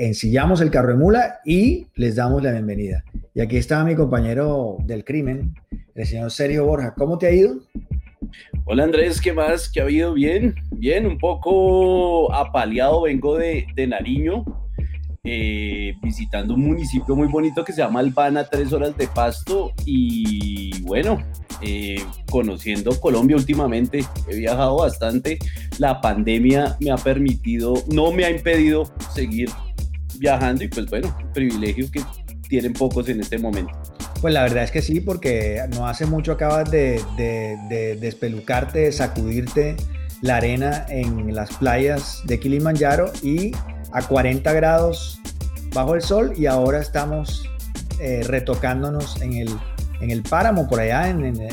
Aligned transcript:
ensillamos 0.00 0.62
el 0.62 0.70
carro 0.70 0.92
de 0.92 0.98
mula 0.98 1.40
y 1.44 1.86
les 1.94 2.16
damos 2.16 2.42
la 2.42 2.52
bienvenida. 2.52 3.04
Y 3.34 3.40
aquí 3.40 3.58
está 3.58 3.84
mi 3.84 3.94
compañero 3.94 4.78
del 4.86 5.04
crimen, 5.04 5.54
el 5.94 6.06
señor 6.06 6.30
Sergio 6.30 6.64
Borja. 6.64 6.94
¿Cómo 6.94 7.18
te 7.18 7.26
ha 7.26 7.32
ido? 7.32 7.56
Hola 8.64 8.84
Andrés, 8.84 9.20
¿qué 9.20 9.32
más? 9.32 9.68
¿Qué 9.70 9.80
ha 9.80 9.84
habido? 9.84 10.14
Bien, 10.14 10.54
bien, 10.70 11.06
un 11.06 11.18
poco 11.18 12.32
apaleado, 12.32 13.02
vengo 13.02 13.36
de, 13.36 13.66
de 13.74 13.86
Nariño, 13.86 14.44
eh, 15.22 15.94
visitando 16.02 16.54
un 16.54 16.62
municipio 16.62 17.14
muy 17.14 17.28
bonito 17.28 17.62
que 17.62 17.72
se 17.72 17.82
llama 17.82 18.00
Albana, 18.00 18.44
tres 18.44 18.72
horas 18.72 18.96
de 18.96 19.06
pasto 19.06 19.72
y 19.84 20.80
bueno, 20.82 21.18
eh, 21.60 22.02
conociendo 22.30 22.98
Colombia 22.98 23.36
últimamente, 23.36 24.02
he 24.28 24.36
viajado 24.36 24.76
bastante, 24.78 25.38
la 25.78 26.00
pandemia 26.00 26.76
me 26.80 26.90
ha 26.90 26.96
permitido, 26.96 27.74
no 27.92 28.12
me 28.12 28.24
ha 28.24 28.30
impedido 28.30 28.90
seguir 29.14 29.50
viajando 30.20 30.62
y 30.62 30.68
pues 30.68 30.86
bueno, 30.86 31.16
privilegio 31.32 31.90
que 31.90 32.02
tienen 32.48 32.74
pocos 32.74 33.08
en 33.08 33.20
este 33.20 33.38
momento. 33.38 33.72
Pues 34.20 34.34
la 34.34 34.42
verdad 34.42 34.64
es 34.64 34.70
que 34.70 34.82
sí, 34.82 35.00
porque 35.00 35.62
no 35.74 35.86
hace 35.86 36.04
mucho 36.04 36.32
acabas 36.32 36.70
de, 36.70 37.02
de, 37.16 37.96
despelucarte, 37.98 38.80
de 38.80 38.92
sacudirte 38.92 39.76
la 40.20 40.36
arena 40.36 40.84
en 40.88 41.34
las 41.34 41.56
playas 41.56 42.20
de 42.26 42.38
Kilimanjaro 42.38 43.10
y 43.22 43.52
a 43.92 44.02
40 44.02 44.52
grados 44.52 45.18
bajo 45.72 45.94
el 45.94 46.02
sol 46.02 46.34
y 46.36 46.44
ahora 46.44 46.80
estamos 46.80 47.48
eh, 47.98 48.22
retocándonos 48.26 49.22
en 49.22 49.32
el, 49.32 49.48
en 50.02 50.10
el 50.10 50.22
páramo, 50.22 50.68
por 50.68 50.80
allá 50.80 51.08
en, 51.08 51.48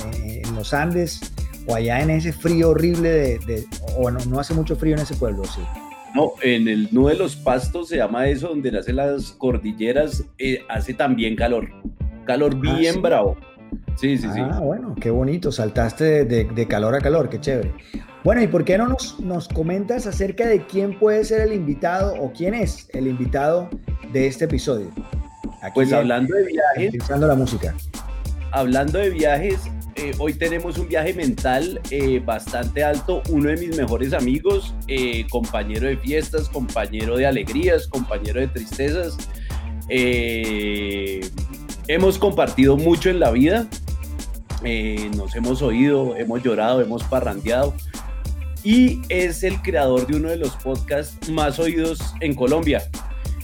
los 0.53 0.73
Andes 0.73 1.21
o 1.67 1.75
allá 1.75 2.01
en 2.01 2.09
ese 2.09 2.33
frío 2.33 2.71
horrible 2.71 3.39
de, 3.39 3.65
o 3.95 4.11
no, 4.11 4.19
no 4.25 4.39
hace 4.39 4.53
mucho 4.53 4.75
frío 4.75 4.95
en 4.95 5.03
ese 5.03 5.15
pueblo, 5.15 5.45
sí. 5.45 5.61
No, 6.13 6.33
en 6.41 6.67
el 6.67 6.87
nudo 6.91 7.09
de 7.09 7.15
los 7.15 7.35
pastos 7.35 7.89
se 7.89 7.97
llama 7.97 8.27
eso, 8.27 8.49
donde 8.49 8.71
nacen 8.71 8.95
las 8.95 9.31
cordilleras, 9.33 10.23
eh, 10.37 10.61
hace 10.69 10.93
también 10.93 11.35
calor. 11.35 11.69
Calor 12.25 12.55
ah, 12.55 12.77
bien 12.77 13.01
bravo. 13.01 13.37
Sí, 13.95 14.17
sí, 14.17 14.27
sí. 14.33 14.39
Ah, 14.41 14.59
bueno, 14.59 14.95
qué 14.99 15.09
bonito. 15.09 15.51
Saltaste 15.51 16.25
de, 16.25 16.67
calor 16.67 16.95
a 16.95 16.99
calor, 16.99 17.29
qué 17.29 17.39
chévere. 17.39 17.73
Bueno, 18.23 18.41
¿y 18.41 18.47
por 18.47 18.63
qué 18.63 18.77
no 18.77 18.87
nos, 18.87 19.19
nos 19.19 19.47
comentas 19.47 20.05
acerca 20.05 20.45
de 20.47 20.65
quién 20.65 20.97
puede 20.99 21.23
ser 21.23 21.41
el 21.41 21.53
invitado 21.53 22.13
o 22.21 22.31
quién 22.31 22.53
es 22.53 22.89
el 22.93 23.07
invitado 23.07 23.69
de 24.11 24.27
este 24.27 24.45
episodio? 24.45 24.91
pues 25.73 25.91
hablando 25.93 26.35
de 26.35 26.45
viajes. 26.45 27.09
La 27.09 27.35
música. 27.35 27.75
Hablando 28.51 28.99
de 28.99 29.09
viajes, 29.09 29.59
eh, 29.97 30.13
hoy 30.19 30.33
tenemos 30.33 30.77
un 30.77 30.87
viaje 30.87 31.11
mental 31.13 31.81
eh, 31.89 32.21
bastante 32.23 32.83
alto. 32.83 33.23
Uno 33.29 33.49
de 33.49 33.57
mis 33.57 33.75
mejores 33.75 34.13
amigos, 34.13 34.75
eh, 34.87 35.25
compañero 35.29 35.87
de 35.87 35.97
fiestas, 35.97 36.49
compañero 36.49 37.17
de 37.17 37.25
alegrías, 37.25 37.87
compañero 37.87 38.39
de 38.39 38.47
tristezas. 38.47 39.17
hemos 41.87 42.19
compartido 42.19 42.77
mucho 42.77 43.09
en 43.09 43.19
la 43.19 43.31
vida. 43.31 43.67
nos 45.15 45.35
hemos 45.35 45.61
oído, 45.63 46.15
hemos 46.15 46.43
llorado, 46.43 46.81
hemos 46.81 47.03
parrandeado. 47.03 47.73
Y 48.63 49.01
es 49.09 49.43
el 49.43 49.61
creador 49.61 50.05
de 50.05 50.17
uno 50.17 50.29
de 50.29 50.37
los 50.37 50.55
podcasts 50.57 51.29
más 51.29 51.57
oídos 51.57 51.99
en 52.21 52.35
Colombia. 52.35 52.83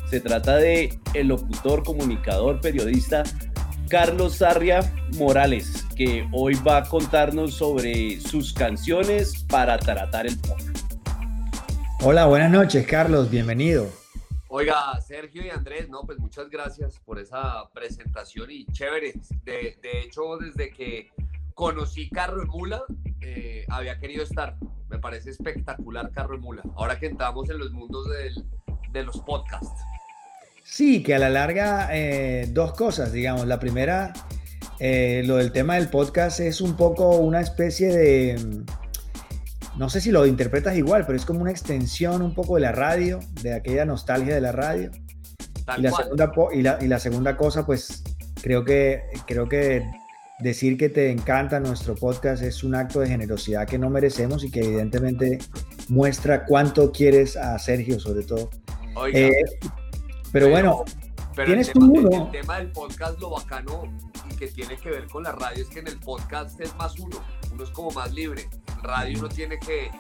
Se 0.10 0.20
trata 0.20 0.58
de 0.58 1.00
el 1.16 1.30
locutor, 1.30 1.84
comunicador, 1.84 2.62
periodista 2.62 3.24
Carlos 3.90 4.38
Sarria 4.38 4.82
Morales, 5.18 5.86
que 5.96 6.28
hoy 6.32 6.56
va 6.56 6.78
a 6.78 6.84
contarnos 6.90 7.54
sobre 7.54 8.20
sus 8.20 8.54
canciones 8.54 9.44
para 9.44 9.78
tratar 9.78 10.26
el 10.26 10.40
pop. 10.40 10.60
Hola, 12.02 12.26
buenas 12.26 12.52
noches, 12.52 12.86
Carlos, 12.88 13.30
bienvenido. 13.30 13.88
Oiga, 14.48 15.00
Sergio 15.02 15.46
y 15.46 15.50
Andrés, 15.50 15.90
no, 15.90 16.02
pues 16.02 16.20
muchas 16.20 16.50
gracias 16.50 17.00
por 17.00 17.20
esa 17.20 17.70
presentación 17.74 18.52
y 18.52 18.66
chévere. 18.68 19.14
De, 19.44 19.78
hecho, 19.84 20.38
desde 20.38 20.72
que 20.72 21.10
conocí 21.54 22.10
Carro 22.10 22.42
de 22.42 22.46
Mula, 22.46 22.84
eh, 23.22 23.66
había 23.70 24.00
querido 24.00 24.24
estar. 24.24 24.58
Me 24.90 25.00
parece 25.00 25.32
espectacular 25.32 26.12
Carro 26.12 26.36
de 26.36 26.42
Mula. 26.42 26.64
Ahora 26.76 27.00
que 27.00 27.08
entramos 27.08 27.50
en 27.50 27.58
los 27.60 27.72
mundos 27.72 28.08
de 28.92 29.04
los 29.04 29.20
podcasts. 29.22 29.82
Sí, 30.64 31.04
que 31.04 31.14
a 31.14 31.20
la 31.20 31.30
larga 31.30 31.90
eh, 31.92 32.48
dos 32.52 32.74
cosas, 32.74 33.12
digamos. 33.12 33.46
La 33.46 33.60
primera, 33.60 34.14
eh, 34.80 35.22
lo 35.26 35.38
del 35.38 35.52
tema 35.52 35.76
del 35.76 35.90
podcast 35.90 36.40
es 36.40 36.62
un 36.62 36.76
poco 36.76 37.18
una 37.18 37.42
especie 37.42 37.92
de, 37.96 38.40
mm, 38.40 39.78
no 39.78 39.90
sé 39.90 40.02
si 40.02 40.12
lo 40.12 40.26
interpretas 40.26 40.78
igual, 40.78 41.06
pero 41.06 41.18
es 41.18 41.26
como 41.26 41.42
una 41.42 41.52
extensión 41.52 42.22
un 42.22 42.34
poco 42.34 42.56
de 42.56 42.62
la 42.62 42.72
radio, 42.72 43.20
de 43.42 43.54
aquella 43.54 43.86
nostalgia 43.86 44.34
de 44.34 44.42
la 44.42 44.52
radio. 44.52 44.90
Y 45.78 45.82
la, 45.82 45.92
segunda, 45.92 46.32
y, 46.82 46.88
la, 46.88 47.00
segunda, 47.00 47.38
cosa, 47.38 47.66
pues 47.66 48.04
creo 48.42 48.66
que, 48.66 49.04
creo 49.28 49.48
que 49.48 49.84
decir 50.40 50.78
que 50.78 50.90
te 50.90 51.10
encanta 51.10 51.60
nuestro 51.60 51.96
podcast 51.96 52.44
es 52.44 52.64
un 52.64 52.76
acto 52.76 53.00
de 53.00 53.08
generosidad 53.08 53.66
que 53.66 53.78
no 53.78 53.90
merecemos 53.90 54.44
y 54.44 54.52
que 54.52 54.62
evidentemente 54.62 55.40
muestra 55.88 56.46
cuánto 56.46 56.92
quieres 56.92 57.38
a 57.38 57.58
Sergio 57.60 58.00
sobre 58.00 58.24
todo. 58.24 58.50
Eh, 59.14 59.32
pero, 60.34 60.50
bueno, 60.50 60.84
tienes 61.46 61.70
el 61.70 61.74
tema, 61.74 62.18
El 62.18 62.32
tema 62.32 62.58
del 62.58 62.72
podcast, 62.72 63.20
lo 63.20 63.30
bacano 63.30 63.84
y 64.30 64.36
que 64.36 64.48
tiene 64.48 64.76
que 64.78 64.90
ver 64.90 65.08
con 65.08 65.24
la 65.24 65.32
radio 65.32 65.64
es 65.64 65.70
que 65.70 65.80
en 65.80 65.88
el 65.88 66.00
podcast 66.00 66.60
es 66.60 66.76
más 66.76 67.00
uno, 67.00 67.18
uno 67.54 67.64
es 67.64 67.70
como 67.70 67.92
más 67.92 68.12
libre. 68.14 68.50
En 68.76 68.84
radio 68.84 69.20
uno 69.20 69.30
tiene 69.30 69.60
que 69.60 69.92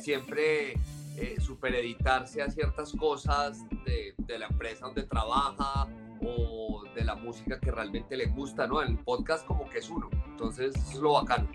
siempre 0.00 0.72
eh, 1.16 1.36
supereditarse 1.40 2.40
a 2.40 2.50
ciertas 2.50 2.92
cosas 2.92 3.58
de, 3.84 4.14
de, 4.16 4.38
la 4.38 4.46
empresa 4.46 4.86
donde 4.86 5.02
trabaja 5.02 5.86
o 6.22 6.84
de 6.94 7.04
la 7.04 7.14
música 7.16 7.58
que 7.60 7.70
realmente 7.70 8.16
le 8.16 8.26
gusta, 8.26 8.66
¿no? 8.66 8.80
El 8.80 8.96
podcast 8.98 9.44
como 9.46 9.68
que 9.68 9.78
es 9.78 9.90
uno, 9.90 10.08
entonces 10.30 10.74
es 10.76 10.94
lo 10.94 11.12
bacano. 11.12 11.48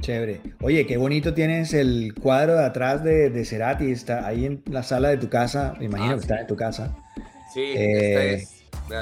Chévere. 0.00 0.40
Oye, 0.60 0.86
qué 0.86 0.96
bonito 0.96 1.34
tienes 1.34 1.74
el 1.74 2.14
cuadro 2.14 2.54
de 2.54 2.64
atrás 2.64 3.02
de, 3.02 3.30
de 3.30 3.44
Cerati, 3.44 3.90
está 3.90 4.26
ahí 4.26 4.44
en 4.44 4.62
la 4.66 4.82
sala 4.82 5.08
de 5.08 5.16
tu 5.16 5.28
casa, 5.28 5.74
me 5.78 5.86
imagino 5.86 6.12
ah, 6.12 6.14
que 6.14 6.20
está 6.20 6.40
en 6.40 6.46
tu 6.46 6.56
casa. 6.56 6.96
Sí, 7.58 7.72
este 7.74 8.34
eh, 8.34 8.46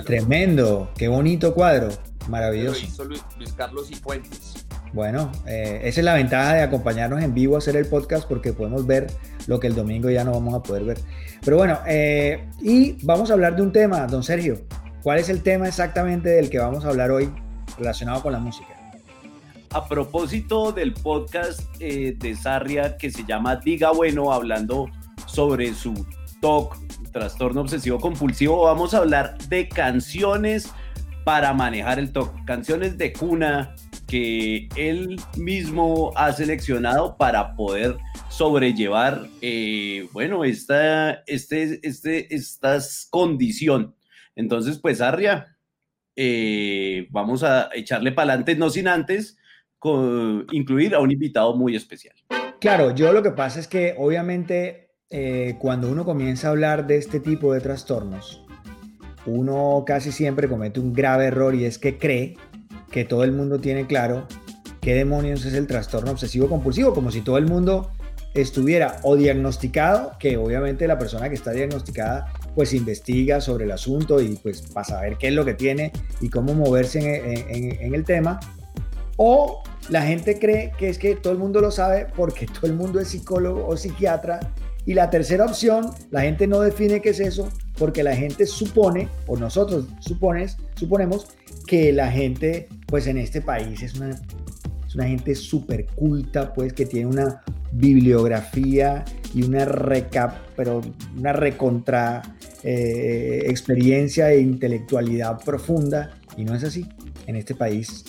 Tremendo, 0.06 0.90
qué 0.96 1.08
bonito 1.08 1.52
cuadro, 1.52 1.88
maravilloso. 2.26 2.80
Lo 2.80 2.86
hizo 2.86 3.04
Luis, 3.04 3.52
Carlos 3.54 3.90
y 3.90 3.96
Fuentes. 3.96 4.66
Bueno, 4.94 5.30
eh, 5.46 5.82
esa 5.84 6.00
es 6.00 6.04
la 6.06 6.14
ventaja 6.14 6.54
de 6.54 6.62
acompañarnos 6.62 7.22
en 7.22 7.34
vivo 7.34 7.56
a 7.56 7.58
hacer 7.58 7.76
el 7.76 7.84
podcast 7.84 8.26
porque 8.26 8.54
podemos 8.54 8.86
ver 8.86 9.08
lo 9.46 9.60
que 9.60 9.66
el 9.66 9.74
domingo 9.74 10.08
ya 10.08 10.24
no 10.24 10.32
vamos 10.32 10.54
a 10.54 10.62
poder 10.62 10.84
ver. 10.84 10.98
Pero 11.44 11.58
bueno, 11.58 11.80
eh, 11.86 12.48
y 12.62 12.92
vamos 13.04 13.30
a 13.30 13.34
hablar 13.34 13.56
de 13.56 13.62
un 13.62 13.72
tema, 13.72 14.06
don 14.06 14.22
Sergio. 14.22 14.62
¿Cuál 15.02 15.18
es 15.18 15.28
el 15.28 15.42
tema 15.42 15.68
exactamente 15.68 16.30
del 16.30 16.48
que 16.48 16.58
vamos 16.58 16.86
a 16.86 16.88
hablar 16.88 17.10
hoy 17.10 17.30
relacionado 17.76 18.22
con 18.22 18.32
la 18.32 18.38
música? 18.38 18.68
A 19.70 19.86
propósito 19.86 20.72
del 20.72 20.94
podcast 20.94 21.60
de 21.76 22.38
Sarria 22.40 22.96
que 22.96 23.10
se 23.10 23.22
llama 23.26 23.56
Diga 23.56 23.90
Bueno, 23.92 24.32
hablando 24.32 24.86
sobre 25.26 25.74
su 25.74 26.06
trastorno 27.12 27.62
obsesivo 27.62 27.98
compulsivo, 27.98 28.62
vamos 28.62 28.94
a 28.94 28.98
hablar 28.98 29.38
de 29.48 29.68
canciones 29.68 30.72
para 31.24 31.52
manejar 31.52 31.98
el 31.98 32.12
TOC, 32.12 32.44
canciones 32.44 32.98
de 32.98 33.12
cuna 33.12 33.74
que 34.06 34.68
él 34.76 35.20
mismo 35.36 36.12
ha 36.14 36.32
seleccionado 36.32 37.16
para 37.16 37.56
poder 37.56 37.96
sobrellevar, 38.28 39.26
eh, 39.40 40.08
bueno, 40.12 40.44
esta, 40.44 41.24
este, 41.26 41.80
este, 41.82 42.34
estas 42.34 43.08
condición. 43.10 43.94
Entonces, 44.36 44.78
pues, 44.78 45.00
Arria, 45.00 45.56
eh, 46.14 47.08
vamos 47.10 47.42
a 47.42 47.70
echarle 47.74 48.12
para 48.12 48.32
adelante, 48.32 48.54
no 48.54 48.70
sin 48.70 48.86
antes 48.86 49.36
incluir 50.52 50.94
a 50.94 51.00
un 51.00 51.10
invitado 51.10 51.54
muy 51.56 51.76
especial. 51.76 52.16
Claro, 52.60 52.94
yo 52.94 53.12
lo 53.12 53.22
que 53.22 53.30
pasa 53.30 53.60
es 53.60 53.68
que 53.68 53.94
obviamente 53.98 54.85
eh, 55.10 55.56
cuando 55.60 55.88
uno 55.88 56.04
comienza 56.04 56.48
a 56.48 56.50
hablar 56.50 56.86
de 56.86 56.96
este 56.96 57.20
tipo 57.20 57.52
de 57.52 57.60
trastornos, 57.60 58.42
uno 59.24 59.84
casi 59.86 60.10
siempre 60.10 60.48
comete 60.48 60.80
un 60.80 60.92
grave 60.92 61.26
error 61.26 61.54
y 61.54 61.64
es 61.64 61.78
que 61.78 61.96
cree 61.96 62.36
que 62.90 63.04
todo 63.04 63.22
el 63.22 63.32
mundo 63.32 63.60
tiene 63.60 63.86
claro 63.86 64.26
qué 64.80 64.94
demonios 64.94 65.44
es 65.44 65.54
el 65.54 65.66
trastorno 65.66 66.10
obsesivo 66.10 66.48
compulsivo, 66.48 66.92
como 66.92 67.10
si 67.10 67.20
todo 67.20 67.38
el 67.38 67.46
mundo 67.46 67.90
estuviera 68.34 68.96
o 69.02 69.16
diagnosticado, 69.16 70.12
que 70.18 70.36
obviamente 70.36 70.86
la 70.88 70.98
persona 70.98 71.28
que 71.28 71.36
está 71.36 71.52
diagnosticada 71.52 72.32
pues 72.54 72.72
investiga 72.74 73.40
sobre 73.40 73.64
el 73.64 73.72
asunto 73.72 74.20
y 74.20 74.36
pues 74.36 74.62
para 74.62 74.84
saber 74.84 75.18
qué 75.18 75.28
es 75.28 75.34
lo 75.34 75.44
que 75.44 75.54
tiene 75.54 75.92
y 76.20 76.30
cómo 76.30 76.54
moverse 76.54 77.44
en, 77.48 77.80
en 77.80 77.94
el 77.94 78.04
tema, 78.04 78.40
o 79.16 79.62
la 79.88 80.02
gente 80.02 80.38
cree 80.38 80.72
que 80.78 80.88
es 80.88 80.98
que 80.98 81.14
todo 81.14 81.32
el 81.32 81.38
mundo 81.38 81.60
lo 81.60 81.70
sabe 81.70 82.06
porque 82.16 82.46
todo 82.46 82.66
el 82.66 82.74
mundo 82.74 82.98
es 82.98 83.08
psicólogo 83.08 83.66
o 83.66 83.76
psiquiatra 83.76 84.40
y 84.86 84.94
la 84.94 85.10
tercera 85.10 85.44
opción, 85.44 85.90
la 86.12 86.22
gente 86.22 86.46
no 86.46 86.60
define 86.60 87.02
qué 87.02 87.10
es 87.10 87.18
eso 87.18 87.48
porque 87.76 88.04
la 88.04 88.14
gente 88.14 88.46
supone, 88.46 89.08
o 89.26 89.36
nosotros 89.36 89.86
supones, 89.98 90.56
suponemos 90.76 91.26
que 91.66 91.92
la 91.92 92.10
gente, 92.10 92.68
pues 92.86 93.08
en 93.08 93.18
este 93.18 93.40
país 93.40 93.82
es 93.82 93.94
una, 93.94 94.16
gente 95.04 95.34
súper 95.34 95.84
culta, 95.86 96.54
pues 96.54 96.72
que 96.72 96.86
tiene 96.86 97.06
una 97.06 97.42
bibliografía 97.72 99.04
y 99.34 99.42
una 99.42 99.66
recap, 99.66 100.36
pero 100.56 100.80
una 101.18 101.34
recontra 101.34 102.22
eh, 102.62 103.42
experiencia 103.46 104.30
e 104.30 104.40
intelectualidad 104.40 105.44
profunda 105.44 106.12
y 106.36 106.44
no 106.44 106.54
es 106.54 106.64
así. 106.64 106.86
En 107.26 107.36
este 107.36 107.54
país, 107.54 108.04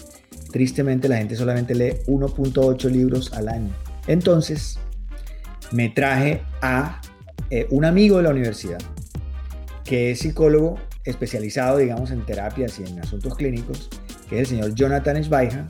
tristemente, 0.53 1.09
la 1.09 1.17
gente 1.17 1.35
solamente 1.35 1.75
lee 1.75 1.95
1.8 2.05 2.89
libros 2.89 3.33
al 3.33 3.49
año. 3.49 3.73
Entonces, 4.07 4.79
me 5.71 5.89
traje 5.89 6.41
a 6.61 7.01
eh, 7.49 7.67
un 7.69 7.85
amigo 7.85 8.17
de 8.17 8.23
la 8.23 8.29
universidad 8.29 8.79
que 9.83 10.11
es 10.11 10.19
psicólogo 10.19 10.77
especializado, 11.05 11.77
digamos, 11.77 12.11
en 12.11 12.25
terapias 12.25 12.79
y 12.79 12.83
en 12.83 12.99
asuntos 12.99 13.35
clínicos, 13.35 13.89
que 14.29 14.35
es 14.35 14.41
el 14.41 14.57
señor 14.57 14.75
Jonathan 14.75 15.15
Esbaija, 15.15 15.69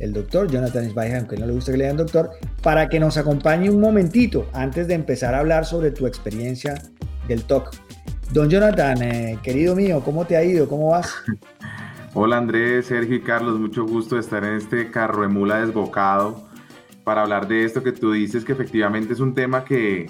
el 0.00 0.12
doctor 0.12 0.50
Jonathan 0.50 0.84
Esbaija, 0.84 1.18
aunque 1.18 1.36
no 1.36 1.46
le 1.46 1.52
gusta 1.52 1.70
que 1.70 1.78
le 1.78 1.84
digan 1.84 1.96
doctor, 1.96 2.30
para 2.60 2.88
que 2.88 2.98
nos 2.98 3.16
acompañe 3.16 3.70
un 3.70 3.80
momentito 3.80 4.48
antes 4.52 4.88
de 4.88 4.94
empezar 4.94 5.34
a 5.34 5.38
hablar 5.38 5.64
sobre 5.64 5.92
tu 5.92 6.08
experiencia 6.08 6.74
del 7.28 7.44
TOC. 7.44 7.70
Don 8.32 8.50
Jonathan, 8.50 9.00
eh, 9.02 9.38
querido 9.44 9.76
mío, 9.76 10.02
¿cómo 10.04 10.24
te 10.24 10.36
ha 10.36 10.42
ido? 10.42 10.68
¿Cómo 10.68 10.88
vas? 10.88 11.14
Hola 12.14 12.38
Andrés, 12.38 12.86
Sergio 12.86 13.22
Carlos, 13.24 13.58
mucho 13.58 13.86
gusto 13.86 14.18
estar 14.18 14.44
en 14.44 14.56
este 14.56 14.90
carro 14.90 15.22
de 15.22 15.28
mula 15.28 15.64
desbocado 15.64 16.51
para 17.04 17.22
hablar 17.22 17.48
de 17.48 17.64
esto 17.64 17.82
que 17.82 17.92
tú 17.92 18.12
dices, 18.12 18.44
que 18.44 18.52
efectivamente 18.52 19.12
es 19.12 19.20
un 19.20 19.34
tema 19.34 19.64
que 19.64 20.06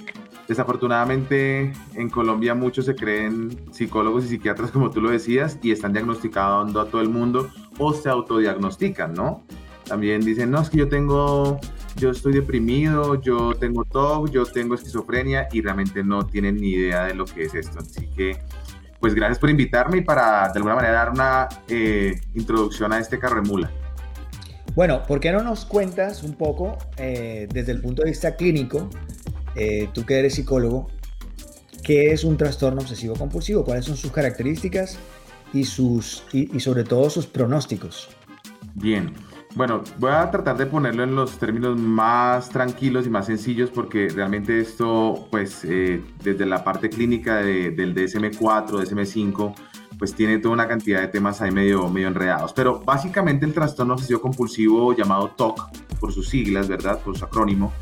Desafortunadamente 0.48 1.72
en 1.94 2.10
Colombia 2.10 2.54
muchos 2.54 2.86
se 2.86 2.96
creen 2.96 3.56
psicólogos 3.72 4.24
y 4.24 4.28
psiquiatras 4.28 4.70
como 4.70 4.90
tú 4.90 5.00
lo 5.00 5.10
decías 5.10 5.58
y 5.62 5.70
están 5.70 5.92
diagnosticando 5.92 6.80
a 6.80 6.86
todo 6.86 7.00
el 7.00 7.08
mundo 7.08 7.48
o 7.78 7.94
se 7.94 8.08
autodiagnostican, 8.08 9.14
¿no? 9.14 9.44
También 9.84 10.20
dicen, 10.20 10.50
no, 10.50 10.60
es 10.60 10.68
que 10.68 10.78
yo 10.78 10.88
tengo, 10.88 11.60
yo 11.96 12.10
estoy 12.10 12.32
deprimido, 12.32 13.20
yo 13.20 13.54
tengo 13.54 13.84
TOC, 13.84 14.30
yo 14.30 14.44
tengo 14.44 14.74
esquizofrenia 14.74 15.48
y 15.52 15.60
realmente 15.60 16.02
no 16.02 16.26
tienen 16.26 16.56
ni 16.56 16.70
idea 16.70 17.04
de 17.04 17.14
lo 17.14 17.24
que 17.24 17.44
es 17.44 17.54
esto. 17.54 17.78
Así 17.78 18.08
que, 18.08 18.38
pues 19.00 19.14
gracias 19.14 19.38
por 19.38 19.50
invitarme 19.50 19.98
y 19.98 20.00
para 20.02 20.48
de 20.48 20.58
alguna 20.58 20.74
manera 20.74 20.94
dar 20.94 21.10
una 21.10 21.48
eh, 21.68 22.20
introducción 22.34 22.92
a 22.92 22.98
este 22.98 23.18
carro 23.18 23.42
de 23.42 23.48
mula. 23.48 23.70
Bueno, 24.74 25.02
¿por 25.06 25.20
qué 25.20 25.32
no 25.32 25.42
nos 25.42 25.66
cuentas 25.66 26.22
un 26.22 26.34
poco 26.34 26.78
eh, 26.96 27.46
desde 27.52 27.72
el 27.72 27.80
punto 27.80 28.02
de 28.02 28.10
vista 28.10 28.36
clínico 28.36 28.88
eh, 29.54 29.88
tú 29.92 30.04
que 30.04 30.18
eres 30.18 30.34
psicólogo, 30.34 30.88
¿qué 31.82 32.12
es 32.12 32.24
un 32.24 32.36
trastorno 32.36 32.80
obsesivo 32.80 33.14
compulsivo? 33.14 33.64
¿Cuáles 33.64 33.84
son 33.84 33.96
sus 33.96 34.10
características 34.10 34.98
y, 35.52 35.64
sus, 35.64 36.24
y, 36.32 36.58
sobre 36.60 36.84
todo 36.84 37.10
sus 37.10 37.26
pronósticos? 37.26 38.08
Bien, 38.74 39.12
bueno, 39.54 39.82
voy 39.98 40.12
a 40.12 40.30
tratar 40.30 40.56
de 40.56 40.64
ponerlo 40.64 41.04
en 41.04 41.14
los 41.14 41.38
términos 41.38 41.78
más 41.78 42.48
tranquilos 42.48 43.06
y 43.06 43.10
más 43.10 43.26
sencillos 43.26 43.68
porque 43.70 44.08
realmente 44.08 44.58
esto, 44.58 45.28
pues 45.30 45.64
eh, 45.64 46.02
desde 46.24 46.46
la 46.46 46.64
parte 46.64 46.88
clínica 46.88 47.36
del 47.36 47.94
DSM4, 47.94 48.68
DSM5, 48.68 49.54
pues 50.02 50.16
tiene 50.16 50.38
toda 50.38 50.54
una 50.54 50.66
cantidad 50.66 51.00
de 51.00 51.06
temas 51.06 51.40
ahí 51.42 51.52
medio, 51.52 51.88
medio 51.88 52.08
enredados. 52.08 52.52
Pero 52.52 52.80
básicamente 52.80 53.46
el 53.46 53.54
trastorno 53.54 53.94
obsesivo 53.94 54.20
compulsivo 54.20 54.92
llamado 54.96 55.28
TOC, 55.28 55.70
por 56.00 56.12
sus 56.12 56.28
siglas, 56.28 56.66
¿verdad? 56.66 56.98
Por 56.98 57.16
su 57.16 57.24
acrónimo, 57.24 57.72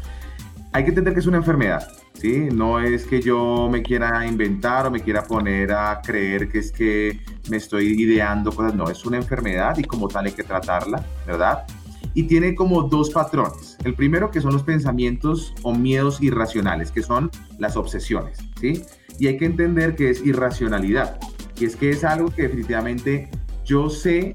hay 0.71 0.83
que 0.85 0.91
entender 0.91 1.15
que 1.15 1.21
es 1.21 1.27
una 1.27 1.39
enfermedad, 1.39 1.91
¿sí? 2.13 2.49
No 2.53 2.79
es 2.79 3.07
que 3.07 3.23
yo 3.23 3.71
me 3.73 3.83
quiera 3.83 4.27
inventar 4.27 4.87
o 4.87 4.91
me 4.91 5.01
quiera 5.01 5.23
poner 5.23 5.73
a 5.73 6.03
creer 6.03 6.51
que 6.51 6.59
es 6.59 6.71
que 6.71 7.21
me 7.49 7.57
estoy 7.57 7.99
ideando 7.99 8.53
cosas, 8.53 8.75
no, 8.75 8.91
es 8.91 9.03
una 9.07 9.17
enfermedad 9.17 9.79
y 9.79 9.85
como 9.85 10.07
tal 10.07 10.27
hay 10.27 10.33
que 10.33 10.45
tratarla, 10.45 11.03
¿verdad? 11.27 11.65
Y 12.13 12.25
tiene 12.25 12.55
como 12.55 12.83
dos 12.83 13.09
patrones. 13.09 13.79
El 13.83 13.95
primero 13.95 14.31
que 14.31 14.43
son 14.43 14.53
los 14.53 14.63
pensamientos 14.63 15.55
o 15.63 15.75
miedos 15.75 16.21
irracionales, 16.23 16.91
que 16.91 17.01
son 17.01 17.31
las 17.57 17.79
obsesiones, 17.79 18.37
¿sí? 18.61 18.83
Y 19.19 19.27
hay 19.27 19.39
que 19.39 19.47
entender 19.47 19.97
que 19.97 20.11
es 20.11 20.23
irracionalidad, 20.27 21.19
y 21.61 21.67
es 21.67 21.77
que 21.77 21.91
es 21.91 22.05
algo 22.05 22.31
que 22.31 22.43
definitivamente 22.43 23.29
yo 23.65 23.91
sé 23.91 24.35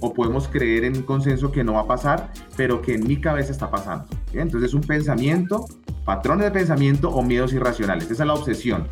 o 0.00 0.12
podemos 0.12 0.48
creer 0.48 0.84
en 0.84 0.96
un 0.96 1.02
consenso 1.04 1.52
que 1.52 1.62
no 1.62 1.74
va 1.74 1.82
a 1.82 1.86
pasar, 1.86 2.32
pero 2.56 2.82
que 2.82 2.94
en 2.94 3.06
mi 3.06 3.20
cabeza 3.20 3.52
está 3.52 3.70
pasando. 3.70 4.06
Entonces 4.32 4.70
es 4.70 4.74
un 4.74 4.82
pensamiento, 4.82 5.66
patrones 6.04 6.46
de 6.46 6.50
pensamiento 6.50 7.10
o 7.10 7.22
miedos 7.22 7.52
irracionales. 7.52 8.10
Esa 8.10 8.24
es 8.24 8.26
la 8.26 8.34
obsesión 8.34 8.88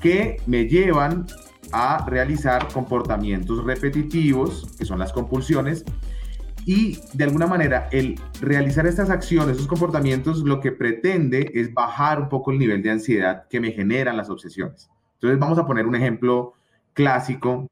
que 0.00 0.40
me 0.46 0.66
llevan 0.66 1.26
a 1.72 2.04
realizar 2.08 2.68
comportamientos 2.72 3.62
repetitivos, 3.64 4.74
que 4.78 4.86
son 4.86 4.98
las 4.98 5.12
compulsiones, 5.12 5.84
y 6.66 6.98
de 7.14 7.24
alguna 7.24 7.46
manera 7.46 7.88
el 7.92 8.18
realizar 8.40 8.86
estas 8.86 9.10
acciones, 9.10 9.56
esos 9.56 9.68
comportamientos, 9.68 10.40
lo 10.40 10.60
que 10.60 10.72
pretende 10.72 11.50
es 11.54 11.72
bajar 11.72 12.20
un 12.20 12.28
poco 12.28 12.50
el 12.50 12.58
nivel 12.58 12.82
de 12.82 12.90
ansiedad 12.90 13.46
que 13.48 13.60
me 13.60 13.72
generan 13.72 14.16
las 14.16 14.30
obsesiones. 14.30 14.90
Entonces 15.14 15.38
vamos 15.38 15.58
a 15.58 15.66
poner 15.66 15.86
un 15.86 15.94
ejemplo 15.94 16.54
clásico 17.00 17.66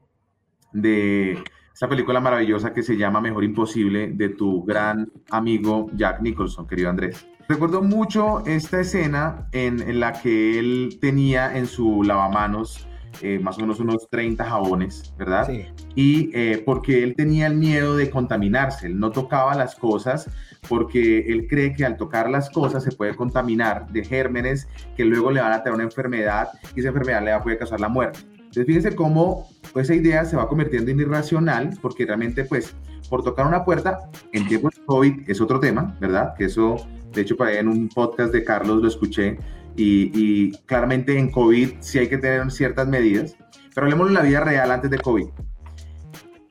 de 0.73 1.43
esta 1.75 1.87
película 1.87 2.19
maravillosa 2.19 2.73
que 2.73 2.83
se 2.83 2.97
llama 2.97 3.21
Mejor 3.21 3.45
Imposible 3.45 4.09
de 4.09 4.31
tu 4.31 4.65
gran 4.65 5.13
amigo 5.31 5.91
Jack 5.93 6.23
Nicholson, 6.23 6.67
querido 6.67 6.89
Andrés. 6.89 7.27
Recuerdo 7.47 7.83
mucho 7.83 8.43
esta 8.47 8.81
escena 8.81 9.47
en, 9.53 10.01
la 10.01 10.15
que 10.15 10.59
él 10.59 10.97
tenía 10.99 11.59
en 11.59 11.67
su 11.67 12.05
lavamanos 12.05 12.89
eh, 13.21 13.39
más 13.39 13.59
o 13.59 13.61
menos 13.61 13.81
unos 13.81 14.09
30 14.09 14.45
jabones, 14.45 15.15
¿verdad? 15.19 15.47
Sí. 15.47 15.67
Y 15.95 16.31
eh, 16.33 16.63
porque 16.65 17.03
él 17.03 17.15
tenía 17.15 17.49
el 17.49 17.57
miedo 17.57 17.97
de 17.97 18.09
contaminarse, 18.09 18.87
él 18.87 18.99
no 18.99 19.11
tocaba 19.11 19.55
las 19.55 19.75
cosas 19.75 20.31
porque 20.71 21.19
él 21.29 21.47
cree 21.49 21.75
que 21.75 21.85
al 21.85 21.99
tocar 21.99 22.31
las 22.31 22.49
cosas 22.49 22.83
se 22.83 22.93
puede 22.93 23.15
contaminar 23.15 23.89
de 23.91 24.05
gérmenes 24.05 24.69
que 24.97 25.05
luego 25.05 25.31
le 25.31 25.43
van 25.43 25.53
a 25.53 25.63
traer 25.63 25.75
una 25.75 25.85
enfermedad 25.85 26.49
y 26.75 26.81
esa 26.81 26.89
enfermedad 26.89 27.23
le 27.23 27.39
poder 27.41 27.59
causar 27.59 27.81
la 27.81 27.91
muerte. 27.91 28.21
Entonces 28.49 28.67
fíjense 28.67 28.97
cómo 28.97 29.47
esa 29.77 29.95
idea 29.95 30.25
se 30.25 30.37
va 30.37 30.49
convirtiendo 30.49 30.91
en 30.91 31.01
irracional 31.01 31.79
porque 31.83 32.07
realmente 32.07 32.45
pues 32.45 32.75
por 33.11 33.23
tocar 33.23 33.47
una 33.47 33.65
puerta 33.65 34.11
en 34.33 34.49
tiempos 34.49 34.75
de 34.75 34.85
COVID 34.87 35.31
es 35.31 35.41
otro 35.41 35.61
tema, 35.61 35.97
¿verdad? 36.01 36.35
Que 36.37 36.47
eso, 36.47 36.77
de 37.13 37.21
hecho, 37.21 37.37
para 37.37 37.59
en 37.59 37.69
un 37.69 37.89
podcast 37.89 38.33
de 38.33 38.45
Carlos 38.45 38.83
lo 38.83 38.89
escuché 38.89 39.39
y, 39.77 40.53
claramente 40.67 41.17
en 41.17 41.31
COVID 41.31 41.75
sí 41.81 41.99
hay 41.99 42.09
que 42.09 42.19
tener 42.19 42.51
ciertas 42.51 42.89
medidas, 42.89 43.37
pero 43.75 43.87
hablemos 43.87 44.09
en 44.09 44.15
la 44.15 44.23
vida 44.23 44.41
real 44.41 44.71
antes 44.73 44.91
de 44.91 44.99
COVID. 44.99 45.27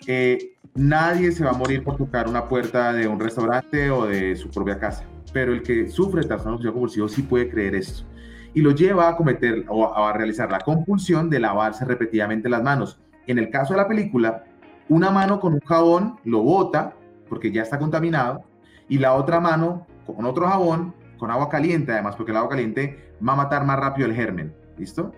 Eh, 0.05 0.55
nadie 0.75 1.31
se 1.31 1.43
va 1.43 1.49
a 1.49 1.57
morir 1.57 1.83
por 1.83 1.97
tocar 1.97 2.29
una 2.29 2.47
puerta 2.47 2.93
de 2.93 3.07
un 3.07 3.19
restaurante 3.19 3.89
o 3.89 4.05
de 4.05 4.35
su 4.35 4.49
propia 4.49 4.79
casa, 4.79 5.03
pero 5.33 5.51
el 5.51 5.63
que 5.63 5.89
sufre 5.89 6.23
trastorno 6.23 6.59
compulsivo 6.71 7.09
sí 7.09 7.23
puede 7.23 7.49
creer 7.49 7.75
esto 7.75 8.05
y 8.57 8.61
lo 8.61 8.71
lleva 8.71 9.07
a 9.07 9.15
cometer 9.15 9.65
o 9.69 9.95
a 9.95 10.11
realizar 10.13 10.49
la 10.49 10.57
compulsión 10.57 11.29
de 11.29 11.39
lavarse 11.39 11.85
repetidamente 11.85 12.49
las 12.49 12.63
manos. 12.63 12.99
En 13.27 13.37
el 13.37 13.51
caso 13.51 13.75
de 13.75 13.77
la 13.77 13.87
película, 13.87 14.45
una 14.89 15.11
mano 15.11 15.39
con 15.39 15.53
un 15.53 15.59
jabón 15.59 16.15
lo 16.23 16.41
bota 16.41 16.95
porque 17.29 17.51
ya 17.51 17.61
está 17.61 17.77
contaminado 17.77 18.41
y 18.89 18.97
la 18.97 19.13
otra 19.13 19.39
mano 19.39 19.85
con 20.07 20.25
otro 20.25 20.47
jabón 20.47 20.95
con 21.19 21.29
agua 21.29 21.49
caliente 21.49 21.91
además 21.91 22.15
porque 22.15 22.31
el 22.31 22.37
agua 22.37 22.49
caliente 22.49 23.13
va 23.21 23.33
a 23.33 23.35
matar 23.35 23.63
más 23.63 23.77
rápido 23.77 24.07
el 24.07 24.15
germen, 24.15 24.51
¿listo? 24.75 25.11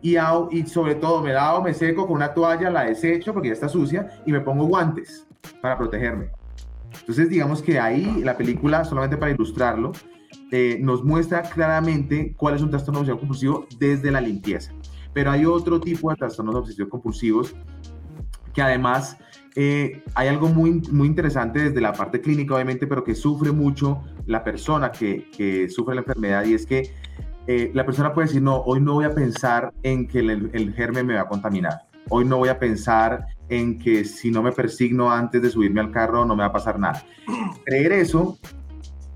Y, 0.00 0.16
y 0.16 0.66
sobre 0.66 0.94
todo 0.94 1.22
me 1.22 1.34
lavo, 1.34 1.60
me 1.60 1.74
seco 1.74 2.06
con 2.06 2.16
una 2.16 2.32
toalla, 2.32 2.70
la 2.70 2.84
desecho 2.84 3.34
porque 3.34 3.48
ya 3.48 3.54
está 3.54 3.68
sucia 3.68 4.08
y 4.24 4.32
me 4.32 4.40
pongo 4.40 4.64
guantes 4.64 5.26
para 5.60 5.76
protegerme. 5.76 6.30
Entonces 7.00 7.28
digamos 7.28 7.60
que 7.60 7.78
ahí 7.78 8.22
la 8.24 8.34
película, 8.38 8.82
solamente 8.82 9.18
para 9.18 9.32
ilustrarlo, 9.32 9.92
eh, 10.50 10.78
nos 10.80 11.04
muestra 11.04 11.42
claramente 11.42 12.34
cuál 12.36 12.54
es 12.54 12.62
un 12.62 12.70
trastorno 12.70 13.00
obsesivo 13.00 13.18
compulsivo 13.18 13.66
desde 13.78 14.10
la 14.10 14.20
limpieza. 14.20 14.72
Pero 15.12 15.30
hay 15.30 15.44
otro 15.44 15.80
tipo 15.80 16.10
de 16.10 16.16
trastornos 16.16 16.54
obsesivos 16.54 16.90
compulsivos 16.90 17.54
que 18.54 18.62
además 18.62 19.18
eh, 19.54 20.02
hay 20.14 20.28
algo 20.28 20.48
muy, 20.48 20.80
muy 20.90 21.06
interesante 21.06 21.60
desde 21.60 21.80
la 21.80 21.92
parte 21.92 22.20
clínica, 22.20 22.54
obviamente, 22.54 22.86
pero 22.86 23.04
que 23.04 23.14
sufre 23.14 23.52
mucho 23.52 24.02
la 24.26 24.42
persona 24.42 24.90
que, 24.90 25.68
sufre 25.68 25.94
la 25.94 26.00
enfermedad 26.00 26.44
y 26.44 26.54
es 26.54 26.64
que 26.64 26.92
eh, 27.46 27.70
la 27.74 27.84
persona 27.84 28.12
puede 28.14 28.28
decir, 28.28 28.42
no, 28.42 28.56
hoy 28.58 28.80
no 28.80 28.94
voy 28.94 29.04
a 29.04 29.14
pensar 29.14 29.72
en 29.82 30.06
que 30.06 30.20
el, 30.20 30.50
el, 30.52 30.74
germen 30.74 31.06
me 31.06 31.14
va 31.14 31.22
a 31.22 31.28
contaminar. 31.28 31.82
Hoy 32.10 32.24
no 32.24 32.38
voy 32.38 32.48
a 32.48 32.58
pensar 32.58 33.26
en 33.48 33.78
que 33.78 34.04
si 34.04 34.30
no 34.30 34.42
me 34.42 34.52
persigno 34.52 35.10
antes 35.10 35.42
de 35.42 35.50
subirme 35.50 35.80
al 35.80 35.90
carro 35.90 36.24
no 36.24 36.36
me 36.36 36.40
va 36.42 36.48
a 36.48 36.52
pasar 36.52 36.78
nada. 36.78 37.02
Creer 37.64 37.92
eso 37.92 38.38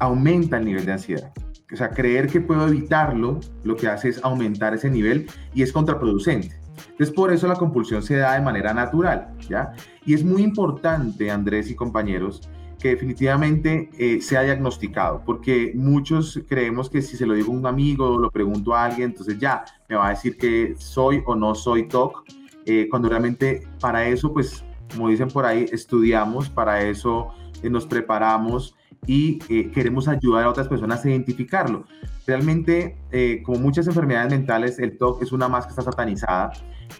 aumenta 0.02 0.58
el 0.58 0.64
nivel 0.64 0.84
de 0.84 0.92
ansiedad. 0.92 1.32
O 1.72 1.76
sea, 1.76 1.90
creer 1.90 2.26
que 2.26 2.40
puedo 2.40 2.66
evitarlo, 2.68 3.38
lo 3.62 3.76
que 3.76 3.88
hace 3.88 4.08
es 4.08 4.22
aumentar 4.22 4.74
ese 4.74 4.90
nivel 4.90 5.26
y 5.54 5.62
es 5.62 5.72
contraproducente. 5.72 6.60
Entonces, 6.90 7.14
por 7.14 7.32
eso 7.32 7.46
la 7.46 7.54
compulsión 7.54 8.02
se 8.02 8.16
da 8.16 8.34
de 8.34 8.40
manera 8.40 8.74
natural, 8.74 9.32
¿ya? 9.48 9.72
Y 10.04 10.14
es 10.14 10.24
muy 10.24 10.42
importante, 10.42 11.30
Andrés 11.30 11.70
y 11.70 11.76
compañeros, 11.76 12.42
que 12.80 12.88
definitivamente 12.88 13.90
eh, 13.96 14.20
sea 14.20 14.42
diagnosticado, 14.42 15.22
porque 15.24 15.72
muchos 15.76 16.40
creemos 16.48 16.90
que 16.90 17.00
si 17.00 17.16
se 17.16 17.26
lo 17.26 17.34
digo 17.34 17.52
a 17.52 17.56
un 17.56 17.66
amigo 17.66 18.18
lo 18.18 18.28
pregunto 18.28 18.74
a 18.74 18.86
alguien, 18.86 19.10
entonces 19.10 19.38
ya 19.38 19.64
me 19.88 19.94
va 19.94 20.08
a 20.08 20.10
decir 20.10 20.36
que 20.36 20.74
soy 20.78 21.22
o 21.24 21.36
no 21.36 21.54
soy 21.54 21.86
TOC, 21.86 22.24
eh, 22.66 22.88
cuando 22.90 23.08
realmente 23.08 23.68
para 23.78 24.04
eso, 24.08 24.32
pues, 24.32 24.64
como 24.92 25.08
dicen 25.08 25.28
por 25.28 25.46
ahí, 25.46 25.66
estudiamos, 25.70 26.50
para 26.50 26.82
eso 26.82 27.28
eh, 27.62 27.70
nos 27.70 27.86
preparamos 27.86 28.74
y 29.06 29.40
eh, 29.48 29.70
queremos 29.72 30.06
ayudar 30.06 30.44
a 30.44 30.50
otras 30.50 30.68
personas 30.68 31.04
a 31.04 31.10
identificarlo. 31.10 31.84
Realmente, 32.26 32.96
eh, 33.10 33.42
como 33.44 33.58
muchas 33.58 33.86
enfermedades 33.88 34.30
mentales, 34.30 34.78
el 34.78 34.96
TOC 34.96 35.22
es 35.22 35.32
una 35.32 35.48
más 35.48 35.66
que 35.66 35.70
está 35.70 35.82
satanizada, 35.82 36.52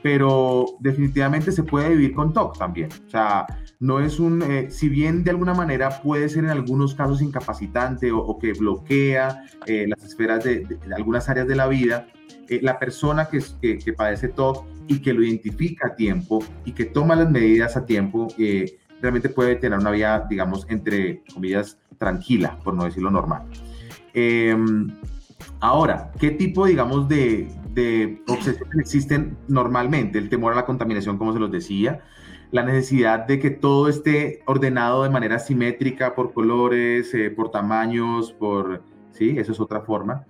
pero 0.02 0.64
definitivamente 0.80 1.52
se 1.52 1.62
puede 1.62 1.90
vivir 1.90 2.12
con 2.12 2.32
TOC 2.32 2.59
también. 2.59 2.88
O 3.06 3.11
sea, 3.11 3.47
no 3.78 4.00
es 4.00 4.18
un, 4.18 4.42
eh, 4.42 4.68
si 4.71 4.88
bien 4.88 5.23
de 5.23 5.30
alguna 5.30 5.54
manera 5.54 6.02
puede 6.02 6.28
ser 6.28 6.44
en 6.44 6.50
algunos 6.50 6.94
casos 6.94 7.23
incapacitante 7.23 8.11
o, 8.11 8.37
que 8.38 8.52
bloquea 8.52 9.44
las 9.66 10.04
esferas 10.04 10.42
de, 10.42 10.66
algunas 10.97 11.28
áreas 11.28 11.47
de 11.47 11.54
la 11.54 11.68
vida, 11.68 12.09
la 12.62 12.78
persona 12.80 13.26
que, 13.26 13.40
que, 13.61 13.78
que, 13.78 13.92
padece 13.92 14.28
TOC 14.28 14.66
y 14.88 15.00
que 15.00 15.14
lo 15.14 15.23
identifica 15.23 15.88
a 15.88 15.94
tiempo 15.94 16.44
y 16.64 16.73
que 16.73 16.85
toma 16.85 17.14
las 17.14 17.30
medidas 17.30 17.76
a 17.76 17.87
tiempo, 17.87 18.26
realmente 19.02 19.28
puede 19.28 19.56
tener 19.56 19.78
una 19.78 19.90
vida, 19.90 20.26
digamos, 20.30 20.64
entre 20.71 21.23
comillas, 21.35 21.78
tranquila, 21.99 22.59
por 22.64 22.73
no 22.73 22.85
decirlo 22.85 23.11
normal. 23.11 23.42
Em, 24.14 24.88
ahora, 25.61 26.12
¿qué 26.18 26.30
tipo, 26.30 26.66
digamos, 26.66 27.09
de, 27.09 27.49
de 27.75 28.23
obsesiones 28.28 28.78
existen 28.78 29.37
normalmente? 29.49 30.18
El 30.18 30.28
temor 30.28 30.52
a 30.52 30.56
la 30.56 30.64
contaminación, 30.64 31.18
como 31.18 31.32
se 31.32 31.40
los 31.40 31.50
decía, 31.50 32.00
la 32.52 32.62
necesidad 32.62 33.26
de 33.26 33.38
que 33.38 33.50
todo 33.50 33.88
esté 33.88 34.42
ordenado 34.47 35.02
de 35.02 35.11
manera 35.11 35.38
simétrica 35.38 36.14
por 36.14 36.32
colores, 36.32 37.12
eh, 37.14 37.30
por 37.30 37.50
tamaños, 37.50 38.32
por... 38.32 38.82
Sí, 39.11 39.35
eso 39.37 39.52
es 39.52 39.61
otra 39.61 39.80
forma. 39.80 40.25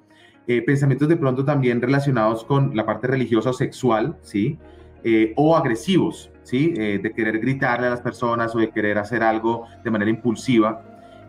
Eh, 0.49 0.63
pensamientos 0.63 1.09
de 1.09 1.17
pronto 1.17 1.45
también 1.45 1.81
relacionados 1.81 2.45
con 2.45 2.75
la 2.75 2.85
parte 2.85 3.07
religiosa 3.07 3.51
o 3.51 3.53
sexual, 3.53 4.17
¿sí? 4.23 4.59
Eh, 5.05 5.33
o 5.37 5.57
agresivos, 5.57 6.32
¿sí? 6.43 6.71
de 6.73 7.13
querer 7.15 7.39
gritarle 7.39 7.87
a 7.87 7.91
las 7.91 8.01
personas 8.01 8.55
o 8.55 8.59
de 8.59 8.71
querer 8.71 8.99
hacer 8.99 9.23
algo 9.23 9.67
de 9.83 9.91
manera 9.91 10.11
impulsiva. 10.11 10.83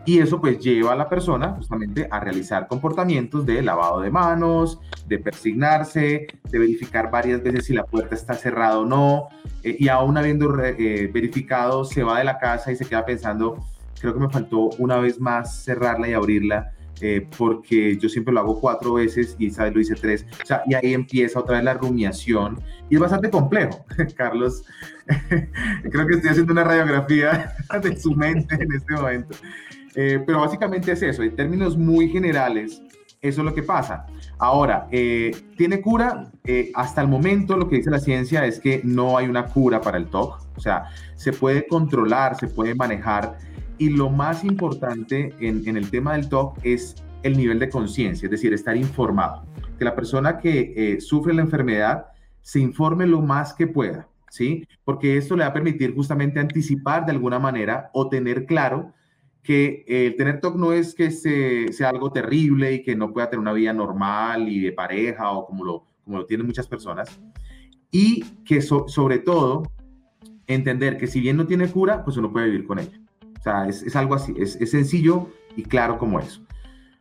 Y 0.06 0.18
eso 0.18 0.38
pues 0.38 0.58
lleva 0.58 0.92
a 0.92 0.96
la 0.96 1.08
persona 1.08 1.52
justamente 1.56 2.06
a 2.10 2.20
realizar 2.20 2.68
comportamientos 2.68 3.46
de 3.46 3.62
lavado 3.62 4.00
de 4.00 4.10
manos, 4.10 4.78
de 5.06 5.18
persignarse, 5.18 6.26
de 6.50 6.58
verificar 6.58 7.10
varias 7.10 7.42
veces 7.42 7.64
si 7.64 7.72
la 7.72 7.84
puerta 7.84 8.14
está 8.14 8.34
cerrada 8.34 8.78
o 8.78 8.84
no. 8.84 9.28
Eh, 9.62 9.76
y 9.78 9.88
aún 9.88 10.18
habiendo 10.18 10.62
eh, 10.62 11.10
verificado, 11.12 11.84
se 11.84 12.02
va 12.02 12.18
de 12.18 12.24
la 12.24 12.38
casa 12.38 12.70
y 12.70 12.76
se 12.76 12.84
queda 12.84 13.06
pensando, 13.06 13.64
creo 13.98 14.12
que 14.12 14.20
me 14.20 14.28
faltó 14.28 14.70
una 14.78 14.98
vez 14.98 15.18
más 15.18 15.64
cerrarla 15.64 16.06
y 16.06 16.12
abrirla. 16.12 16.72
Eh, 17.00 17.26
porque 17.36 17.96
yo 17.98 18.08
siempre 18.08 18.32
lo 18.32 18.40
hago 18.40 18.60
cuatro 18.60 18.94
veces 18.94 19.34
y 19.38 19.48
esa 19.48 19.64
vez 19.64 19.74
lo 19.74 19.80
hice 19.80 19.94
tres. 19.94 20.26
O 20.42 20.46
sea, 20.46 20.62
y 20.66 20.74
ahí 20.74 20.94
empieza 20.94 21.40
otra 21.40 21.56
vez 21.56 21.64
la 21.64 21.74
rumiación 21.74 22.60
y 22.88 22.94
es 22.94 23.00
bastante 23.00 23.30
complejo. 23.30 23.84
Carlos, 24.16 24.64
creo 25.90 26.06
que 26.06 26.14
estoy 26.14 26.30
haciendo 26.30 26.52
una 26.52 26.64
radiografía 26.64 27.52
de 27.82 27.96
su 27.96 28.12
mente 28.12 28.54
en 28.54 28.72
este 28.72 28.94
momento. 28.94 29.36
Eh, 29.96 30.22
pero 30.26 30.40
básicamente 30.40 30.92
es 30.92 31.02
eso, 31.02 31.22
en 31.22 31.36
términos 31.36 31.76
muy 31.76 32.08
generales, 32.08 32.82
eso 33.20 33.40
es 33.40 33.44
lo 33.44 33.54
que 33.54 33.62
pasa. 33.62 34.06
Ahora, 34.38 34.88
eh, 34.90 35.30
¿tiene 35.56 35.80
cura? 35.80 36.30
Eh, 36.44 36.72
hasta 36.74 37.00
el 37.00 37.08
momento 37.08 37.56
lo 37.56 37.68
que 37.68 37.76
dice 37.76 37.90
la 37.90 38.00
ciencia 38.00 38.44
es 38.44 38.60
que 38.60 38.80
no 38.84 39.16
hay 39.16 39.28
una 39.28 39.46
cura 39.46 39.80
para 39.80 39.96
el 39.96 40.06
TOC, 40.06 40.40
o 40.56 40.60
sea, 40.60 40.90
se 41.14 41.32
puede 41.32 41.66
controlar, 41.66 42.36
se 42.36 42.48
puede 42.48 42.74
manejar 42.74 43.38
y 43.78 43.90
lo 43.90 44.10
más 44.10 44.44
importante 44.44 45.34
en, 45.40 45.66
en 45.66 45.76
el 45.76 45.90
tema 45.90 46.12
del 46.12 46.28
TOC 46.28 46.58
es 46.62 46.96
el 47.22 47.36
nivel 47.36 47.58
de 47.58 47.68
conciencia, 47.70 48.26
es 48.26 48.30
decir, 48.30 48.52
estar 48.52 48.76
informado, 48.76 49.44
que 49.78 49.84
la 49.84 49.94
persona 49.94 50.38
que 50.38 50.98
sufre 51.00 51.32
la 51.34 51.42
enfermedad 51.42 52.06
se 52.42 52.60
informe 52.60 53.06
lo 53.06 53.22
más 53.22 53.54
que 53.54 53.66
pueda, 53.66 54.06
¿sí? 54.28 54.68
Porque 54.84 55.16
esto 55.16 55.34
le 55.34 55.44
va 55.44 55.48
a 55.48 55.52
permitir 55.54 55.94
justamente 55.94 56.38
anticipar 56.38 57.06
de 57.06 57.12
alguna 57.12 57.38
manera 57.38 57.90
o 57.94 58.08
tener 58.10 58.44
claro 58.44 58.92
que 59.42 59.84
el 59.86 60.16
tener 60.16 60.40
TOC 60.40 60.56
no 60.56 60.72
es 60.72 60.94
que 60.94 61.10
sea 61.10 61.88
algo 61.88 62.12
terrible 62.12 62.74
y 62.74 62.82
que 62.82 62.94
no 62.96 63.12
pueda 63.12 63.30
tener 63.30 63.40
una 63.40 63.52
vida 63.52 63.72
normal 63.72 64.48
y 64.48 64.60
de 64.60 64.72
pareja 64.72 65.30
o 65.32 65.46
como 65.46 65.64
lo, 65.64 65.84
como 66.04 66.18
lo 66.18 66.26
tienen 66.26 66.46
muchas 66.46 66.66
personas. 66.66 67.20
Y 67.90 68.24
que 68.44 68.60
sobre 68.60 69.18
todo 69.18 69.70
entender 70.46 70.96
que 70.96 71.06
si 71.06 71.20
bien 71.20 71.36
no 71.36 71.46
tiene 71.46 71.68
cura, 71.68 72.04
pues 72.04 72.16
uno 72.16 72.32
puede 72.32 72.46
vivir 72.46 72.66
con 72.66 72.78
ella. 72.78 73.00
Sea, 73.44 73.68
es, 73.68 73.94
algo 73.94 74.14
así, 74.14 74.34
es, 74.38 74.58
sencillo 74.70 75.28
y 75.54 75.64
claro 75.64 75.98
como 75.98 76.18
eso. 76.18 76.40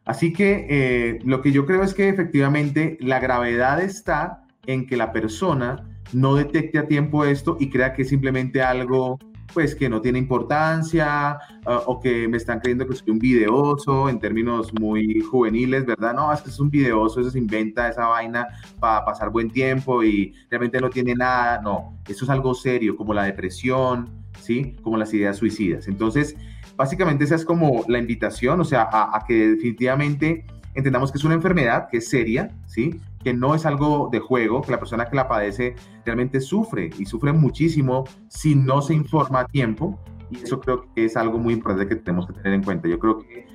Así 0.03 0.33
que 0.33 0.67
eh, 0.69 1.19
lo 1.23 1.41
que 1.41 1.53
yo 1.53 1.65
creo 1.65 1.83
es 1.83 1.93
que 1.93 2.09
efectivamente 2.09 2.97
la 2.99 3.21
gravedad 3.21 3.81
está 3.81 4.43
en 4.65 4.85
que 4.85 4.97
la 4.97 5.13
persona 5.13 5.87
no 6.11 6.35
detecte 6.35 6.79
a 6.79 6.87
tiempo 6.87 7.23
esto 7.23 7.55
y 7.61 7.69
crea 7.69 7.93
que 7.93 8.01
es 8.01 8.09
simplemente 8.09 8.61
algo 8.61 9.17
pues 9.53 9.73
que 9.73 9.87
no 9.87 10.01
tiene 10.01 10.19
importancia 10.19 11.37
ah, 11.65 11.81
o 11.85 11.99
que 12.01 12.27
me 12.27 12.35
están 12.37 12.59
creyendo 12.59 12.87
que 12.87 12.95
soy 12.95 13.11
un 13.11 13.19
videoso 13.19 14.09
en 14.09 14.19
términos 14.19 14.73
muy 14.73 15.21
juveniles, 15.21 15.85
¿verdad? 15.85 16.13
No, 16.13 16.33
es 16.33 16.41
que 16.41 16.49
es 16.49 16.59
un 16.59 16.69
videoso, 16.69 17.21
eso 17.21 17.29
se 17.29 17.37
inventa 17.37 17.87
esa 17.87 18.07
vaina 18.07 18.47
para 18.79 19.05
pasar 19.05 19.29
buen 19.29 19.49
tiempo 19.49 20.03
y 20.03 20.33
realmente 20.49 20.81
no 20.81 20.89
tiene 20.89 21.13
nada. 21.15 21.61
No, 21.61 21.99
eso 22.07 22.25
es 22.25 22.29
algo 22.29 22.53
serio, 22.53 22.97
como 22.97 23.13
la 23.13 23.23
depresión, 23.23 24.22
¿sí? 24.39 24.75
Como 24.81 24.97
las 24.97 25.13
ideas 25.13 25.37
suicidas. 25.37 25.87
Entonces, 25.87 26.35
básicamente 26.75 27.23
esa 27.23 27.35
es 27.35 27.45
como 27.45 27.83
la 27.87 27.99
invitación, 27.99 28.59
o 28.59 28.65
sea, 28.65 28.83
a, 28.83 29.17
a 29.17 29.25
que 29.25 29.49
definitivamente 29.49 30.45
entendamos 30.75 31.11
que 31.11 31.17
es 31.17 31.23
una 31.23 31.35
enfermedad 31.35 31.87
que 31.89 31.97
es 31.97 32.09
seria, 32.09 32.49
¿sí? 32.65 32.99
que 33.23 33.33
no 33.33 33.55
es 33.55 33.65
algo 33.65 34.09
de 34.11 34.19
juego, 34.19 34.61
que 34.61 34.71
la 34.71 34.79
persona 34.79 35.05
que 35.05 35.15
la 35.15 35.27
padece 35.27 35.75
realmente 36.05 36.39
sufre 36.41 36.89
y 36.97 37.05
sufre 37.05 37.31
muchísimo 37.31 38.03
si 38.27 38.55
no 38.55 38.81
se 38.81 38.93
informa 38.93 39.41
a 39.41 39.45
tiempo. 39.45 39.99
Y 40.29 40.43
eso 40.43 40.59
creo 40.59 40.93
que 40.93 41.05
es 41.05 41.15
algo 41.15 41.37
muy 41.37 41.53
importante 41.53 41.87
que 41.87 41.95
tenemos 41.95 42.27
que 42.27 42.33
tener 42.33 42.53
en 42.53 42.63
cuenta. 42.63 42.87
Yo 42.87 42.99
creo 42.99 43.19
que, 43.19 43.45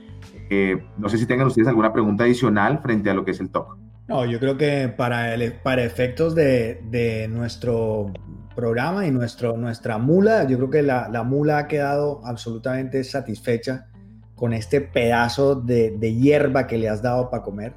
eh, 0.51 0.83
no 0.97 1.09
sé 1.09 1.19
si 1.19 1.27
tengan 1.27 1.47
ustedes 1.47 1.69
alguna 1.69 1.93
pregunta 1.93 2.25
adicional 2.25 2.81
frente 2.81 3.11
a 3.11 3.15
lo 3.15 3.25
que 3.25 3.33
es 3.33 3.41
el 3.41 3.51
TOC. 3.51 3.77
No, 4.09 4.25
yo 4.25 4.41
creo 4.41 4.57
que 4.57 4.89
para, 4.89 5.35
el, 5.35 5.53
para 5.53 5.85
efectos 5.85 6.35
de, 6.35 6.81
de, 6.91 7.29
nuestro 7.29 8.11
programa 8.59 9.07
y 9.07 9.13
nuestro, 9.13 9.57
nuestra 9.57 9.99
mula, 9.99 10.43
yo 10.43 10.57
creo 10.57 10.69
que 10.69 10.83
la, 10.83 11.09
la 11.09 11.23
mula 11.23 11.59
ha 11.59 11.69
quedado 11.69 12.21
absolutamente 12.25 13.05
satisfecha 13.05 13.87
con 14.35 14.53
este 14.53 14.81
pedazo 14.81 15.55
de, 15.55 15.93
de 15.97 16.15
hierba 16.17 16.67
que 16.67 16.77
le 16.77 16.89
has 16.89 17.01
dado 17.01 17.31
para 17.31 17.45
comer. 17.45 17.75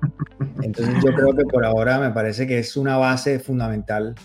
Entonces 0.63 0.95
yo 1.05 1.13
creo 1.13 1.35
que 1.35 1.43
por 1.43 1.65
ahora 1.65 2.00
me 2.00 2.09
parece 2.09 2.47
que 2.47 2.57
es 2.57 2.75
una 2.75 2.97
base 2.97 3.38
fundamental 3.38 4.15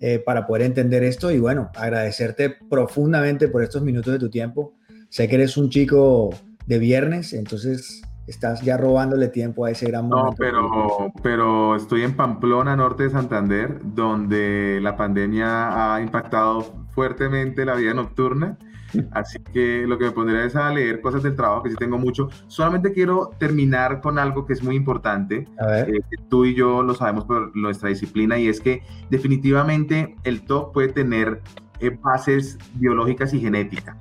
eh, 0.00 0.18
para 0.18 0.48
poder 0.48 0.62
entender 0.62 1.04
esto 1.04 1.30
y 1.30 1.38
bueno, 1.38 1.70
agradecerte 1.76 2.56
profundamente 2.68 3.46
por 3.46 3.62
estos 3.62 3.82
minutos 3.82 4.12
de 4.12 4.18
tu 4.18 4.30
tiempo. 4.30 4.74
Sé 5.10 5.28
que 5.28 5.36
eres 5.36 5.56
un 5.56 5.70
chico 5.70 6.30
de 6.66 6.80
viernes, 6.80 7.34
entonces 7.34 8.02
estás 8.30 8.62
ya 8.62 8.76
robándole 8.76 9.28
tiempo 9.28 9.64
a 9.64 9.70
ese 9.70 9.86
gran 9.86 10.08
momento. 10.08 10.30
No, 10.30 10.36
pero, 10.36 11.12
pero 11.22 11.76
estoy 11.76 12.02
en 12.02 12.16
Pamplona, 12.16 12.76
norte 12.76 13.04
de 13.04 13.10
Santander, 13.10 13.80
donde 13.82 14.78
la 14.82 14.96
pandemia 14.96 15.94
ha 15.94 16.00
impactado 16.00 16.62
fuertemente 16.90 17.64
la 17.64 17.74
vida 17.74 17.94
nocturna 17.94 18.58
Así 19.12 19.38
que 19.52 19.86
lo 19.86 19.98
que 19.98 20.06
me 20.06 20.10
pondría 20.10 20.44
es 20.44 20.56
a 20.56 20.70
leer 20.70 21.00
cosas 21.00 21.22
del 21.22 21.36
trabajo, 21.36 21.62
que 21.62 21.70
sí 21.70 21.76
tengo 21.76 21.98
mucho. 21.98 22.28
Solamente 22.46 22.92
quiero 22.92 23.30
terminar 23.38 24.00
con 24.00 24.18
algo 24.18 24.46
que 24.46 24.52
es 24.52 24.62
muy 24.62 24.76
importante. 24.76 25.46
Eh, 25.68 26.00
tú 26.28 26.44
y 26.44 26.54
yo 26.54 26.82
lo 26.82 26.94
sabemos 26.94 27.24
por 27.24 27.54
nuestra 27.56 27.88
disciplina 27.88 28.38
y 28.38 28.48
es 28.48 28.60
que 28.60 28.82
definitivamente 29.10 30.16
el 30.24 30.42
TOC 30.42 30.72
puede 30.72 30.88
tener 30.88 31.40
eh, 31.80 31.96
bases 32.02 32.58
biológicas 32.74 33.32
y 33.34 33.40
genéticas 33.40 33.96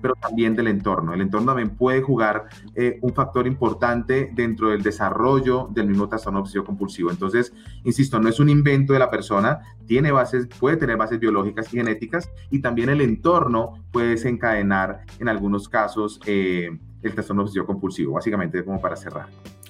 pero 0.00 0.14
también 0.14 0.54
del 0.54 0.68
entorno. 0.68 1.14
El 1.14 1.22
entorno 1.22 1.48
también 1.48 1.70
puede 1.70 2.02
jugar 2.02 2.46
eh, 2.74 2.98
un 3.02 3.14
factor 3.14 3.46
importante 3.46 4.30
dentro 4.34 4.70
del 4.70 4.82
desarrollo 4.82 5.68
del 5.72 5.88
mismo 5.88 6.08
trastorno 6.08 6.40
obsesivo 6.40 6.64
compulsivo. 6.64 7.10
Entonces, 7.10 7.52
insisto, 7.84 8.20
no 8.20 8.28
es 8.28 8.38
un 8.40 8.48
invento 8.48 8.92
de 8.92 8.98
la 8.98 9.10
persona, 9.10 9.60
tiene 9.86 10.12
bases, 10.12 10.46
puede 10.58 10.76
tener 10.76 10.96
bases 10.96 11.18
biológicas 11.18 11.72
y 11.72 11.78
genéticas 11.78 12.30
y 12.50 12.60
también 12.60 12.90
el 12.90 13.00
entorno 13.00 13.84
puede 13.90 14.10
desencadenar 14.10 15.00
en 15.18 15.28
algunos 15.28 15.68
casos 15.68 16.20
eh, 16.26 16.70
el 17.02 17.14
trastorno 17.14 17.42
obsesivo 17.42 17.66
compulsivo, 17.66 18.14
básicamente 18.14 18.64
como 18.64 18.80
para 18.80 18.96
cerrar. 18.96 19.26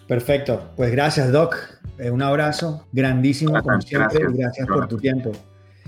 Perfecto, 0.07 0.71
pues 0.77 0.91
gracias 0.93 1.33
Doc, 1.33 1.57
eh, 1.99 2.11
un 2.11 2.21
abrazo 2.21 2.87
grandísimo 2.93 3.53
como 3.63 3.81
siempre 3.81 4.19
gracias, 4.19 4.37
gracias 4.37 4.69
por 4.69 4.87
tu 4.87 4.99
tiempo. 4.99 5.33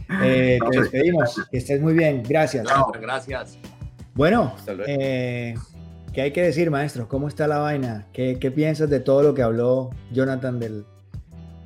te 0.08 0.58
despedimos, 0.70 1.42
que 1.50 1.58
estés 1.58 1.82
muy 1.82 1.92
bien, 1.92 2.22
gracias. 2.26 2.66
Gracias. 3.00 3.58
Bueno, 4.16 4.56
eh, 4.86 5.54
¿qué 6.14 6.22
hay 6.22 6.32
que 6.32 6.40
decir, 6.40 6.70
maestro? 6.70 7.06
¿Cómo 7.06 7.28
está 7.28 7.46
la 7.46 7.58
vaina? 7.58 8.06
¿Qué, 8.14 8.50
piensas 8.50 8.88
de 8.88 8.98
todo 8.98 9.22
lo 9.22 9.34
que 9.34 9.42
habló 9.42 9.90
Jonathan 10.10 10.58
del, 10.58 10.86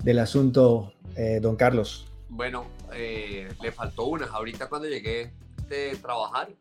del 0.03 0.19
asunto, 0.19 0.93
eh, 1.15 1.39
don 1.41 1.55
Carlos? 1.55 2.09
Bueno, 2.29 2.67
eh, 2.93 3.49
le 3.63 3.71
faltó 3.71 4.07
una. 4.07 4.27
Ahorita 4.27 4.69
cuando 4.69 4.89
llegué 4.89 5.33
de 5.69 5.97
trabajar, 6.03 6.53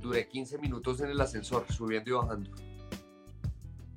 duré 0.00 0.26
15 0.26 0.58
minutos 0.58 1.00
en 1.00 1.10
el 1.10 1.20
ascensor, 1.20 1.64
subiendo 1.68 2.10
y 2.10 2.14
bajando. 2.14 2.50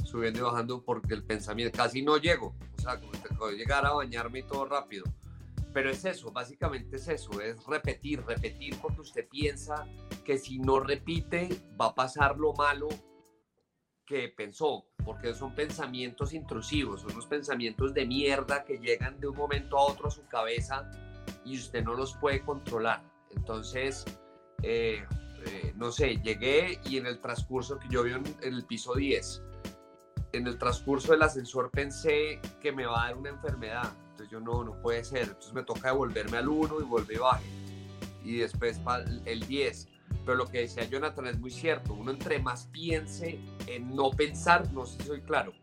Subiendo 0.04 0.40
y 0.40 0.44
bajando 0.44 0.84
porque 0.84 1.16
el 1.16 1.24
pensamiento, 1.24 1.76
casi 1.76 2.04
no 2.04 2.18
llego. 2.18 2.54
O 2.78 2.82
sea, 2.82 3.00
como 3.00 3.12
tengo 3.14 3.50
que 3.50 3.56
llegar 3.56 3.88
a 3.88 3.94
bañarme 3.94 4.40
y 4.40 4.44
todo 4.44 4.66
rápido. 4.66 5.06
Pero 5.74 5.90
es 5.90 6.06
eso, 6.06 6.32
básicamente 6.32 6.98
es 6.98 7.08
eso, 7.08 7.42
es 7.42 7.66
repetir, 7.66 8.24
repetir 8.24 8.78
porque 8.80 9.02
usted 9.02 9.28
piensa 9.28 9.88
que 10.24 10.38
si 10.38 10.60
no 10.60 10.80
repite 10.80 11.50
va 11.80 11.88
a 11.88 11.96
pasar 11.96 12.38
lo 12.38 12.54
malo 12.54 12.90
que 14.06 14.30
pensó, 14.30 14.86
porque 15.04 15.34
son 15.34 15.56
pensamientos 15.56 16.34
intrusivos, 16.34 17.02
son 17.02 17.14
unos 17.14 17.26
pensamientos 17.26 17.94
de 17.94 18.06
mierda 18.06 18.64
que 18.64 18.78
llegan 18.78 19.20
de 19.20 19.28
un 19.28 19.36
momento 19.36 19.78
a 19.78 19.86
otro 19.86 20.08
a 20.08 20.12
su 20.12 20.28
cabeza 20.28 20.92
y 21.46 21.58
usted 21.58 21.84
no 21.84 21.96
los 21.96 22.16
puede 22.18 22.42
controlar. 22.42 23.02
Entonces, 23.32 24.06
eh, 24.62 25.06
eh, 25.46 25.74
no 25.76 25.92
sé, 25.92 26.18
llegué 26.18 26.80
y 26.86 26.98
en 26.98 27.08
el 27.08 27.20
transcurso 27.20 27.80
que 27.80 27.88
yo 27.90 28.04
vi 28.04 28.12
en, 28.12 28.24
el 28.42 28.66
piso 28.66 28.94
10, 28.94 29.42
en 30.34 30.48
el 30.48 30.58
transcurso 30.58 31.12
del 31.12 31.22
ascensor 31.22 31.70
pensé 31.72 32.40
que 32.62 32.72
me 32.72 32.86
va 32.86 33.04
a 33.04 33.08
dar 33.08 33.18
una 33.18 33.30
enfermedad. 33.30 33.94
Entonces 34.12 34.30
yo 34.30 34.40
no, 34.40 34.64
no 34.64 34.82
puede 34.82 35.04
ser. 35.04 35.24
Entonces 35.30 35.54
me 35.54 35.64
toca 35.64 35.90
devolverme 35.90 36.38
al 36.38 36.50
1 36.50 36.82
y 36.82 36.84
volver 36.84 37.20
baje. 37.20 37.46
Y 38.24 38.38
después 38.38 38.82
el 39.26 39.48
10. 39.48 39.88
Pero 40.26 40.38
lo 40.38 40.48
que 40.48 40.60
decía 40.60 40.86
Jonathan 40.86 41.28
es 41.28 41.40
muy 41.40 41.52
cierto. 41.52 41.94
Uno 41.94 42.12
entre 42.12 42.40
más 42.40 42.68
piense 42.68 43.40
en 43.68 43.96
no 43.96 44.12
pensar, 44.12 44.72
no 44.74 44.86
sé 44.86 45.02
si 45.02 45.08
soy 45.08 45.22
claro, 45.22 45.54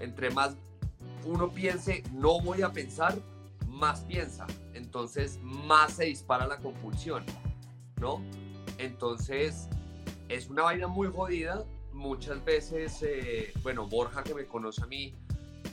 entre 0.00 0.30
más 0.30 0.56
uno 1.24 1.50
piense 1.50 2.02
no 2.12 2.40
voy 2.40 2.62
a 2.62 2.72
pensar, 2.72 3.14
más 3.66 4.00
piensa. 4.00 4.46
Entonces 4.72 5.38
más 5.42 5.94
se 5.94 6.04
dispara 6.04 6.46
la 6.46 6.58
compulsión, 6.58 7.24
¿no? 8.00 8.22
Entonces 8.78 9.68
es 10.28 10.48
una 10.48 10.62
vaina 10.62 10.86
muy 10.86 11.08
jodida. 11.08 11.64
Muchas 11.94 12.44
veces, 12.44 13.02
eh, 13.02 13.52
bueno, 13.62 13.86
Borja 13.86 14.22
que 14.22 14.34
me 14.34 14.46
conoce 14.46 14.82
a 14.82 14.86
mí, 14.86 15.14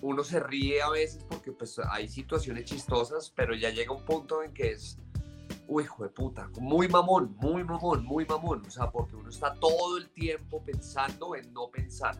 uno 0.01 0.24
se 0.24 0.40
ríe 0.40 0.82
a 0.82 0.90
veces 0.90 1.25
porque 1.28 1.51
pues 1.51 1.80
hay 1.80 2.08
situaciones 2.08 2.66
chistosas, 2.66 3.34
pero 3.36 3.54
ya 3.56 3.70
llega 3.70 3.92
un 3.92 4.06
punto 4.06 4.42
en 4.44 4.54
que 4.54 4.72
es 4.72 4.98
uy, 5.68 5.84
hijo 5.84 6.04
de 6.04 6.10
puta, 6.10 6.50
muy 6.60 6.88
mamón, 6.88 7.36
muy 7.38 7.63
mamón, 7.63 8.04
muy 8.04 8.25
mamón. 8.25 8.63
O 8.68 8.70
sea, 8.70 8.92
porque 8.92 9.16
uno 9.16 9.30
está 9.30 9.54
todo 9.56 9.98
el 9.98 10.10
tiempo 10.10 10.62
pensando 10.63 11.36
en 11.36 11.54
no 11.54 11.70
pensar. 11.70 12.16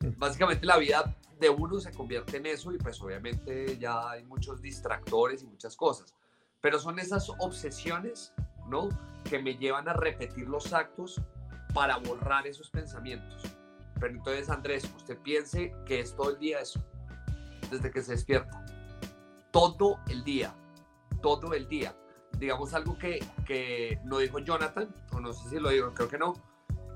Mm. 0.00 0.18
Básicamente 0.18 0.66
la 0.66 0.78
vida 0.78 1.16
de 1.38 1.50
uno 1.50 1.78
se 1.80 1.92
convierte 1.92 2.38
en 2.38 2.46
eso 2.46 2.72
y 2.72 2.78
pues 2.78 3.00
obviamente 3.02 3.76
ya 3.78 4.10
hay 4.10 4.24
muchos 4.24 4.62
distractores 4.62 5.42
y 5.42 5.46
muchas 5.46 5.76
cosas. 5.76 6.14
Pero 6.60 6.78
son 6.78 6.98
esas 6.98 7.28
obsesiones, 7.40 8.32
¿no? 8.68 8.88
Que 9.24 9.38
me 9.38 9.56
llevan 9.56 9.88
a 9.88 9.92
repetir 9.92 10.48
los 10.48 10.72
actos 10.72 11.20
para 11.72 11.96
borrar 11.98 12.46
esos 12.46 12.70
pensamientos. 12.70 13.42
Pero 14.00 14.14
entonces, 14.14 14.50
Andrés, 14.50 14.90
usted 14.96 15.18
piense 15.18 15.74
que 15.86 16.00
es 16.00 16.14
todo 16.14 16.30
el 16.30 16.38
día 16.38 16.60
eso, 16.60 16.82
desde 17.70 17.90
que 17.90 18.02
se 18.02 18.12
despierta. 18.12 18.64
Todo 19.50 19.98
el 20.08 20.24
día, 20.24 20.54
todo 21.20 21.54
el 21.54 21.68
día 21.68 21.94
digamos 22.42 22.74
algo 22.74 22.98
que, 22.98 23.24
que 23.46 24.00
no 24.04 24.18
dijo 24.18 24.40
Jonathan, 24.40 24.92
o 25.12 25.20
no 25.20 25.32
sé 25.32 25.48
si 25.48 25.60
lo 25.60 25.70
dijo, 25.70 25.94
creo 25.94 26.08
que 26.08 26.18
no, 26.18 26.34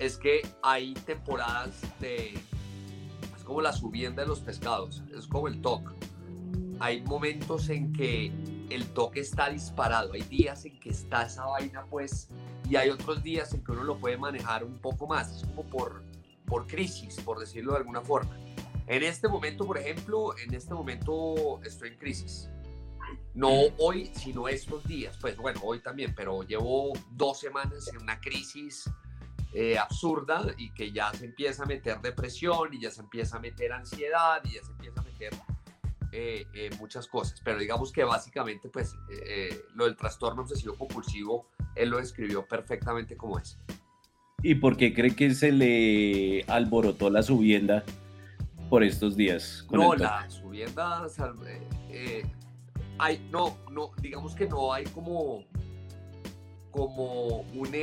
es 0.01 0.17
que 0.17 0.43
hay 0.61 0.93
temporadas 0.95 1.81
de, 2.01 2.35
es 3.37 3.45
como 3.45 3.61
la 3.61 3.73
subienda 3.73 4.23
de 4.23 4.29
los 4.29 4.41
pescados, 4.41 5.05
es 5.17 5.27
como 5.29 5.47
el 5.47 5.61
TOC. 5.63 5.93
Hay 6.81 7.01
momentos 7.03 7.69
en 7.69 7.93
que 7.93 8.33
el 8.71 8.87
toque 8.89 9.21
está 9.21 9.49
disparado, 9.49 10.13
hay 10.13 10.23
días 10.23 10.65
en 10.65 10.79
que 10.81 10.91
está 10.91 11.23
esa 11.23 11.45
vaina 11.45 11.85
pues, 11.89 12.29
y 12.69 12.77
hay 12.77 12.91
otros 12.91 13.23
días 13.23 13.53
en 13.55 13.65
que 13.65 13.73
uno 13.73 13.85
lo 13.85 13.99
puede 13.99 14.17
manejar 14.17 14.65
un 14.65 14.79
poco 14.79 15.07
más, 15.07 15.31
es 15.37 15.45
como 15.45 15.65
por, 15.65 16.03
por 16.47 16.67
crisis, 16.67 17.21
por 17.21 17.39
decirlo 17.39 17.73
de 17.73 17.79
alguna 17.79 18.01
forma. 18.01 18.37
En 18.87 19.03
este 19.03 19.29
momento, 19.29 19.67
por 19.67 19.79
ejemplo, 19.79 20.37
en 20.39 20.55
este 20.55 20.73
momento 20.73 21.61
estoy 21.65 21.91
en 21.91 21.99
crisis 21.99 22.49
no 23.37 23.51
hoy, 23.79 24.11
sino 24.15 24.49
estos 24.49 24.85
días. 24.85 25.17
Pues 25.21 25.37
bueno, 25.37 25.61
hoy 25.63 25.81
también, 25.81 26.15
pero 26.15 26.43
llevo 26.43 26.93
dos 27.11 27.39
semanas 27.39 27.87
en 27.89 27.99
una 28.03 28.19
crisis 28.19 28.91
eh, 29.53 29.79
absurda 29.79 30.55
y 30.57 30.73
que 30.73 30.91
ya 30.91 31.13
se 31.13 31.27
empieza 31.27 31.65
a 31.65 31.67
meter 31.67 32.01
depresión 32.01 32.73
y 32.73 32.81
ya 32.81 32.91
se 32.91 33.03
empieza 33.03 33.37
a 33.37 33.41
meter 33.41 33.73
ansiedad 33.73 34.43
y 34.45 34.55
ya 34.55 34.63
se 34.63 34.73
empieza 34.73 35.01
a 35.01 35.05
meter 35.05 35.35
eh, 36.19 36.47
eh, 36.55 36.71
muchas 36.79 37.07
cosas. 37.07 37.43
Pero 37.45 37.59
digamos 37.59 37.93
que 37.93 38.03
básicamente, 38.03 38.71
pues 38.71 38.95
lo 39.75 39.85
del 39.85 39.97
trastorno 39.97 40.43
obsesivo 40.43 40.75
compulsivo, 40.75 41.51
él 41.75 41.91
lo 41.91 41.99
describió 41.99 42.47
perfectamente 42.47 43.19
como 43.19 43.39
es. 43.39 43.59
¿Y 44.43 44.55
por 44.55 44.79
qué 44.79 44.95
cree 44.95 45.15
que 45.15 45.35
se 45.35 45.53
le 45.53 46.43
alborotó 46.49 47.11
la 47.11 47.23
subienda 47.23 47.85
por 48.71 48.83
estos 48.83 49.15
días? 49.15 49.67
no, 49.71 49.95
la 49.95 50.29
subienda 50.31 51.07
hay, 52.99 53.29
no, 53.31 53.59
no, 53.71 53.91
digamos 54.01 54.35
que 54.35 54.49
no 54.49 54.73
hay 54.73 54.85
como, 54.85 55.45
como 56.71 57.41
una, 57.53 57.79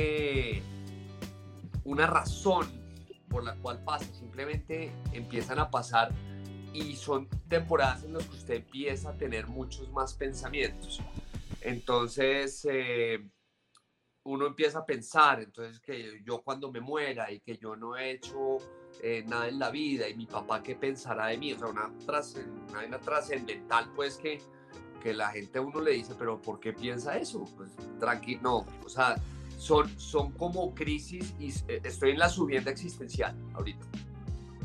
una 1.84 2.06
razón 2.08 2.66
por 3.28 3.44
la 3.44 3.54
cual 3.54 3.78
pasa, 3.84 4.12
simplemente 4.12 4.92
empiezan 5.12 5.60
a 5.60 5.70
pasar 5.70 6.12
y 6.74 6.96
son 6.96 7.28
temporadas 7.48 8.04
en 8.04 8.12
las 8.12 8.26
que 8.26 8.36
usted 8.36 8.54
empieza 8.56 9.10
a 9.10 9.16
tener 9.16 9.46
muchos 9.46 9.90
más 9.90 10.12
pensamientos. 10.12 11.00
Entonces, 11.62 12.66
eh, 12.70 13.26
uno 14.24 14.46
empieza 14.46 14.80
a 14.80 14.86
pensar, 14.86 15.40
entonces 15.40 15.80
que 15.80 16.22
yo 16.24 16.42
cuando 16.42 16.70
me 16.70 16.80
muera 16.80 17.30
y 17.32 17.40
que 17.40 17.56
yo 17.56 17.76
no 17.76 17.96
he 17.96 18.10
hecho 18.10 18.58
eh, 19.02 19.24
nada 19.26 19.48
en 19.48 19.58
la 19.58 19.70
vida 19.70 20.08
y 20.08 20.14
mi 20.14 20.26
papá 20.26 20.62
qué 20.62 20.74
pensará 20.74 21.28
de 21.28 21.38
mí, 21.38 21.52
o 21.52 21.58
sea, 21.58 21.68
una, 21.68 21.90
una 22.86 23.00
trascendental 23.00 23.90
pues 23.94 24.18
que 24.18 24.40
que 25.04 25.12
la 25.12 25.28
gente 25.28 25.58
a 25.58 25.60
uno 25.60 25.82
le 25.82 25.90
dice, 25.90 26.14
pero 26.18 26.40
¿por 26.40 26.58
qué 26.58 26.72
piensa 26.72 27.18
eso? 27.18 27.44
Pues 27.58 27.70
tranquilo, 28.00 28.40
no, 28.42 28.66
o 28.82 28.88
sea, 28.88 29.16
son, 29.58 29.86
son 30.00 30.32
como 30.32 30.74
crisis 30.74 31.34
y 31.38 31.50
eh, 31.68 31.82
estoy 31.84 32.12
en 32.12 32.18
la 32.18 32.30
subienda 32.30 32.70
existencial 32.70 33.36
ahorita. 33.52 33.86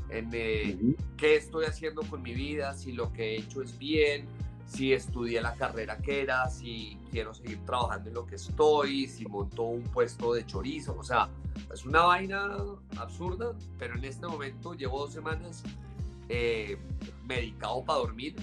En 0.09 0.29
eh, 0.33 0.77
qué 1.17 1.35
estoy 1.35 1.65
haciendo 1.65 2.01
con 2.03 2.21
mi 2.21 2.33
vida, 2.33 2.73
si 2.73 2.91
lo 2.91 3.11
que 3.13 3.31
he 3.31 3.37
hecho 3.37 3.61
es 3.61 3.77
bien, 3.77 4.27
si 4.65 4.93
estudié 4.93 5.41
la 5.41 5.55
carrera 5.55 5.97
que 5.97 6.21
era, 6.21 6.47
si 6.49 6.97
quiero 7.11 7.33
seguir 7.33 7.63
trabajando 7.65 8.09
en 8.09 8.15
lo 8.15 8.25
que 8.25 8.35
estoy, 8.35 9.07
si 9.07 9.25
monto 9.25 9.63
un 9.63 9.83
puesto 9.83 10.33
de 10.33 10.45
chorizo, 10.45 10.95
o 10.97 11.03
sea, 11.03 11.29
es 11.73 11.85
una 11.85 12.03
vaina 12.03 12.57
absurda, 12.97 13.55
pero 13.77 13.95
en 13.95 14.05
este 14.05 14.27
momento 14.27 14.73
llevo 14.73 14.99
dos 14.99 15.13
semanas 15.13 15.63
eh, 16.29 16.77
medicado 17.25 17.83
para 17.83 17.99
dormir, 17.99 18.35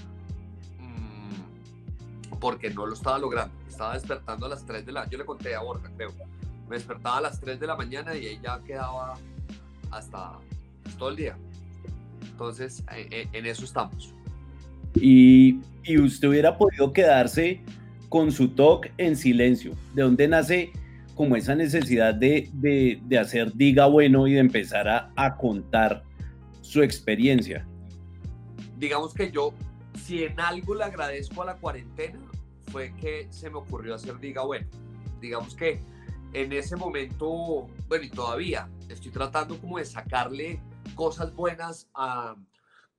porque 2.40 2.70
no 2.70 2.86
lo 2.86 2.94
estaba 2.94 3.18
logrando. 3.18 3.54
Estaba 3.68 3.94
despertando 3.94 4.46
a 4.46 4.48
las 4.48 4.64
3 4.64 4.84
de 4.84 4.92
la 4.92 5.08
yo 5.08 5.18
le 5.18 5.24
conté 5.24 5.54
a 5.54 5.60
Borja, 5.60 5.90
creo. 5.96 6.12
Me 6.68 6.76
despertaba 6.76 7.18
a 7.18 7.20
las 7.20 7.40
3 7.40 7.60
de 7.60 7.66
la 7.66 7.76
mañana 7.76 8.14
y 8.16 8.26
ahí 8.26 8.40
ya 8.42 8.60
quedaba 8.62 9.16
hasta 9.90 10.38
todo 10.98 11.10
el 11.10 11.16
día. 11.16 11.36
Entonces, 12.36 12.84
eh, 12.94 13.08
eh, 13.10 13.28
en 13.32 13.46
eso 13.46 13.64
estamos. 13.64 14.12
Y, 14.94 15.58
y 15.84 15.98
usted 15.98 16.28
hubiera 16.28 16.58
podido 16.58 16.92
quedarse 16.92 17.62
con 18.10 18.30
su 18.30 18.48
talk 18.48 18.92
en 18.98 19.16
silencio. 19.16 19.72
¿De 19.94 20.02
dónde 20.02 20.28
nace 20.28 20.70
como 21.14 21.34
esa 21.36 21.54
necesidad 21.54 22.14
de, 22.14 22.50
de, 22.52 23.00
de 23.06 23.18
hacer 23.18 23.54
diga 23.54 23.86
bueno 23.86 24.26
y 24.26 24.34
de 24.34 24.40
empezar 24.40 24.86
a, 24.86 25.10
a 25.16 25.34
contar 25.38 26.04
su 26.60 26.82
experiencia? 26.82 27.66
Digamos 28.78 29.14
que 29.14 29.30
yo 29.30 29.54
si 30.04 30.24
en 30.24 30.38
algo 30.38 30.74
le 30.74 30.84
agradezco 30.84 31.40
a 31.40 31.46
la 31.46 31.54
cuarentena 31.54 32.18
fue 32.70 32.92
que 33.00 33.28
se 33.30 33.48
me 33.48 33.56
ocurrió 33.56 33.94
hacer 33.94 34.18
Diga 34.20 34.44
Bueno. 34.44 34.66
Digamos 35.22 35.54
que 35.54 35.80
en 36.34 36.52
ese 36.52 36.76
momento, 36.76 37.66
bueno, 37.88 38.04
y 38.04 38.10
todavía 38.10 38.68
estoy 38.90 39.10
tratando 39.10 39.58
como 39.58 39.78
de 39.78 39.86
sacarle 39.86 40.60
cosas 40.94 41.34
buenas 41.34 41.88
a, 41.94 42.36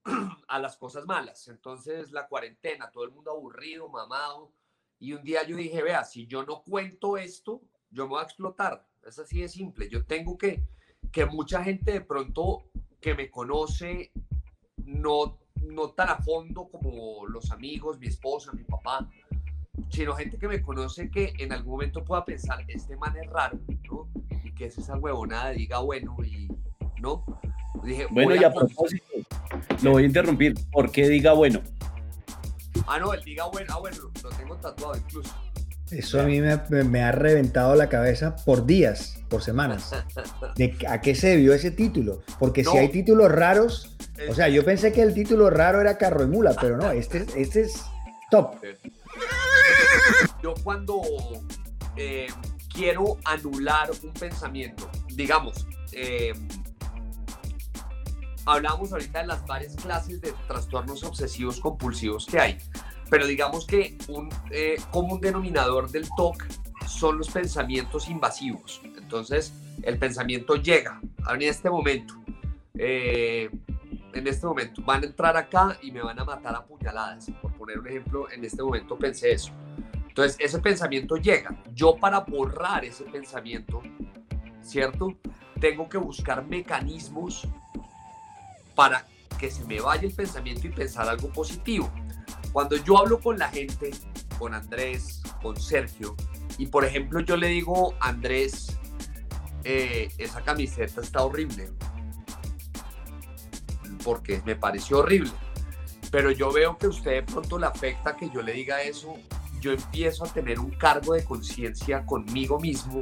a 0.48 0.60
las 0.60 0.78
cosas 0.78 1.06
malas. 1.06 1.48
Entonces, 1.48 2.12
la 2.12 2.28
cuarentena, 2.28 2.92
todo 2.92 3.04
el 3.04 3.12
mundo 3.12 3.32
aburrido, 3.32 3.90
mamado. 3.90 4.52
Y 5.00 5.14
un 5.14 5.24
día 5.24 5.44
yo 5.44 5.56
dije, 5.56 5.84
vea, 5.84 6.04
si 6.04 6.26
yo 6.28 6.44
no 6.44 6.64
cuento 6.64 7.18
esto, 7.18 7.62
yo 7.92 8.04
me 8.04 8.10
voy 8.10 8.22
a 8.22 8.26
explotar. 8.26 8.86
Es 9.06 9.20
así 9.20 9.42
de 9.42 9.50
simple. 9.50 9.90
Yo 9.90 10.06
tengo 10.06 10.38
que, 10.38 10.64
que 11.12 11.26
mucha 11.26 11.64
gente 11.64 11.92
de 11.92 12.02
pronto 12.02 12.70
que 13.00 13.14
me 13.14 13.30
conoce 13.30 14.12
no 14.78 15.40
no 15.62 15.90
tan 15.92 16.10
a 16.10 16.18
fondo 16.18 16.70
como 16.70 17.26
los 17.28 17.52
amigos, 17.52 18.00
mi 18.00 18.08
esposa, 18.08 18.52
mi 18.54 18.64
papá, 18.64 19.10
sino 19.90 20.16
gente 20.16 20.38
que 20.38 20.48
me 20.48 20.62
conoce 20.62 21.10
que 21.10 21.34
en 21.38 21.54
algún 21.54 21.74
momento 21.74 22.04
pueda 22.04 22.26
pensar, 22.26 22.64
este 22.68 22.96
man 22.98 23.16
es 23.18 23.30
raro, 23.30 23.60
¿no? 23.90 24.10
Y 24.44 24.54
que 24.54 24.66
es 24.66 24.78
esa 24.78 24.98
huevonada, 24.98 25.52
diga 25.52 25.80
bueno 25.80 26.16
y, 26.24 26.48
¿no? 27.00 27.24
Dije, 27.84 28.08
bueno, 28.10 28.36
y 28.36 28.44
a, 28.44 28.54
propósito, 28.54 29.06
lo 29.84 29.92
voy 29.92 30.04
a 30.04 30.06
interrumpir, 30.06 30.56
¿por 30.72 30.92
qué 30.92 31.08
diga 31.08 31.34
bueno? 31.34 31.62
Ah, 32.88 33.00
no, 33.00 33.14
el 33.14 33.24
diga 33.24 33.46
bueno, 33.46 33.74
ah, 33.76 33.80
bueno, 33.80 33.98
lo 34.24 34.30
tengo 34.30 34.56
tatuado 34.58 34.98
incluso. 34.98 35.34
Eso 35.92 36.20
a 36.20 36.24
mí 36.24 36.42
me, 36.42 37.02
ha 37.02 37.12
reventado 37.14 37.76
la 37.76 37.88
cabeza 37.88 38.36
por 38.36 38.66
días, 38.66 39.20
por 39.30 39.42
semanas. 39.42 39.92
De, 40.56 40.76
¿A 40.88 41.00
qué 41.00 41.16
se 41.16 41.30
debió 41.30 41.54
ese 41.54 41.72
título? 41.72 42.24
Porque 42.40 42.64
si 42.64 42.78
hay 42.78 42.90
títulos 42.90 43.32
raros, 43.32 43.96
o 44.30 44.34
sea, 44.34 44.50
yo 44.50 44.66
pensé 44.66 44.92
que 44.92 45.02
el 45.02 45.14
título 45.14 45.50
raro 45.50 45.80
era 45.80 45.98
Carro 45.98 46.24
y 46.24 46.28
Mula, 46.28 46.56
pero 46.60 46.78
no, 46.78 46.92
este, 46.92 47.26
este 47.36 47.62
es 47.62 47.86
top. 48.30 48.56
Yo 50.44 50.54
cuando 50.64 51.02
eh, 51.96 52.28
quiero 52.74 53.18
anular 53.24 53.90
un 54.04 54.14
pensamiento, 54.14 54.90
digamos, 55.16 55.66
eh, 55.94 56.34
hablábamos 58.48 58.94
ahorita 58.94 59.22
de 59.22 59.28
las 59.28 59.46
varias 59.46 59.76
clases 59.76 60.22
de 60.22 60.34
trastornos 60.48 61.04
obsesivos 61.04 61.60
compulsivos 61.60 62.26
que 62.26 62.40
hay, 62.40 62.58
pero 63.10 63.28
digamos 63.28 63.68
que 63.68 63.98
un 64.08 64.30
eh, 64.50 64.78
común 64.92 65.20
denominador 65.20 65.92
del 65.92 66.08
TOC 66.16 66.46
son 66.88 67.18
los 67.18 67.30
pensamientos 67.30 68.10
invasivos. 68.10 68.82
Entonces, 68.98 69.54
el 69.84 69.98
pensamiento 69.98 70.56
llega 70.56 71.00
en 71.30 71.42
este 71.42 71.70
momento. 71.70 72.16
Eh, 72.78 73.50
en 74.14 74.28
este 74.28 74.48
momento 74.48 74.82
van 74.84 75.04
a 75.04 75.08
entrar 75.08 75.38
acá 75.38 75.78
y 75.82 75.92
me 75.92 76.02
van 76.02 76.20
a 76.20 76.24
matar 76.26 76.56
a 76.56 76.66
puñaladas. 76.66 77.30
Por 77.42 77.54
poner 77.54 77.80
un 77.80 77.88
ejemplo, 77.88 78.32
en 78.32 78.44
este 78.44 78.64
momento 78.64 78.98
pensé 78.98 79.34
eso. 79.34 79.52
Entonces, 80.08 80.38
ese 80.40 80.60
pensamiento 80.60 81.18
llega. 81.18 81.56
Yo 81.74 81.96
para 81.98 82.22
borrar 82.22 82.86
ese 82.86 83.04
pensamiento, 83.04 83.84
¿cierto? 84.62 85.16
Tengo 85.60 85.88
que 85.88 85.98
buscar 85.98 86.46
mecanismos 86.48 87.48
para 88.78 89.08
que 89.40 89.50
se 89.50 89.66
me 89.66 89.82
vaya 89.82 90.04
el 90.04 90.14
pensamiento 90.14 90.68
y 90.68 90.70
pensar 90.70 91.10
algo 91.10 91.30
positivo. 91.30 91.92
Cuando 92.54 92.78
yo 92.78 93.00
hablo 93.00 93.20
con 93.20 93.40
la 93.40 93.50
gente, 93.50 93.90
con 94.38 94.54
Andrés, 94.54 95.24
con 95.42 95.60
Sergio, 95.60 96.16
y 96.60 96.68
por 96.68 96.86
ejemplo 96.86 97.20
yo 97.22 97.36
le 97.38 97.48
digo, 97.48 97.96
Andrés, 98.00 98.78
eh, 99.64 100.10
esa 100.20 100.44
camiseta 100.44 101.02
está 101.02 101.24
horrible, 101.24 101.72
porque 104.04 104.44
me 104.46 104.56
pareció 104.56 105.00
horrible. 105.00 105.32
Pero 106.12 106.30
yo 106.30 106.54
veo 106.54 106.78
que 106.78 106.86
a 106.86 106.90
usted 106.90 107.12
de 107.12 107.24
pronto 107.24 107.58
le 107.58 107.66
afecta 107.66 108.16
que 108.16 108.30
yo 108.30 108.44
le 108.44 108.54
diga 108.54 108.84
eso, 108.84 109.16
yo 109.60 109.72
empiezo 109.72 110.24
a 110.24 110.28
tener 110.28 110.60
un 110.60 110.70
cargo 110.70 111.16
de 111.16 111.26
conciencia 111.26 112.06
conmigo 112.06 112.60
mismo, 112.60 113.02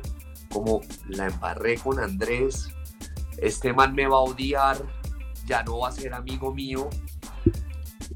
como 0.50 0.80
la 1.10 1.28
embarré 1.28 1.78
con 1.78 2.00
Andrés, 2.00 2.70
este 3.38 3.74
man 3.74 3.94
me 3.94 4.08
va 4.08 4.16
a 4.16 4.22
odiar, 4.22 4.78
ya 5.46 5.64
no 5.64 5.80
va 5.80 5.90
a 5.90 5.92
ser 5.92 6.14
amigo 6.14 6.54
mío, 6.54 6.90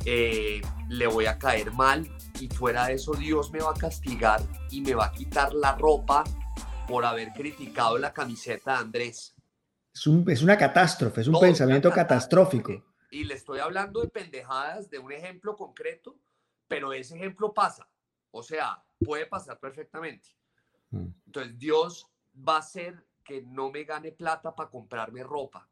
eh, 0.05 0.61
le 0.87 1.07
voy 1.07 1.25
a 1.25 1.37
caer 1.37 1.71
mal 1.71 2.09
y 2.39 2.47
fuera 2.47 2.87
de 2.87 2.93
eso 2.93 3.13
Dios 3.13 3.51
me 3.51 3.59
va 3.59 3.71
a 3.71 3.73
castigar 3.73 4.41
y 4.71 4.81
me 4.81 4.95
va 4.95 5.05
a 5.05 5.11
quitar 5.11 5.53
la 5.53 5.75
ropa 5.75 6.23
por 6.87 7.05
haber 7.05 7.31
criticado 7.33 7.97
la 7.97 8.11
camiseta 8.13 8.73
de 8.73 8.77
Andrés. 8.79 9.35
Es, 9.93 10.07
es 10.27 10.41
una 10.41 10.57
catástrofe, 10.57 11.21
es 11.21 11.27
un 11.27 11.39
pensamiento 11.39 11.91
catastrófico. 11.91 12.83
Y 13.11 13.23
le 13.25 13.35
estoy 13.35 13.59
hablando 13.59 14.01
de 14.01 14.07
pendejadas, 14.07 14.89
de 14.89 14.99
un 14.99 15.11
ejemplo 15.11 15.55
concreto, 15.55 16.19
pero 16.67 16.93
ese 16.93 17.15
ejemplo 17.15 17.53
pasa. 17.53 17.87
O 18.31 18.43
sea, 18.43 18.83
puede 19.03 19.25
pasar 19.25 19.59
perfectamente. 19.59 20.29
Mm. 20.91 21.07
Entonces 21.25 21.57
Dios 21.57 22.07
va 22.35 22.55
a 22.55 22.59
hacer 22.59 23.05
que 23.23 23.41
no 23.41 23.69
me 23.71 23.83
gane 23.83 24.11
plata 24.11 24.55
para 24.55 24.69
comprarme 24.69 25.23
ropa 25.23 25.68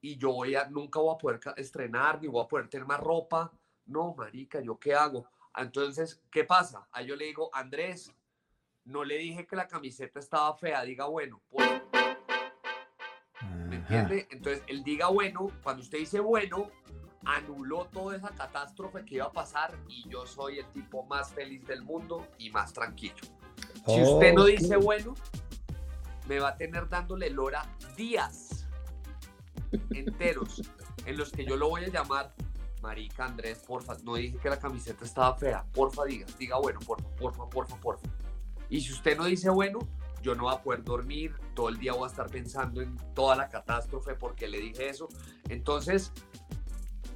y 0.00 0.16
yo 0.16 0.32
voy 0.32 0.54
a, 0.54 0.68
nunca 0.68 1.00
voy 1.00 1.14
a 1.14 1.18
poder 1.18 1.40
estrenar, 1.56 2.20
ni 2.20 2.28
voy 2.28 2.44
a 2.44 2.48
poder 2.48 2.68
tener 2.68 2.86
más 2.86 3.00
ropa. 3.00 3.52
No, 3.86 4.14
marica, 4.14 4.60
¿yo 4.60 4.78
qué 4.78 4.94
hago? 4.94 5.28
Entonces, 5.56 6.22
¿qué 6.30 6.44
pasa? 6.44 6.86
A 6.92 7.02
yo 7.02 7.16
le 7.16 7.26
digo, 7.26 7.50
Andrés, 7.52 8.12
no 8.84 9.04
le 9.04 9.18
dije 9.18 9.46
que 9.46 9.56
la 9.56 9.66
camiseta 9.66 10.18
estaba 10.18 10.54
fea, 10.56 10.82
diga 10.82 11.06
bueno. 11.06 11.40
Pues". 11.48 11.68
¿Me 13.68 13.76
entiende? 13.76 14.28
Entonces, 14.30 14.62
el 14.66 14.84
diga 14.84 15.08
bueno, 15.08 15.50
cuando 15.62 15.82
usted 15.82 15.98
dice 15.98 16.20
bueno, 16.20 16.70
anuló 17.24 17.86
toda 17.86 18.16
esa 18.16 18.30
catástrofe 18.30 19.04
que 19.04 19.16
iba 19.16 19.26
a 19.26 19.32
pasar 19.32 19.76
y 19.88 20.08
yo 20.08 20.26
soy 20.26 20.58
el 20.60 20.66
tipo 20.72 21.02
más 21.04 21.32
feliz 21.32 21.66
del 21.66 21.82
mundo 21.82 22.26
y 22.38 22.50
más 22.50 22.72
tranquilo. 22.72 23.16
Si 23.86 24.02
usted 24.02 24.34
no 24.34 24.44
dice 24.44 24.76
bueno, 24.76 25.14
me 26.28 26.38
va 26.38 26.50
a 26.50 26.56
tener 26.56 26.88
dándole 26.88 27.30
lora 27.30 27.66
días 27.96 28.65
enteros 29.90 30.62
en 31.04 31.16
los 31.16 31.30
que 31.30 31.44
yo 31.44 31.56
lo 31.56 31.68
voy 31.68 31.84
a 31.84 31.88
llamar, 31.88 32.34
marica 32.82 33.24
Andrés, 33.24 33.62
porfa, 33.66 33.96
no 34.04 34.14
dije 34.14 34.38
que 34.38 34.50
la 34.50 34.58
camiseta 34.58 35.04
estaba 35.04 35.36
fea, 35.36 35.64
porfa 35.72 36.04
diga, 36.04 36.26
diga 36.38 36.58
bueno, 36.58 36.80
porfa, 36.80 37.08
porfa, 37.16 37.48
porfa, 37.48 37.76
porfa. 37.80 38.08
Y 38.68 38.80
si 38.80 38.92
usted 38.92 39.16
no 39.16 39.24
dice 39.24 39.48
bueno, 39.50 39.80
yo 40.22 40.34
no 40.34 40.44
voy 40.44 40.54
a 40.54 40.62
poder 40.62 40.82
dormir, 40.82 41.34
todo 41.54 41.68
el 41.68 41.78
día 41.78 41.92
voy 41.92 42.04
a 42.04 42.08
estar 42.08 42.28
pensando 42.28 42.80
en 42.80 42.96
toda 43.14 43.36
la 43.36 43.48
catástrofe 43.48 44.14
porque 44.14 44.48
le 44.48 44.58
dije 44.58 44.88
eso. 44.88 45.08
Entonces, 45.48 46.12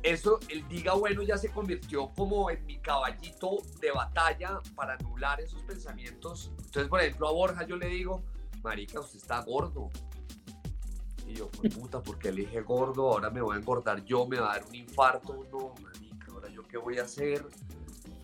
eso, 0.03 0.39
el 0.49 0.67
diga 0.69 0.95
bueno 0.95 1.23
ya 1.23 1.37
se 1.37 1.51
convirtió 1.51 2.09
como 2.15 2.51
en 2.51 2.65
mi 2.65 2.79
caballito 2.79 3.59
de 3.81 3.91
batalla 3.91 4.61
para 4.75 4.95
anular 4.95 5.41
esos 5.41 5.63
pensamientos. 5.63 6.53
Entonces, 6.57 6.89
por 6.89 7.01
ejemplo, 7.01 7.29
a 7.29 7.33
Borja 7.33 7.67
yo 7.67 7.77
le 7.77 7.89
digo, 7.89 8.23
marica, 8.63 9.01
usted 9.01 9.19
está 9.19 9.43
gordo, 9.43 9.91
y 11.31 11.37
yo, 11.37 11.49
pues 11.49 11.75
puta, 11.75 12.03
porque 12.03 12.29
elige 12.29 12.61
gordo, 12.63 13.13
ahora 13.13 13.31
me 13.31 13.41
voy 13.41 13.57
a 13.57 13.61
engordar 13.61 14.05
yo, 14.05 14.27
me 14.27 14.39
va 14.39 14.53
a 14.53 14.59
dar 14.59 14.67
un 14.69 14.75
infarto, 14.75 15.47
no, 15.51 15.75
marica, 15.81 16.33
ahora 16.33 16.49
yo 16.49 16.67
qué 16.67 16.77
voy 16.77 16.99
a 16.99 17.05
hacer, 17.05 17.47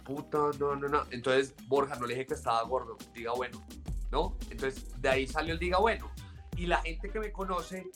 puta, 0.04 0.38
no, 0.58 0.76
no, 0.76 0.88
no. 0.88 1.04
Entonces, 1.10 1.54
Borja, 1.68 1.96
no 1.96 2.06
le 2.06 2.14
dije 2.14 2.26
que 2.26 2.34
estaba 2.34 2.62
gordo, 2.64 2.96
diga 3.14 3.32
bueno, 3.32 3.64
¿no? 4.10 4.36
Entonces, 4.50 5.00
de 5.00 5.08
ahí 5.08 5.26
salió 5.26 5.54
el 5.54 5.58
diga 5.58 5.78
bueno. 5.78 6.10
Y 6.56 6.66
la 6.66 6.78
gente 6.78 7.10
que 7.10 7.20
me 7.20 7.32
conoce, 7.32 7.86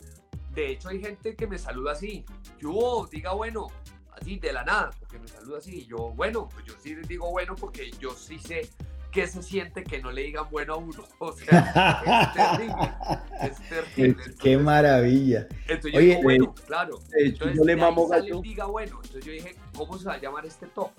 de 0.53 0.71
hecho, 0.71 0.89
hay 0.89 1.01
gente 1.01 1.35
que 1.35 1.47
me 1.47 1.59
saluda 1.59 1.93
así, 1.93 2.25
yo, 2.59 3.09
diga 3.11 3.33
bueno, 3.33 3.69
así 4.13 4.39
de 4.39 4.53
la 4.53 4.65
nada, 4.65 4.91
porque 4.99 5.19
me 5.19 5.29
saluda 5.29 5.59
así, 5.59 5.81
y 5.81 5.87
yo, 5.87 5.97
bueno, 6.15 6.49
pues 6.49 6.65
yo 6.67 6.75
sí 6.81 6.95
digo 7.09 7.31
bueno 7.31 7.55
porque 7.57 7.91
yo 7.93 8.15
sí 8.15 8.39
sé 8.39 8.71
qué 9.11 9.27
se 9.27 9.43
siente 9.43 9.85
que 9.85 10.01
no 10.01 10.11
le 10.11 10.23
digan 10.23 10.47
bueno 10.51 10.75
a 10.75 10.77
uno. 10.77 11.05
O 11.19 11.33
sea, 11.33 12.03
es 12.07 12.33
terrible. 12.33 12.95
Es 13.41 13.69
terrible. 13.69 14.35
qué 14.41 14.57
maravilla. 14.57 15.47
Entonces 15.69 15.93
yo 15.93 16.01
digo, 16.01 16.23
bueno, 16.23 16.55
claro. 16.67 16.99
Entonces, 17.13 17.57
yo 17.57 17.65
le 17.65 17.77
mamo 17.77 18.07
gato. 18.09 18.41
diga 18.41 18.67
bueno. 18.67 18.97
Entonces 19.03 19.25
yo 19.25 19.33
dije, 19.33 19.57
¿cómo 19.77 19.99
se 19.99 20.07
va 20.07 20.15
a 20.15 20.21
llamar 20.21 20.47
este 20.47 20.67
talk? 20.67 20.93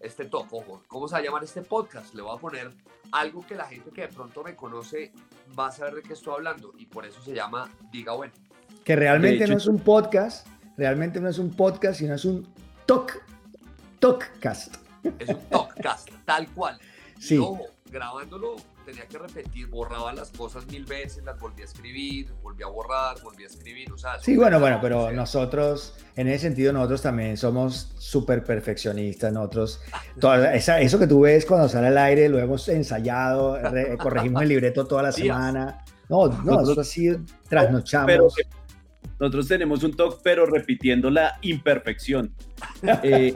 Este 0.00 0.26
talk, 0.26 0.52
ojo, 0.52 0.82
¿cómo 0.88 1.08
se 1.08 1.14
va 1.14 1.18
a 1.20 1.22
llamar 1.22 1.44
este 1.44 1.62
podcast? 1.62 2.14
Le 2.14 2.22
voy 2.22 2.36
a 2.36 2.40
poner 2.40 2.70
algo 3.12 3.46
que 3.46 3.54
la 3.54 3.64
gente 3.64 3.90
que 3.90 4.02
de 4.02 4.08
pronto 4.08 4.42
me 4.42 4.54
conoce 4.54 5.12
va 5.58 5.68
a 5.68 5.72
saber 5.72 5.94
de 5.94 6.02
qué 6.02 6.12
estoy 6.12 6.34
hablando 6.34 6.72
y 6.76 6.86
por 6.86 7.06
eso 7.06 7.22
se 7.22 7.34
llama 7.34 7.70
Diga 7.90 8.12
Bueno. 8.12 8.32
Que 8.84 8.94
realmente 8.94 9.46
no 9.46 9.56
es 9.56 9.66
un 9.66 9.78
podcast, 9.78 10.46
realmente 10.76 11.20
no 11.20 11.28
es 11.28 11.38
un 11.38 11.50
podcast, 11.50 11.98
sino 11.98 12.14
es 12.14 12.24
un 12.24 12.46
talk, 12.84 13.22
talkcast. 13.98 14.76
Es 15.18 15.28
un 15.28 15.40
talkcast, 15.48 16.10
tal 16.24 16.48
cual. 16.48 16.78
Sí. 17.18 17.40
grabándolo 17.90 18.56
tenía 18.84 19.06
que 19.06 19.18
repetir, 19.18 19.66
borraba 19.66 20.12
las 20.12 20.30
cosas 20.30 20.66
mil 20.66 20.84
veces, 20.84 21.24
las 21.24 21.38
volví 21.40 21.62
a 21.62 21.64
escribir, 21.64 22.32
volví 22.42 22.62
a 22.62 22.68
borrar, 22.68 23.20
volví 23.22 23.42
a 23.42 23.46
escribir, 23.46 23.90
o 23.92 23.98
sea... 23.98 24.18
Sí, 24.20 24.36
bueno, 24.36 24.60
bueno, 24.60 24.78
pero 24.80 25.10
nosotros, 25.10 25.94
en 26.14 26.28
ese 26.28 26.46
sentido, 26.46 26.72
nosotros 26.72 27.02
también 27.02 27.36
somos 27.36 27.92
súper 27.98 28.44
perfeccionistas, 28.44 29.32
nosotros, 29.32 29.80
toda 30.20 30.54
eso 30.54 30.98
que 30.98 31.06
tú 31.08 31.20
ves 31.20 31.44
cuando 31.46 31.68
sale 31.68 31.88
al 31.88 31.98
aire, 31.98 32.28
lo 32.28 32.38
hemos 32.38 32.68
ensayado, 32.68 33.58
corregimos 33.98 34.42
el 34.42 34.48
libreto 34.48 34.86
toda 34.86 35.02
la 35.02 35.12
semana, 35.12 35.84
no, 36.08 36.28
no, 36.28 36.60
nosotros 36.60 36.86
así 36.86 37.10
trasnochamos. 37.48 38.06
Pero, 38.06 38.28
nosotros 39.18 39.48
tenemos 39.48 39.82
un 39.82 39.96
talk, 39.96 40.20
pero 40.22 40.46
repitiendo 40.46 41.10
la 41.10 41.38
imperfección. 41.42 42.32
Eh, 43.02 43.32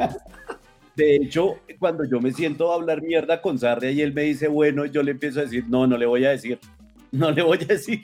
de 0.96 1.16
hecho, 1.16 1.60
cuando 1.78 2.04
yo 2.04 2.20
me 2.20 2.32
siento 2.32 2.72
a 2.72 2.74
hablar 2.74 3.02
mierda 3.02 3.40
con 3.40 3.58
Sarria 3.58 3.90
y 3.90 4.02
él 4.02 4.12
me 4.12 4.22
dice, 4.22 4.48
bueno, 4.48 4.84
yo 4.86 5.02
le 5.02 5.12
empiezo 5.12 5.40
a 5.40 5.44
decir, 5.44 5.64
no, 5.68 5.86
no 5.86 5.96
le 5.96 6.06
voy 6.06 6.24
a 6.24 6.30
decir. 6.30 6.58
No 7.12 7.32
le 7.32 7.42
voy 7.42 7.58
a 7.58 7.64
decir. 7.64 8.02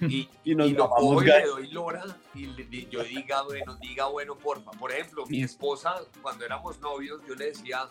Y, 0.00 0.26
y 0.44 0.54
nos 0.54 0.70
y 0.70 0.72
no 0.72 1.20
le 1.20 1.46
doy 1.46 1.70
lora 1.70 2.02
y, 2.34 2.86
yo 2.88 3.04
diga, 3.04 3.42
bueno, 3.42 3.76
diga, 3.76 4.06
bueno, 4.06 4.38
porfa. 4.38 4.70
Por 4.70 4.90
ejemplo, 4.90 5.26
mi 5.26 5.42
esposa, 5.42 5.96
cuando 6.22 6.46
éramos 6.46 6.80
novios, 6.80 7.20
yo 7.28 7.34
le 7.34 7.46
decía 7.46 7.88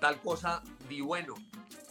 tal 0.00 0.20
cosa, 0.20 0.62
di 0.86 1.00
bueno. 1.00 1.34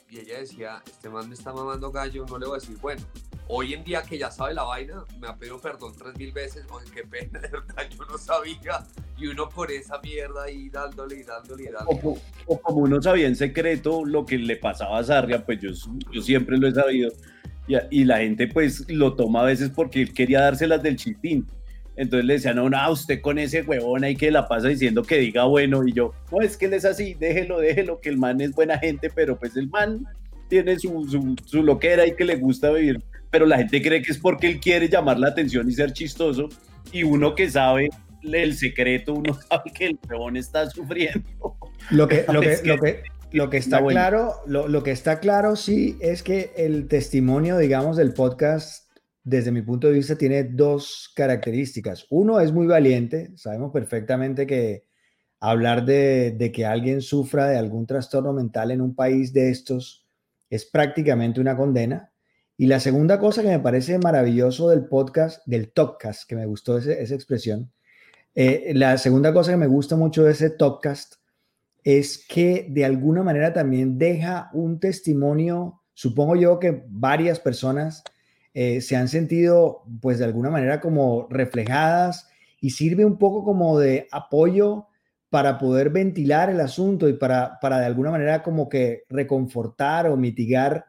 Y 0.10 0.19
ella 0.19 0.38
decía, 0.38 0.84
este 0.86 1.10
man 1.10 1.28
me 1.28 1.34
está 1.34 1.52
mamando 1.52 1.91
gallo, 1.91 2.26
no 2.30 2.38
le 2.38 2.45
voy 2.45 2.58
a 2.58 2.60
decir 2.60 2.78
bueno 2.78 3.02
hoy 3.49 3.73
en 3.73 3.83
día 3.83 4.01
que 4.01 4.17
ya 4.17 4.31
sabe 4.31 4.53
la 4.53 4.63
vaina, 4.63 5.03
me 5.19 5.27
ha 5.27 5.36
pedido 5.36 5.60
perdón 5.60 5.93
tres 5.97 6.17
mil 6.17 6.31
veces, 6.31 6.65
qué 6.93 7.03
pena, 7.03 7.39
de 7.39 7.47
verdad, 7.47 7.89
yo 7.89 8.05
no 8.05 8.17
sabía, 8.17 8.86
y 9.17 9.27
uno 9.27 9.49
por 9.49 9.71
esa 9.71 9.99
mierda 9.99 10.43
ahí 10.43 10.69
dándole 10.69 11.17
y 11.17 11.23
dándole 11.23 11.63
y 11.63 11.67
dándole. 11.67 12.19
O, 12.45 12.60
como 12.60 12.79
uno 12.81 13.01
sabía 13.01 13.27
en 13.27 13.36
secreto 13.36 14.05
lo 14.05 14.25
que 14.25 14.38
le 14.38 14.57
pasaba 14.57 14.99
a 14.99 15.03
Sarria, 15.03 15.45
pues 15.45 15.60
yo, 15.62 16.21
siempre 16.21 16.57
lo 16.57 16.67
he 16.67 16.73
sabido, 16.73 17.12
y, 17.89 18.05
la 18.05 18.19
gente 18.19 18.47
pues 18.47 18.89
lo 18.89 19.15
toma 19.15 19.41
a 19.41 19.45
veces 19.45 19.69
porque 19.69 20.01
él 20.01 20.13
quería 20.13 20.41
dárselas 20.41 20.81
del 20.81 20.95
chistín. 20.95 21.45
Entonces 21.97 22.25
le 22.25 22.33
decían, 22.33 22.55
no, 22.57 22.69
no, 22.69 22.91
usted 22.91 23.21
con 23.21 23.39
ese 23.39 23.63
huevón 23.63 24.03
ahí 24.03 24.15
que 24.15 24.29
la 24.29 24.47
pasa 24.47 24.67
diciendo 24.67 25.01
que 25.01 25.17
diga 25.17 25.45
bueno, 25.45 25.86
y 25.86 25.91
yo, 25.91 26.13
no, 26.31 26.41
es 26.41 26.55
que 26.55 26.67
él 26.67 26.73
es 26.75 26.86
así, 26.86 27.15
déjelo, 27.15 27.60
déjelo, 27.60 27.99
que 27.99 28.10
el 28.10 28.17
man 28.17 28.39
es 28.39 28.51
buena 28.51 28.77
gente, 28.77 29.10
pero 29.13 29.38
pues 29.38 29.57
el 29.57 29.67
man 29.67 30.05
tiene 30.47 30.77
su, 30.77 31.07
su, 31.10 31.36
su 31.43 31.63
loquera 31.63 32.05
y 32.05 32.15
que 32.15 32.23
le 32.23 32.36
gusta 32.36 32.69
vivir 32.69 33.01
pero 33.29 33.45
la 33.45 33.57
gente 33.57 33.81
cree 33.81 34.01
que 34.01 34.11
es 34.11 34.17
porque 34.17 34.47
él 34.47 34.59
quiere 34.59 34.89
llamar 34.89 35.19
la 35.19 35.27
atención 35.27 35.69
y 35.69 35.73
ser 35.73 35.93
chistoso, 35.93 36.49
y 36.91 37.03
uno 37.03 37.35
que 37.35 37.49
sabe 37.49 37.89
el 38.23 38.55
secreto, 38.55 39.13
uno 39.13 39.33
sabe 39.49 39.71
que 39.73 39.85
el 39.87 39.97
peón 39.97 40.37
está 40.37 40.69
sufriendo. 40.69 41.57
Lo 41.89 42.07
que, 42.07 42.25
lo 42.31 42.41
que, 42.41 42.59
lo 42.63 42.77
que, 42.77 43.03
lo 43.31 43.49
que 43.49 43.57
está 43.57 43.83
claro, 43.85 44.33
lo, 44.45 44.67
lo, 44.67 44.83
que 44.83 44.91
está 44.91 45.19
claro 45.19 45.55
sí 45.55 45.97
es 46.01 46.23
que 46.23 46.51
el 46.57 46.87
testimonio, 46.87 47.57
digamos, 47.57 47.97
del 47.97 48.13
podcast 48.13 48.87
desde 49.23 49.51
mi 49.51 49.61
punto 49.61 49.87
de 49.87 49.93
vista, 49.93 50.17
tiene 50.17 50.45
dos 50.45 51.11
características. 51.13 52.05
Uno 52.09 52.39
es 52.39 52.53
muy 52.53 52.65
valiente, 52.65 53.31
sabemos 53.35 53.73
perfectamente 53.73 54.47
que 54.47 54.85
hablar 55.41 55.85
de, 55.85 56.31
de 56.31 56.51
que 56.53 56.65
alguien 56.65 57.01
sufra 57.01 57.49
de 57.49 57.57
algún 57.57 57.85
trastorno 57.85 58.31
mental 58.31 58.71
en 58.71 58.79
un 58.79 58.95
país 58.95 59.33
de 59.33 59.49
estos 59.49 60.07
es 60.49 60.65
prácticamente 60.65 61.41
una 61.41 61.57
condena. 61.57 62.13
Y 62.57 62.65
la 62.65 62.79
segunda 62.79 63.19
cosa 63.19 63.43
que 63.43 63.49
me 63.49 63.59
parece 63.59 63.99
maravilloso 63.99 64.69
del 64.69 64.85
podcast, 64.85 65.45
del 65.45 65.71
talkcast, 65.71 66.27
que 66.27 66.35
me 66.35 66.47
gustó 66.47 66.79
esa 66.79 67.13
expresión, 67.13 67.71
eh, 68.33 68.71
la 68.73 68.97
segunda 68.97 69.31
cosa 69.31 69.51
que 69.51 69.57
me 69.57 69.67
gusta 69.67 69.95
mucho 69.95 70.23
de 70.23 70.31
ese 70.31 70.49
talkcast 70.49 71.15
es 71.83 72.25
que 72.27 72.65
de 72.69 72.83
alguna 72.83 73.23
manera 73.23 73.53
también 73.53 73.97
deja 73.97 74.49
un 74.53 74.79
testimonio, 74.79 75.81
supongo 75.93 76.35
yo 76.35 76.59
que 76.59 76.83
varias 76.89 77.39
personas 77.39 78.03
eh, 78.53 78.81
se 78.81 78.95
han 78.95 79.07
sentido 79.07 79.83
pues 80.01 80.17
de 80.17 80.25
alguna 80.25 80.49
manera 80.49 80.81
como 80.81 81.27
reflejadas 81.29 82.27
y 82.59 82.71
sirve 82.71 83.05
un 83.05 83.19
poco 83.19 83.43
como 83.43 83.79
de 83.79 84.07
apoyo 84.11 84.87
para 85.29 85.59
poder 85.59 85.91
ventilar 85.91 86.49
el 86.49 86.59
asunto 86.59 87.07
y 87.07 87.13
para, 87.13 87.59
para 87.61 87.79
de 87.79 87.85
alguna 87.85 88.11
manera 88.11 88.41
como 88.41 88.67
que 88.67 89.03
reconfortar 89.09 90.07
o 90.07 90.17
mitigar 90.17 90.87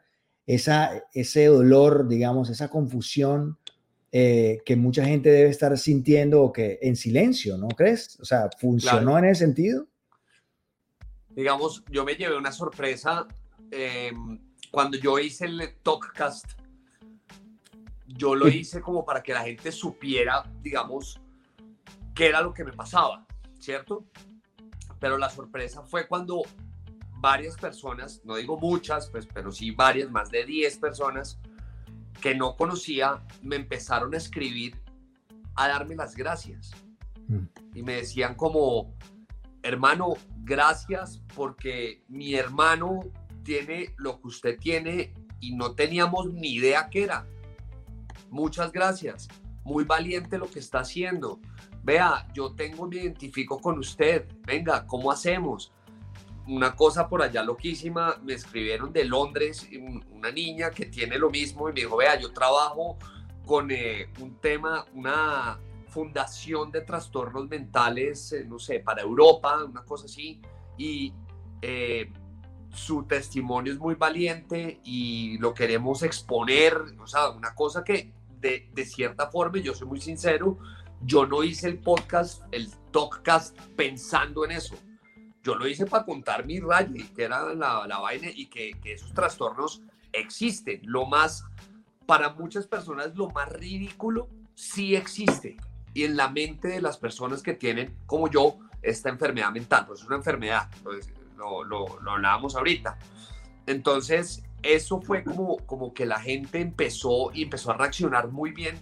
esa, 0.48 1.04
ese 1.12 1.44
dolor, 1.44 2.08
digamos, 2.08 2.48
esa 2.48 2.68
confusión 2.68 3.58
eh, 4.10 4.62
que 4.64 4.76
mucha 4.76 5.04
gente 5.04 5.28
debe 5.28 5.50
estar 5.50 5.76
sintiendo 5.76 6.42
o 6.42 6.52
que 6.54 6.78
en 6.80 6.96
silencio, 6.96 7.58
¿no 7.58 7.68
crees? 7.68 8.18
O 8.18 8.24
sea, 8.24 8.48
¿funcionó 8.58 9.18
en 9.18 9.26
ese 9.26 9.44
sentido? 9.44 9.86
Digamos, 11.28 11.84
yo 11.90 12.02
me 12.06 12.14
llevé 12.14 12.34
una 12.38 12.50
sorpresa 12.50 13.28
eh, 13.70 14.10
cuando 14.70 14.96
yo 14.96 15.18
hice 15.18 15.44
el 15.44 15.60
Talkcast. 15.82 16.52
Yo 18.06 18.34
lo 18.34 18.48
hice 18.48 18.80
como 18.80 19.04
para 19.04 19.22
que 19.22 19.34
la 19.34 19.42
gente 19.42 19.70
supiera, 19.70 20.50
digamos, 20.62 21.20
qué 22.14 22.28
era 22.28 22.40
lo 22.40 22.54
que 22.54 22.64
me 22.64 22.72
pasaba, 22.72 23.26
¿cierto? 23.60 24.06
Pero 24.98 25.18
la 25.18 25.28
sorpresa 25.28 25.82
fue 25.82 26.08
cuando 26.08 26.42
varias 27.20 27.56
personas, 27.56 28.20
no 28.24 28.36
digo 28.36 28.58
muchas, 28.58 29.10
pues, 29.10 29.26
pero 29.26 29.50
sí 29.52 29.70
varias, 29.70 30.10
más 30.10 30.30
de 30.30 30.44
10 30.44 30.78
personas 30.78 31.38
que 32.20 32.34
no 32.34 32.56
conocía, 32.56 33.22
me 33.42 33.56
empezaron 33.56 34.14
a 34.14 34.16
escribir 34.16 34.76
a 35.54 35.68
darme 35.68 35.96
las 35.96 36.14
gracias. 36.14 36.72
Mm. 37.28 37.46
Y 37.74 37.82
me 37.82 37.94
decían 37.94 38.34
como, 38.34 38.94
hermano, 39.62 40.14
gracias 40.38 41.22
porque 41.34 42.02
mi 42.08 42.34
hermano 42.34 43.00
tiene 43.42 43.94
lo 43.96 44.20
que 44.20 44.28
usted 44.28 44.58
tiene 44.58 45.12
y 45.40 45.54
no 45.54 45.74
teníamos 45.74 46.32
ni 46.32 46.54
idea 46.54 46.88
qué 46.90 47.04
era. 47.04 47.26
Muchas 48.30 48.72
gracias. 48.72 49.28
Muy 49.64 49.84
valiente 49.84 50.38
lo 50.38 50.50
que 50.50 50.58
está 50.58 50.80
haciendo. 50.80 51.40
Vea, 51.82 52.26
yo 52.34 52.54
tengo, 52.54 52.86
me 52.86 52.96
identifico 52.96 53.60
con 53.60 53.78
usted. 53.78 54.26
Venga, 54.46 54.86
¿cómo 54.86 55.10
hacemos? 55.10 55.72
Una 56.48 56.74
cosa 56.74 57.08
por 57.08 57.22
allá 57.22 57.42
loquísima, 57.42 58.18
me 58.24 58.32
escribieron 58.32 58.92
de 58.92 59.04
Londres, 59.04 59.68
una 60.10 60.30
niña 60.30 60.70
que 60.70 60.86
tiene 60.86 61.18
lo 61.18 61.30
mismo 61.30 61.68
y 61.68 61.74
me 61.74 61.80
dijo, 61.80 61.96
vea, 61.96 62.18
yo 62.18 62.32
trabajo 62.32 62.96
con 63.44 63.70
eh, 63.70 64.10
un 64.18 64.36
tema, 64.40 64.86
una 64.94 65.60
fundación 65.88 66.70
de 66.70 66.80
trastornos 66.80 67.48
mentales, 67.48 68.32
eh, 68.32 68.44
no 68.46 68.58
sé, 68.58 68.80
para 68.80 69.02
Europa, 69.02 69.62
una 69.62 69.84
cosa 69.84 70.06
así, 70.06 70.40
y 70.78 71.12
eh, 71.60 72.10
su 72.70 73.04
testimonio 73.04 73.74
es 73.74 73.78
muy 73.78 73.94
valiente 73.94 74.80
y 74.84 75.36
lo 75.38 75.52
queremos 75.52 76.02
exponer, 76.02 76.78
o 76.98 77.06
sea, 77.06 77.28
una 77.30 77.54
cosa 77.54 77.84
que 77.84 78.12
de, 78.40 78.70
de 78.72 78.86
cierta 78.86 79.30
forma, 79.30 79.58
yo 79.58 79.74
soy 79.74 79.86
muy 79.86 80.00
sincero, 80.00 80.58
yo 81.02 81.26
no 81.26 81.44
hice 81.44 81.68
el 81.68 81.78
podcast, 81.78 82.42
el 82.52 82.70
talkcast 82.90 83.58
pensando 83.76 84.46
en 84.46 84.52
eso 84.52 84.76
yo 85.48 85.54
lo 85.54 85.66
hice 85.66 85.86
para 85.86 86.04
contar 86.04 86.44
mi 86.44 86.60
raya, 86.60 86.92
que 87.16 87.22
era 87.22 87.54
la, 87.54 87.86
la 87.86 87.98
vaina, 87.98 88.28
y 88.34 88.46
que, 88.46 88.72
que, 88.82 88.92
esos 88.92 89.14
trastornos 89.14 89.80
existen. 90.12 90.82
Lo 90.84 91.06
más, 91.06 91.46
para 92.04 92.34
muchas 92.34 92.66
personas, 92.66 93.16
lo 93.16 93.30
más 93.30 93.48
ridículo 93.50 94.28
sí 94.54 94.94
existe. 94.94 95.56
Y 95.94 96.04
en 96.04 96.18
la 96.18 96.28
mente 96.28 96.68
de 96.68 96.82
las 96.82 96.98
personas 96.98 97.42
que 97.42 97.54
tienen, 97.54 97.96
como 98.04 98.28
yo, 98.28 98.58
esta 98.82 99.08
enfermedad 99.08 99.50
mental, 99.50 99.86
pues 99.86 100.00
es 100.00 100.06
una 100.06 100.16
enfermedad, 100.16 100.68
pues, 100.82 101.08
lo, 101.38 101.64
lo, 101.64 101.98
lo 102.00 102.10
hablábamos 102.10 102.54
ahorita. 102.54 102.98
Entonces, 103.64 104.44
eso 104.62 105.00
fue 105.00 105.24
como, 105.24 105.56
como 105.64 105.94
que 105.94 106.04
la 106.04 106.20
gente 106.20 106.60
empezó 106.60 107.30
y 107.32 107.44
empezó 107.44 107.70
a 107.70 107.78
reaccionar 107.78 108.28
muy 108.28 108.50
bien 108.50 108.78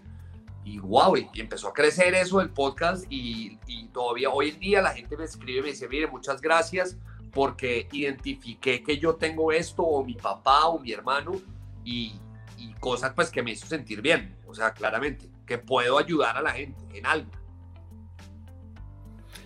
y 0.67 0.81
wow, 0.81 1.17
y 1.17 1.41
empezó 1.41 1.69
a 1.69 1.73
crecer 1.73 2.13
eso 2.15 2.41
el 2.41 2.51
podcast 2.51 3.05
y, 3.09 3.57
todavía 3.93 4.29
hoy 4.29 4.51
en 4.51 4.59
día 4.59 4.83
la 4.83 4.91
gente 4.91 5.17
me 5.17 5.25
escribe 5.25 5.61
y 5.61 5.63
me 5.63 5.69
dice, 5.69 5.89
mire, 5.89 6.09
muchas 6.09 6.41
gracias 6.41 6.99
porque 7.33 7.89
identifiqué 7.93 8.83
que 8.83 8.99
yo 8.99 9.15
tengo 9.15 9.53
esto 9.53 9.83
o 9.85 10.05
mi 10.05 10.15
papá 10.15 10.67
o 10.67 10.81
mi 10.81 10.93
hermano 10.93 11.41
y, 11.85 12.21
y 12.59 12.75
cosas 12.81 13.13
pues 13.15 13.31
que 13.31 13.43
me 13.43 13.53
hizo 13.53 13.67
sentir 13.67 14.03
bien, 14.03 14.35
o 14.47 14.55
sea, 14.55 14.73
claramente, 14.73 15.31
que 15.47 15.57
puedo 15.57 15.99
ayudar 15.99 16.37
a 16.37 16.43
la 16.43 16.51
gente 16.51 16.77
en 16.93 17.07
algo. 17.07 17.31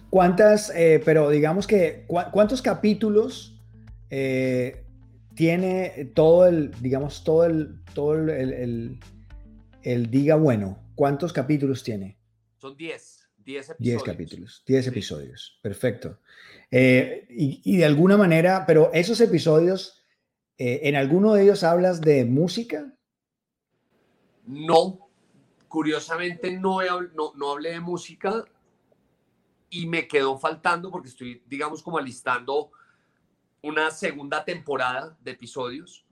¿Cuántas, 0.08 0.72
eh, 0.74 1.02
pero 1.04 1.28
digamos 1.28 1.66
que, 1.66 2.06
cuántos 2.32 2.62
capítulos 2.62 3.60
eh, 4.08 4.84
tiene 5.34 6.10
todo 6.14 6.48
el, 6.48 6.72
digamos, 6.80 7.22
todo 7.22 7.44
el, 7.44 7.78
todo 7.94 8.14
el, 8.14 8.30
el, 8.30 9.00
el 9.82 10.10
Diga 10.10 10.36
Bueno? 10.36 10.79
¿Cuántos 11.00 11.32
capítulos 11.32 11.82
tiene? 11.82 12.18
Son 12.58 12.76
10. 12.76 13.30
10 13.38 13.70
episodios. 13.70 13.78
10 13.78 14.02
capítulos, 14.02 14.62
10 14.66 14.86
episodios. 14.88 15.58
Perfecto. 15.62 16.18
Eh, 16.70 17.26
y, 17.30 17.78
de 17.78 17.86
alguna 17.86 18.18
manera, 18.18 18.66
pero 18.66 18.90
esos 18.92 19.18
episodios, 19.22 20.04
eh, 20.58 20.80
¿en 20.82 20.96
alguno 20.96 21.32
de 21.32 21.44
ellos 21.44 21.64
hablas 21.64 22.02
de 22.02 22.26
música? 22.26 22.92
No, 24.44 25.08
curiosamente 25.68 26.52
no, 26.58 26.82
no, 27.14 27.32
no 27.34 27.50
hablé 27.50 27.70
de 27.70 27.80
música 27.80 28.44
y 29.70 29.86
me 29.86 30.06
quedó 30.06 30.38
faltando 30.38 30.90
porque 30.90 31.08
estoy, 31.08 31.42
digamos, 31.46 31.82
como 31.82 31.96
alistando 31.96 32.72
una 33.62 33.90
segunda 33.90 34.44
temporada 34.44 35.16
de 35.22 35.30
episodios, 35.30 36.04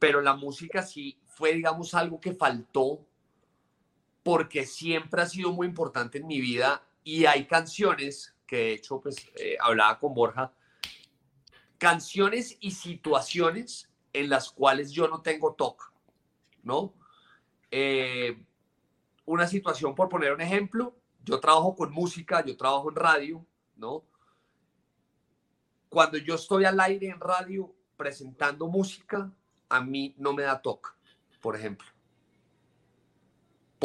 pero 0.00 0.20
la 0.20 0.34
música 0.34 0.82
sí 0.82 1.20
fue, 1.24 1.52
digamos, 1.52 1.94
algo 1.94 2.20
que 2.20 2.34
faltó 2.34 3.06
porque 4.24 4.66
siempre 4.66 5.22
ha 5.22 5.26
sido 5.26 5.52
muy 5.52 5.68
importante 5.68 6.18
en 6.18 6.26
mi 6.26 6.40
vida 6.40 6.82
y 7.04 7.26
hay 7.26 7.46
canciones 7.46 8.34
que 8.46 8.56
de 8.56 8.72
hecho 8.72 9.00
pues 9.00 9.16
eh, 9.36 9.56
hablaba 9.60 9.98
con 10.00 10.14
Borja, 10.14 10.52
canciones 11.78 12.56
y 12.60 12.72
situaciones 12.72 13.90
en 14.12 14.30
las 14.30 14.50
cuales 14.50 14.90
yo 14.90 15.06
no 15.06 15.20
tengo 15.20 15.54
toque, 15.54 15.84
¿no? 16.62 16.94
Eh, 17.70 18.42
una 19.26 19.46
situación, 19.46 19.94
por 19.94 20.08
poner 20.08 20.32
un 20.32 20.40
ejemplo, 20.40 20.96
yo 21.22 21.38
trabajo 21.40 21.74
con 21.74 21.92
música, 21.92 22.44
yo 22.44 22.56
trabajo 22.56 22.88
en 22.90 22.96
radio, 22.96 23.46
¿no? 23.76 24.04
Cuando 25.90 26.16
yo 26.16 26.36
estoy 26.36 26.64
al 26.64 26.80
aire 26.80 27.08
en 27.08 27.20
radio 27.20 27.74
presentando 27.96 28.68
música, 28.68 29.30
a 29.68 29.80
mí 29.82 30.14
no 30.16 30.32
me 30.32 30.44
da 30.44 30.62
toque, 30.62 30.90
por 31.40 31.56
ejemplo. 31.56 31.93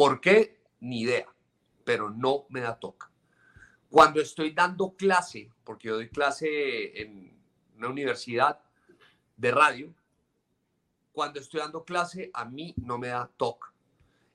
¿Por 0.00 0.18
qué? 0.22 0.58
Ni 0.80 1.02
idea, 1.02 1.28
pero 1.84 2.08
no 2.08 2.46
me 2.48 2.60
da 2.60 2.78
toca. 2.78 3.10
Cuando 3.90 4.22
estoy 4.22 4.52
dando 4.52 4.96
clase, 4.96 5.52
porque 5.62 5.88
yo 5.88 5.96
doy 5.96 6.08
clase 6.08 7.02
en 7.02 7.38
una 7.76 7.88
universidad 7.88 8.62
de 9.36 9.50
radio, 9.50 9.94
cuando 11.12 11.38
estoy 11.38 11.60
dando 11.60 11.84
clase 11.84 12.30
a 12.32 12.46
mí 12.46 12.72
no 12.78 12.96
me 12.96 13.08
da 13.08 13.30
toca. 13.36 13.74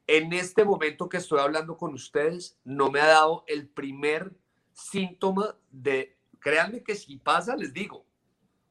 En 0.05 0.33
este 0.33 0.63
momento 0.63 1.09
que 1.09 1.17
estoy 1.17 1.39
hablando 1.39 1.77
con 1.77 1.95
ustedes, 1.95 2.59
no 2.63 2.91
me 2.91 3.01
ha 3.01 3.07
dado 3.07 3.43
el 3.47 3.67
primer 3.67 4.35
síntoma 4.71 5.57
de, 5.71 6.15
créanme 6.37 6.83
que 6.83 6.93
si 6.93 7.17
pasa, 7.17 7.55
les 7.55 7.73
digo. 7.73 8.05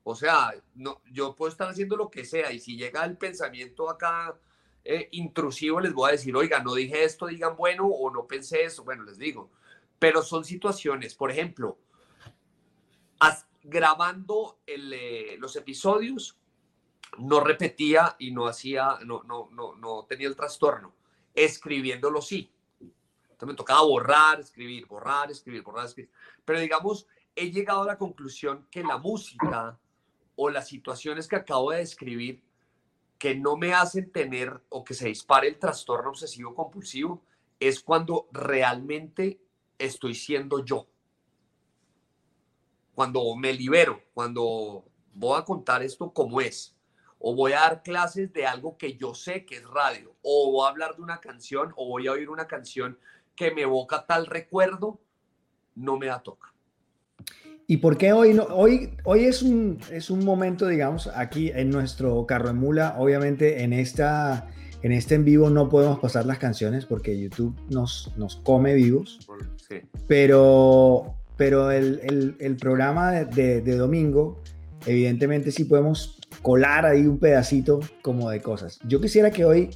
O 0.04 0.14
sea, 0.14 0.54
no, 0.76 1.02
yo 1.10 1.34
puedo 1.34 1.50
estar 1.50 1.68
haciendo 1.68 1.96
lo 1.96 2.08
que 2.08 2.24
sea 2.24 2.52
y 2.52 2.60
si 2.60 2.76
llega 2.76 3.04
el 3.04 3.18
pensamiento 3.18 3.90
acá 3.90 4.38
eh, 4.84 5.08
intrusivo 5.12 5.80
les 5.80 5.94
voy 5.94 6.10
a 6.10 6.12
decir, 6.12 6.36
oiga, 6.36 6.62
no 6.62 6.74
dije 6.74 7.04
esto, 7.04 7.26
digan 7.26 7.56
bueno, 7.56 7.86
o 7.86 8.10
no 8.10 8.26
pensé 8.26 8.64
eso, 8.64 8.84
bueno, 8.84 9.04
les 9.04 9.18
digo. 9.18 9.50
Pero 9.98 10.22
son 10.22 10.44
situaciones, 10.44 11.14
por 11.14 11.30
ejemplo, 11.30 11.78
grabando 13.62 14.60
eh, 14.66 15.36
los 15.38 15.56
episodios, 15.56 16.38
no 17.18 17.40
repetía 17.40 18.14
y 18.18 18.30
no 18.30 18.46
hacía, 18.46 18.98
no, 19.04 19.22
no, 19.22 19.48
no, 19.52 19.74
no 19.76 20.04
tenía 20.04 20.28
el 20.28 20.36
trastorno. 20.36 20.94
Escribiéndolo 21.34 22.20
sí. 22.20 22.50
Me 23.40 23.54
tocaba 23.54 23.82
borrar, 23.82 24.40
escribir, 24.40 24.86
borrar, 24.86 25.30
escribir, 25.30 25.62
borrar, 25.62 25.86
escribir. 25.86 26.10
Pero 26.44 26.60
digamos, 26.60 27.06
he 27.34 27.50
llegado 27.50 27.82
a 27.82 27.86
la 27.86 27.98
conclusión 27.98 28.66
que 28.70 28.82
la 28.82 28.96
música 28.96 29.78
o 30.36 30.50
las 30.50 30.68
situaciones 30.68 31.28
que 31.28 31.36
acabo 31.36 31.70
de 31.70 31.78
describir 31.78 32.42
que 33.24 33.34
no 33.34 33.56
me 33.56 33.72
hacen 33.72 34.12
tener 34.12 34.62
o 34.68 34.84
que 34.84 34.92
se 34.92 35.08
dispare 35.08 35.48
el 35.48 35.58
trastorno 35.58 36.10
obsesivo 36.10 36.54
compulsivo 36.54 37.22
es 37.58 37.80
cuando 37.80 38.28
realmente 38.32 39.40
estoy 39.78 40.14
siendo 40.14 40.62
yo. 40.62 40.86
Cuando 42.94 43.34
me 43.34 43.54
libero, 43.54 44.02
cuando 44.12 44.84
voy 45.14 45.40
a 45.40 45.44
contar 45.46 45.82
esto 45.82 46.12
como 46.12 46.42
es, 46.42 46.76
o 47.18 47.34
voy 47.34 47.52
a 47.52 47.60
dar 47.60 47.82
clases 47.82 48.30
de 48.30 48.46
algo 48.46 48.76
que 48.76 48.98
yo 48.98 49.14
sé 49.14 49.46
que 49.46 49.56
es 49.56 49.64
radio, 49.64 50.14
o 50.20 50.52
voy 50.52 50.66
a 50.66 50.68
hablar 50.68 50.94
de 50.94 51.00
una 51.00 51.18
canción, 51.18 51.72
o 51.76 51.88
voy 51.88 52.06
a 52.08 52.12
oír 52.12 52.28
una 52.28 52.46
canción 52.46 52.98
que 53.34 53.52
me 53.52 53.62
evoca 53.62 54.04
tal 54.04 54.26
recuerdo, 54.26 55.00
no 55.74 55.96
me 55.96 56.08
da 56.08 56.22
toca. 56.22 56.53
¿Y 57.66 57.78
por 57.78 57.96
qué 57.96 58.12
hoy 58.12 58.34
no? 58.34 58.44
Hoy, 58.44 58.90
hoy 59.04 59.24
es, 59.24 59.42
un, 59.42 59.78
es 59.90 60.10
un 60.10 60.24
momento, 60.24 60.66
digamos, 60.66 61.06
aquí 61.06 61.50
en 61.54 61.70
nuestro 61.70 62.26
carro 62.26 62.48
de 62.48 62.54
mula, 62.54 62.96
obviamente 62.98 63.62
en 63.62 63.72
esta 63.72 64.48
en 64.84 64.92
este 64.92 65.14
en 65.14 65.24
vivo 65.24 65.48
no 65.48 65.70
podemos 65.70 65.98
pasar 65.98 66.26
las 66.26 66.36
canciones 66.36 66.84
porque 66.84 67.18
YouTube 67.18 67.56
nos, 67.70 68.12
nos 68.18 68.36
come 68.36 68.74
vivos. 68.74 69.18
Pero, 70.06 71.14
pero 71.38 71.70
el, 71.70 72.36
el, 72.38 72.56
programa 72.56 73.12
de, 73.12 73.62
de, 73.62 73.76
domingo, 73.76 74.42
evidentemente 74.84 75.52
sí 75.52 75.64
podemos 75.64 76.18
colar 76.42 76.84
ahí 76.84 77.06
un 77.06 77.18
pedacito 77.18 77.80
como 78.02 78.28
de 78.28 78.42
cosas. 78.42 78.78
Yo 78.86 79.00
quisiera 79.00 79.30
que 79.30 79.46
hoy 79.46 79.70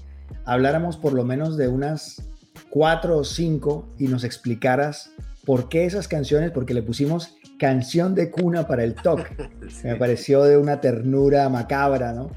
habláramos 0.44 0.98
por 0.98 1.14
lo 1.14 1.24
menos 1.24 1.57
de 1.57 1.68
unas 1.68 2.22
cuatro 2.68 3.16
o 3.16 3.24
cinco 3.24 3.88
y 3.98 4.09
nos 4.09 4.24
explicaras 4.24 5.11
por 5.48 5.70
qué 5.70 5.87
esas 5.87 6.08
canciones, 6.08 6.50
porque 6.50 6.74
le 6.74 6.82
pusimos 6.82 7.38
canción 7.58 8.14
de 8.14 8.30
cuna 8.30 8.66
para 8.66 8.84
el 8.84 8.94
toque. 8.94 9.48
Me 9.82 9.96
pareció 9.96 10.44
de 10.44 10.58
una 10.58 10.82
ternura 10.82 11.48
macabra, 11.48 12.12
¿no? 12.12 12.28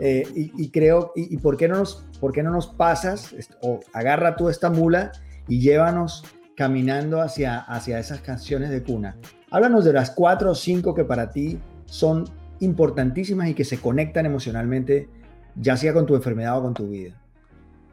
Eh, 0.00 0.24
y, 0.34 0.68
creo, 0.70 1.12
y, 1.14 1.36
por, 1.36 1.56
qué 1.56 1.68
no 1.68 1.76
nos, 1.76 2.04
por 2.18 2.32
qué 2.32 2.42
no 2.42 2.50
nos 2.50 2.66
pasas 2.66 3.36
o 3.62 3.78
agarra 3.92 4.34
tú 4.34 4.48
esta 4.48 4.68
mula 4.68 5.12
y 5.46 5.60
llévanos 5.60 6.24
caminando 6.56 7.20
hacia, 7.20 7.60
hacia 7.60 8.00
esas 8.00 8.20
canciones 8.20 8.70
de 8.70 8.82
cuna? 8.82 9.16
Háblanos 9.52 9.84
de 9.84 9.92
las 9.92 10.10
cuatro 10.10 10.50
o 10.50 10.54
cinco 10.56 10.92
que 10.92 11.04
para 11.04 11.30
ti 11.30 11.60
son 11.84 12.24
importantísimas 12.58 13.48
y 13.48 13.54
que 13.54 13.64
se 13.64 13.78
conectan 13.78 14.26
emocionalmente, 14.26 15.08
ya 15.54 15.76
sea 15.76 15.92
con 15.92 16.04
tu 16.04 16.16
enfermedad 16.16 16.58
o 16.58 16.62
con 16.62 16.74
tu 16.74 16.88
vida. 16.88 17.14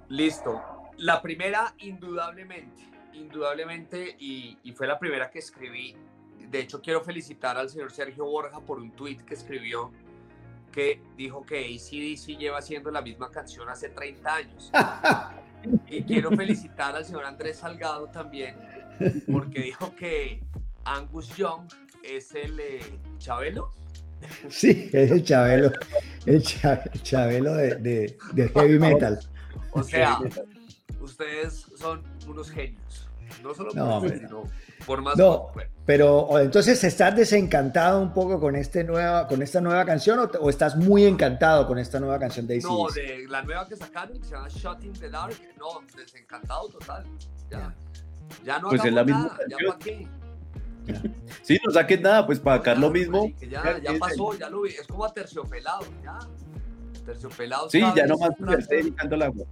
Listo. 0.10 0.60
La 0.98 1.22
primera, 1.22 1.76
indudablemente, 1.78 2.93
indudablemente, 3.14 4.16
y, 4.20 4.58
y 4.64 4.72
fue 4.74 4.88
la 4.88 5.00
primera 5.00 5.30
que 5.30 5.40
escribí. 5.40 5.96
De 6.50 6.60
hecho, 6.60 6.82
quiero 6.82 7.02
felicitar 7.02 7.58
al 7.58 7.70
señor 7.70 7.92
Sergio 7.92 8.26
Borja 8.26 8.60
por 8.60 8.80
un 8.80 8.92
tweet 8.92 9.18
que 9.26 9.34
escribió 9.34 9.92
que 10.74 11.00
dijo 11.16 11.46
que 11.46 11.60
ACDC 11.60 12.38
lleva 12.38 12.58
haciendo 12.58 12.92
la 12.92 13.02
misma 13.02 13.32
canción 13.32 13.70
hace 13.70 13.90
30 13.90 14.36
años. 14.36 14.72
y 15.88 16.04
quiero 16.04 16.32
felicitar 16.32 16.96
al 16.96 17.06
señor 17.06 17.24
Andrés 17.26 17.58
Salgado 17.58 18.08
también, 18.08 18.56
porque 19.32 19.62
dijo 19.62 19.96
que 19.96 20.42
Angus 20.84 21.34
Young 21.38 21.70
es 22.04 22.36
el 22.36 22.60
eh, 22.60 23.00
Chabelo. 23.20 23.72
Sí, 24.50 24.90
es 24.92 25.12
el 25.12 25.24
Chabelo, 25.24 25.72
el, 26.26 26.42
Chabelo 26.44 27.54
de, 27.54 28.18
heavy 28.54 28.80
metal. 28.80 29.20
O 29.72 29.84
sea, 29.84 30.20
ustedes 31.02 31.68
son 31.76 32.04
unos 32.28 32.50
genios. 32.50 33.03
No 33.44 33.54
solo 33.54 33.72
por 33.72 33.78
no, 33.78 34.02
sino 34.02 34.44
por 34.86 35.02
más. 35.02 35.18
No, 35.18 35.52
pero 35.86 36.40
entonces 36.40 36.82
estás 36.84 37.14
desencantado 37.14 38.02
un 38.02 38.14
poco 38.14 38.40
con 38.40 38.56
este 38.56 38.86
nueva, 38.86 39.28
con 39.28 39.42
esta 39.42 39.60
nueva 39.60 39.86
canción 39.86 40.30
o, 40.40 40.50
estás 40.50 40.78
muy 40.78 41.04
encantado 41.04 41.68
con 41.68 41.78
esta 41.78 42.00
nueva 42.00 42.18
canción 42.20 42.48
de 42.48 42.56
ACDC? 42.56 42.64
No, 42.64 42.88
de 42.88 43.26
la 43.28 43.42
nueva 43.42 43.68
que 43.68 43.76
sacaron 43.76 44.18
que 44.18 44.26
se 44.26 44.32
llama 44.32 44.48
Shot 44.48 44.84
in 44.86 44.94
the 44.94 45.10
Dark, 45.10 45.36
no, 45.60 45.82
desencantado 45.96 46.70
total. 46.70 47.06
Ya, 47.52 47.76
ya 48.46 48.60
no 48.60 48.70
pues 48.70 48.86
es 48.86 48.94
la 48.94 49.04
misma 49.04 49.38
ya 49.50 49.58
para 49.68 49.80
qué. 49.80 50.08
Sí, 51.42 51.58
no 51.66 51.72
saquen 51.72 52.02
nada, 52.02 52.26
pues 52.26 52.40
para 52.40 52.58
acá 52.58 52.76
lo 52.76 52.90
mismo. 52.90 53.30
Ya, 53.42 53.78
ya 53.80 53.94
pasó, 54.00 54.38
ya 54.38 54.50
lo 54.50 54.62
vi, 54.62 54.70
es 54.70 54.88
como 54.88 55.04
a 55.04 55.14
terciopelado, 55.14 55.86
ya. 56.02 56.20
Terciopelado. 57.06 57.70
Sí, 57.70 57.82
ya 57.96 58.06
nomás 58.06 58.32
dedicando 58.70 59.18
la 59.18 59.26
agua. 59.26 59.46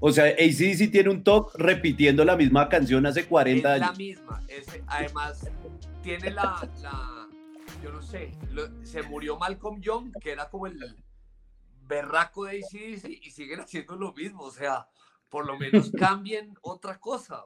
O 0.00 0.12
sea, 0.12 0.24
ACDC 0.24 0.90
tiene 0.90 1.10
un 1.10 1.22
talk 1.22 1.54
repitiendo 1.56 2.24
la 2.24 2.36
misma 2.36 2.68
canción 2.68 3.04
hace 3.06 3.26
40 3.26 3.76
es 3.76 3.82
años. 3.82 3.90
La 3.90 3.96
misma, 3.96 4.40
además 4.86 5.50
tiene 6.02 6.30
la, 6.30 6.68
yo 7.82 7.92
no 7.92 8.00
sé, 8.00 8.32
se 8.82 9.02
murió 9.02 9.38
Malcolm 9.38 9.80
Young, 9.80 10.12
que 10.18 10.32
era 10.32 10.48
como 10.48 10.66
el 10.66 10.96
berraco 11.82 12.44
de 12.44 12.60
ACDC 12.60 13.08
y 13.10 13.30
siguen 13.30 13.60
haciendo 13.60 13.96
lo 13.96 14.14
mismo, 14.14 14.44
o 14.44 14.50
sea, 14.50 14.88
por 15.28 15.46
lo 15.46 15.58
menos 15.58 15.90
cambien 15.98 16.54
otra 16.62 16.98
cosa. 16.98 17.42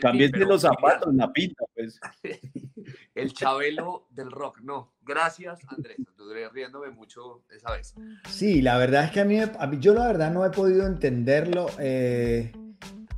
Cambien 0.00 0.30
de 0.30 0.46
los 0.46 0.62
zapatos, 0.62 1.14
la 1.14 1.32
pinta, 1.32 1.64
pues. 1.74 1.98
el 3.14 3.32
chabelo 3.32 4.06
del 4.10 4.30
rock, 4.30 4.60
no. 4.62 4.92
Gracias, 5.02 5.60
Andrés. 5.68 5.98
Estuve 5.98 6.48
riéndome 6.50 6.90
mucho 6.90 7.42
esa 7.50 7.72
vez. 7.72 7.94
Sí, 8.28 8.62
la 8.62 8.78
verdad 8.78 9.04
es 9.04 9.10
que 9.10 9.20
a 9.20 9.24
mí, 9.24 9.38
a 9.40 9.66
mí 9.66 9.78
yo 9.80 9.94
la 9.94 10.06
verdad 10.06 10.30
no 10.30 10.44
he 10.44 10.50
podido 10.50 10.86
entenderlo. 10.86 11.66
Eh, 11.78 12.52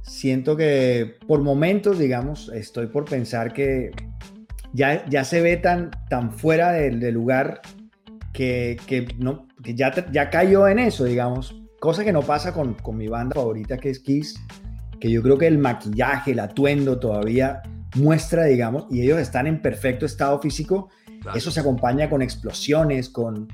siento 0.02 0.56
que 0.56 1.18
por 1.26 1.42
momentos, 1.42 1.98
digamos, 1.98 2.48
estoy 2.50 2.87
por 2.87 3.04
pensar 3.04 3.52
que 3.52 3.90
ya, 4.72 5.06
ya 5.09 5.24
se 5.24 5.40
ve 5.40 5.56
tan, 5.56 5.90
tan 6.09 6.33
fuera 6.33 6.72
del, 6.72 7.00
lugar 7.12 7.61
que, 8.33 8.78
que, 8.87 9.09
no, 9.18 9.48
que 9.62 9.74
ya, 9.74 9.92
ya 10.11 10.30
cayó 10.30 10.68
en 10.68 10.78
eso, 10.78 11.04
digamos. 11.04 11.56
Cosa 11.80 12.04
que 12.04 12.12
no 12.12 12.22
pasa 12.22 12.52
con, 12.52 12.74
con 12.74 12.96
mi 12.96 13.09
banda 13.09 13.35
favorita 13.35 13.78
que 13.78 13.90
es 13.90 14.00
Kiss, 14.00 14.38
que 15.00 15.10
yo 15.10 15.22
creo 15.22 15.38
que 15.38 15.46
el 15.46 15.58
maquillaje, 15.58 16.32
el 16.32 16.40
atuendo 16.40 16.98
todavía 16.98 17.62
muestra, 17.96 18.44
digamos, 18.44 18.86
y 18.90 19.02
ellos 19.02 19.18
están 19.18 19.46
en 19.46 19.60
perfecto 19.62 20.06
estado 20.06 20.38
físico. 20.40 20.90
Eso 21.34 21.50
se 21.50 21.60
acompaña 21.60 22.08
con 22.08 22.22
explosiones, 22.22 23.08
con, 23.08 23.48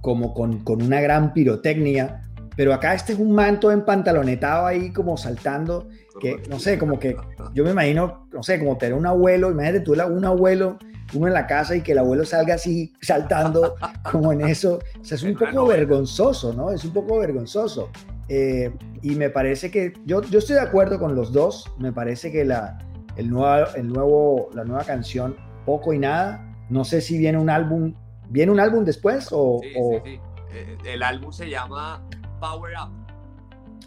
como 0.00 0.32
con, 0.34 0.64
con 0.64 0.82
una 0.82 1.00
gran 1.00 1.32
pirotecnia. 1.32 2.22
Pero 2.56 2.74
acá 2.74 2.94
este 2.94 3.14
es 3.14 3.18
un 3.18 3.32
manto 3.32 3.70
empantalonetado 3.70 4.66
ahí 4.66 4.92
como 4.92 5.16
saltando, 5.16 5.88
que 6.20 6.42
no 6.50 6.58
sé, 6.58 6.78
como 6.78 6.98
que 6.98 7.16
yo 7.54 7.64
me 7.64 7.70
imagino, 7.70 8.28
no 8.30 8.42
sé, 8.42 8.58
como 8.58 8.76
tener 8.76 8.94
un 8.94 9.06
abuelo, 9.06 9.50
imagínate 9.50 9.80
tú 9.80 9.92
un 9.92 10.24
abuelo, 10.24 10.78
uno 11.14 11.26
en 11.28 11.32
la 11.32 11.46
casa 11.46 11.74
y 11.76 11.80
que 11.80 11.92
el 11.92 11.98
abuelo 11.98 12.24
salga 12.26 12.54
así 12.54 12.92
saltando 13.00 13.76
como 14.10 14.32
en 14.32 14.42
eso. 14.42 14.80
O 15.00 15.04
sea, 15.04 15.16
es 15.16 15.22
un 15.22 15.34
poco 15.34 15.66
vergonzoso, 15.66 16.52
¿no? 16.52 16.70
Es 16.70 16.84
un 16.84 16.92
poco 16.92 17.18
vergonzoso. 17.18 17.90
Eh, 18.28 18.72
y 19.02 19.14
me 19.14 19.30
parece 19.30 19.70
que 19.70 19.92
yo, 20.04 20.22
yo 20.22 20.38
estoy 20.38 20.54
de 20.56 20.62
acuerdo 20.62 20.98
con 20.98 21.14
los 21.14 21.32
dos. 21.32 21.70
Me 21.78 21.92
parece 21.92 22.30
que 22.30 22.44
la, 22.44 22.78
el 23.16 23.30
nuevo, 23.30 23.66
el 23.74 23.88
nuevo, 23.88 24.50
la 24.54 24.64
nueva 24.64 24.84
canción, 24.84 25.36
poco 25.64 25.92
y 25.92 25.98
nada. 25.98 26.48
No 26.68 26.84
sé 26.84 27.00
si 27.00 27.18
viene 27.18 27.38
un 27.38 27.50
álbum, 27.50 27.94
¿viene 28.30 28.52
un 28.52 28.60
álbum 28.60 28.84
después 28.84 29.28
o...? 29.30 29.60
Sí, 29.62 29.68
Sí, 29.68 30.00
sí. 30.04 30.20
Eh, 30.54 30.76
el 30.84 31.02
álbum 31.02 31.32
se 31.32 31.48
llama 31.48 32.02
Power 32.40 32.74
Up. 32.82 32.90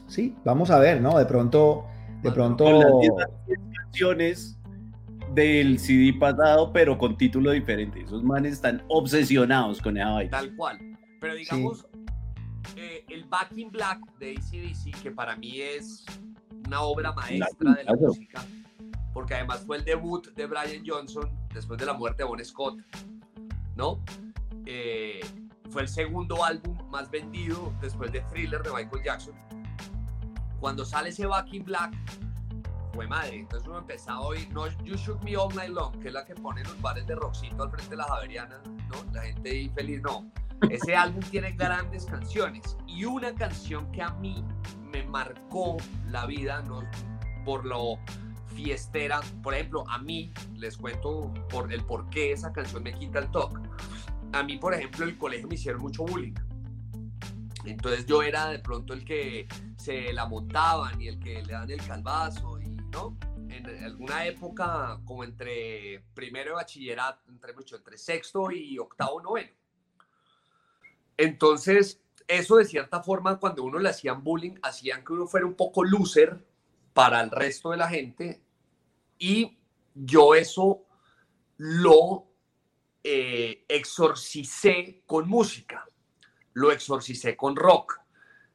Sí, 0.07 0.35
vamos 0.43 0.69
a 0.71 0.79
ver, 0.79 1.01
¿no? 1.01 1.17
De 1.17 1.25
pronto, 1.25 1.85
de 2.21 2.31
pronto... 2.31 2.65
las 3.17 3.29
canciones 3.83 4.59
del 5.33 5.79
CD 5.79 6.13
pasado, 6.17 6.71
pero 6.71 6.97
con 6.97 7.17
título 7.17 7.51
diferente. 7.51 8.01
Esos 8.01 8.23
manes 8.23 8.53
están 8.53 8.83
obsesionados 8.87 9.81
con 9.81 9.97
esa 9.97 10.11
vaina. 10.11 10.31
Tal 10.31 10.55
cual. 10.55 10.79
Pero 11.19 11.35
digamos, 11.35 11.87
eh, 12.75 13.05
el 13.09 13.25
Back 13.25 13.51
in 13.55 13.71
Black 13.71 13.99
de 14.19 14.31
ACDC, 14.31 15.01
que 15.01 15.11
para 15.11 15.35
mí 15.35 15.61
es 15.61 16.05
una 16.65 16.81
obra 16.81 17.11
maestra 17.13 17.73
de 17.73 17.83
la 17.83 17.93
música, 17.93 18.45
porque 19.13 19.35
además 19.35 19.63
fue 19.65 19.77
el 19.77 19.85
debut 19.85 20.33
de 20.33 20.45
Brian 20.45 20.83
Johnson 20.85 21.29
después 21.53 21.79
de 21.79 21.85
la 21.85 21.93
muerte 21.93 22.23
de 22.23 22.29
Bon 22.29 22.43
Scott, 22.43 22.79
¿no? 23.75 24.03
Eh, 24.65 25.21
fue 25.69 25.83
el 25.83 25.87
segundo 25.87 26.43
álbum 26.43 26.77
más 26.89 27.09
vendido 27.09 27.73
después 27.81 28.11
de 28.11 28.21
Thriller 28.21 28.61
de 28.63 28.71
Michael 28.71 29.03
Jackson. 29.03 29.35
Cuando 30.59 30.85
sale 30.85 31.09
ese 31.09 31.25
Back 31.25 31.53
in 31.53 31.63
Black, 31.63 31.93
fue 32.95 33.05
madre. 33.07 33.39
Entonces 33.39 33.67
uno 33.67 33.79
empezaba 33.79 34.19
a 34.19 34.21
oír, 34.21 34.49
no 34.53 34.67
You 34.83 34.95
Shook 34.95 35.21
Me 35.23 35.35
All 35.35 35.53
Night 35.53 35.71
Long, 35.71 35.99
que 35.99 36.07
es 36.07 36.13
la 36.13 36.25
que 36.25 36.33
pone 36.33 36.61
en 36.61 36.67
los 36.67 36.81
bares 36.81 37.05
de 37.05 37.15
rockcito 37.15 37.63
al 37.63 37.69
frente 37.69 37.89
de 37.89 37.97
la 37.97 38.05
Javeriana, 38.05 38.61
¿no? 38.89 39.13
La 39.13 39.21
gente 39.21 39.49
ahí 39.49 39.69
feliz, 39.69 40.01
no. 40.01 40.25
Ese 40.69 40.95
álbum 40.95 41.21
tiene 41.29 41.51
grandes 41.51 42.05
canciones 42.05 42.77
y 42.87 43.05
una 43.05 43.33
canción 43.35 43.91
que 43.91 44.01
a 44.01 44.09
mí 44.11 44.43
me 44.91 45.03
marcó 45.03 45.77
la 46.09 46.25
vida 46.25 46.61
¿no? 46.63 46.81
por 47.43 47.65
lo 47.65 47.99
fiestera. 48.47 49.21
Por 49.43 49.53
ejemplo, 49.53 49.83
a 49.89 49.99
mí 49.99 50.33
les 50.55 50.77
cuento 50.77 51.33
por 51.49 51.71
el 51.71 51.83
por 51.83 52.09
qué 52.09 52.31
esa 52.31 52.51
canción 52.51 52.83
me 52.83 52.93
quita 52.93 53.19
el 53.19 53.29
toque. 53.31 53.61
A 54.33 54.43
mí, 54.43 54.57
por 54.57 54.73
ejemplo, 54.73 55.03
en 55.03 55.11
el 55.11 55.17
colegio 55.17 55.47
me 55.47 55.55
hicieron 55.55 55.81
mucho 55.81 56.03
bullying. 56.03 56.33
Entonces 57.65 58.05
yo 58.05 58.21
era 58.21 58.47
de 58.49 58.59
pronto 58.59 58.93
el 58.93 59.03
que 59.03 59.47
se 59.77 60.13
la 60.13 60.25
montaban 60.25 61.01
y 61.01 61.07
el 61.07 61.19
que 61.19 61.43
le 61.43 61.53
dan 61.53 61.69
el 61.69 61.85
calvazo 61.85 62.59
y 62.61 62.69
no. 62.91 63.17
En 63.49 63.83
alguna 63.83 64.25
época, 64.25 64.99
como 65.05 65.23
entre 65.23 66.03
primero 66.13 66.51
de 66.51 66.55
bachillerato, 66.55 67.29
entre 67.29 67.53
mucho, 67.53 67.75
entre 67.75 67.97
sexto 67.97 68.51
y 68.51 68.77
octavo 68.77 69.21
noveno 69.21 69.64
entonces, 71.17 72.01
eso 72.27 72.57
de 72.57 72.65
cierta 72.65 73.01
forma, 73.03 73.39
cuando 73.39 73.63
uno 73.63 73.79
le 73.79 73.89
hacían 73.89 74.23
bullying, 74.23 74.55
hacían 74.61 75.03
que 75.03 75.13
uno 75.13 75.27
fuera 75.27 75.45
un 75.45 75.55
poco 75.55 75.83
loser 75.83 76.45
para 76.93 77.21
el 77.21 77.31
resto 77.31 77.71
de 77.71 77.77
la 77.77 77.89
gente. 77.89 78.41
Y 79.17 79.57
yo 79.93 80.35
eso 80.35 80.85
lo 81.57 82.27
eh, 83.03 83.65
exorcicé 83.67 85.03
con 85.05 85.27
música, 85.29 85.85
lo 86.53 86.71
exorcicé 86.71 87.37
con 87.37 87.55
rock, 87.55 87.99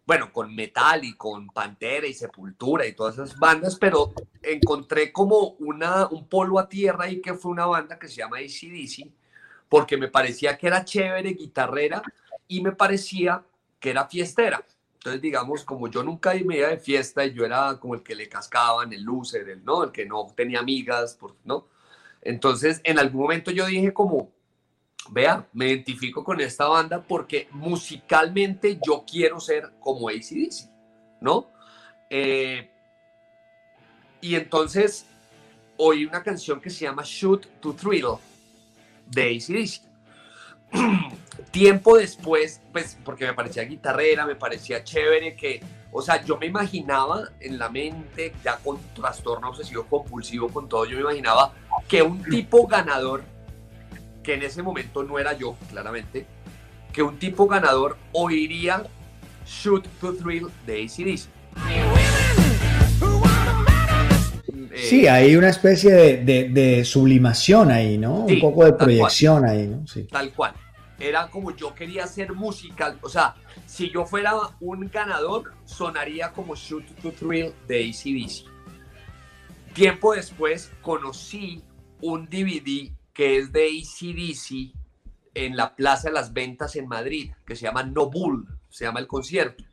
bueno, 0.07 0.33
con 0.33 0.55
metal 0.55 1.05
y 1.05 1.17
con 1.17 1.47
Pantera 1.49 2.07
y 2.07 2.15
Sepultura 2.15 2.87
y 2.87 2.95
todas 2.95 3.15
esas 3.15 3.39
bandas, 3.39 3.77
pero 3.77 4.13
encontré 4.43 5.13
como 5.13 5.51
una, 5.61 6.09
un 6.09 6.29
polvo 6.29 6.59
a 6.59 6.69
tierra 6.69 7.09
y 7.09 7.21
que 7.21 7.35
fue 7.35 7.53
una 7.53 7.67
banda 7.67 7.99
que 7.99 8.09
se 8.09 8.17
llama 8.17 8.39
ACDC, 8.39 9.09
porque 9.69 9.97
me 9.97 10.09
parecía 10.09 10.59
que 10.59 10.67
era 10.67 10.85
chévere, 10.85 11.35
guitarrera, 11.35 12.03
y 12.51 12.61
me 12.61 12.73
parecía 12.73 13.45
que 13.79 13.91
era 13.91 14.09
fiestera. 14.09 14.63
Entonces, 14.95 15.23
digamos, 15.23 15.65
como 15.65 15.89
yo 15.89 16.03
nunca 16.03 16.35
me 16.45 16.59
iba 16.59 16.69
de 16.69 16.79
fiesta 16.79 17.25
y 17.25 17.33
yo 17.33 17.45
era 17.47 17.79
como 17.79 17.95
el 17.95 18.03
que 18.03 18.17
le 18.17 18.29
cascaban, 18.29 18.93
el 18.93 19.03
loser, 19.03 19.49
el, 19.49 19.65
¿no? 19.65 19.85
el 19.85 19.93
que 19.93 20.05
no 20.05 20.27
tenía 20.35 20.59
amigas, 20.59 21.17
¿no? 21.45 21.69
Entonces, 22.21 22.81
en 22.83 22.99
algún 22.99 23.23
momento 23.23 23.53
yo 23.53 23.67
dije 23.67 23.95
como, 23.95 24.33
vea, 25.11 25.49
me 25.53 25.69
identifico 25.69 26.25
con 26.25 26.41
esta 26.41 26.67
banda 26.67 27.01
porque 27.01 27.49
musicalmente 27.53 28.79
yo 28.85 29.05
quiero 29.09 29.39
ser 29.39 29.71
como 29.79 30.09
ACDC, 30.09 30.69
¿no? 31.21 31.51
Eh, 32.11 32.69
y 34.21 34.35
entonces 34.35 35.07
oí 35.77 36.05
una 36.05 36.23
canción 36.25 36.61
que 36.61 36.69
se 36.69 36.85
llama 36.85 37.05
Shoot 37.07 37.47
to 37.61 37.73
Thrill 37.75 38.19
de 39.07 39.37
ACDC. 39.37 39.90
Tiempo 41.51 41.97
después, 41.97 42.61
pues 42.73 42.97
porque 43.05 43.27
me 43.27 43.35
parecía 43.35 43.65
guitarrera, 43.65 44.25
me 44.25 44.37
parecía 44.37 44.85
chévere 44.85 45.35
que, 45.35 45.61
o 45.91 46.01
sea, 46.01 46.25
yo 46.25 46.39
me 46.39 46.47
imaginaba 46.47 47.31
en 47.41 47.59
la 47.59 47.69
mente, 47.69 48.33
ya 48.45 48.57
con 48.59 48.79
trastorno 48.95 49.49
obsesivo 49.49 49.85
compulsivo, 49.85 50.49
con 50.49 50.69
todo, 50.69 50.85
yo 50.85 50.97
me 50.97 51.03
imaginaba 51.03 51.53
que 51.89 52.03
un 52.03 52.23
tipo 52.23 52.67
ganador, 52.67 53.25
que 54.23 54.35
en 54.35 54.43
ese 54.43 54.63
momento 54.63 55.03
no 55.03 55.19
era 55.19 55.33
yo, 55.33 55.57
claramente, 55.71 56.27
que 56.93 57.03
un 57.03 57.19
tipo 57.19 57.49
ganador 57.49 57.97
oiría 58.13 58.85
Shoot 59.45 59.87
to 60.01 60.15
Thrill 60.15 60.49
de 60.67 60.85
ACDC. 60.85 61.90
Sí, 64.77 65.07
hay 65.07 65.37
una 65.37 65.49
especie 65.49 66.19
de, 66.19 66.85
sublimación 66.85 67.71
ahí, 67.71 67.99
¿no? 67.99 68.25
un 68.25 68.41
poco 68.41 68.65
de 68.65 68.73
proyección 68.73 69.45
ahí, 69.45 69.67
¿no? 69.67 69.87
Sí. 69.87 70.05
Tal 70.05 70.33
cual. 70.33 70.55
Era 70.99 71.29
como 71.29 71.57
yo 71.57 71.75
quería 71.75 72.07
ser 72.07 72.35
musical. 72.35 72.99
O 73.01 73.09
sea, 73.09 73.35
si 73.67 73.91
yo 73.91 74.05
fuera 74.05 74.35
un 74.61 74.91
ganador, 74.93 75.55
sonaría 75.65 76.33
como 76.33 76.55
Shoot 76.55 76.85
to 77.01 77.13
Thrill 77.13 77.53
de 77.67 77.89
ACDC. 77.89 78.45
Tiempo 79.73 80.15
después 80.15 80.71
conocí 80.83 81.63
un 82.03 82.27
DVD 82.27 82.93
que 83.15 83.39
es 83.39 83.53
de 83.53 83.67
ACDC 83.67 84.75
en 85.35 85.57
la 85.57 85.75
Plaza 85.75 86.09
de 86.09 86.15
las 86.15 86.33
Ventas 86.33 86.77
en 86.77 86.87
Madrid, 86.87 87.33
que 87.47 87.57
se 87.57 87.63
llama 87.63 87.83
No 87.83 88.11
Bull, 88.11 88.47
se 88.69 88.85
llama 88.85 89.01
el 89.01 89.07
concierto. 89.07 89.65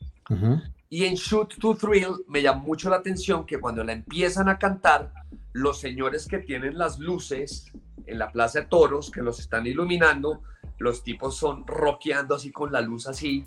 Y 0.89 1.05
en 1.05 1.15
Shoot 1.15 1.55
to 1.59 1.75
Thrill 1.75 2.23
me 2.27 2.41
llama 2.41 2.61
mucho 2.61 2.89
la 2.89 2.97
atención 2.97 3.45
que 3.45 3.59
cuando 3.59 3.83
la 3.83 3.93
empiezan 3.93 4.47
a 4.47 4.57
cantar, 4.57 5.11
los 5.53 5.79
señores 5.79 6.27
que 6.27 6.39
tienen 6.39 6.77
las 6.77 6.99
luces 6.99 7.71
en 8.05 8.19
la 8.19 8.31
Plaza 8.31 8.61
de 8.61 8.67
Toros, 8.67 9.11
que 9.11 9.21
los 9.21 9.39
están 9.39 9.67
iluminando, 9.67 10.43
los 10.77 11.03
tipos 11.03 11.35
son 11.35 11.65
rockeando 11.65 12.35
así 12.35 12.51
con 12.51 12.71
la 12.71 12.79
luz 12.81 13.07
así. 13.07 13.45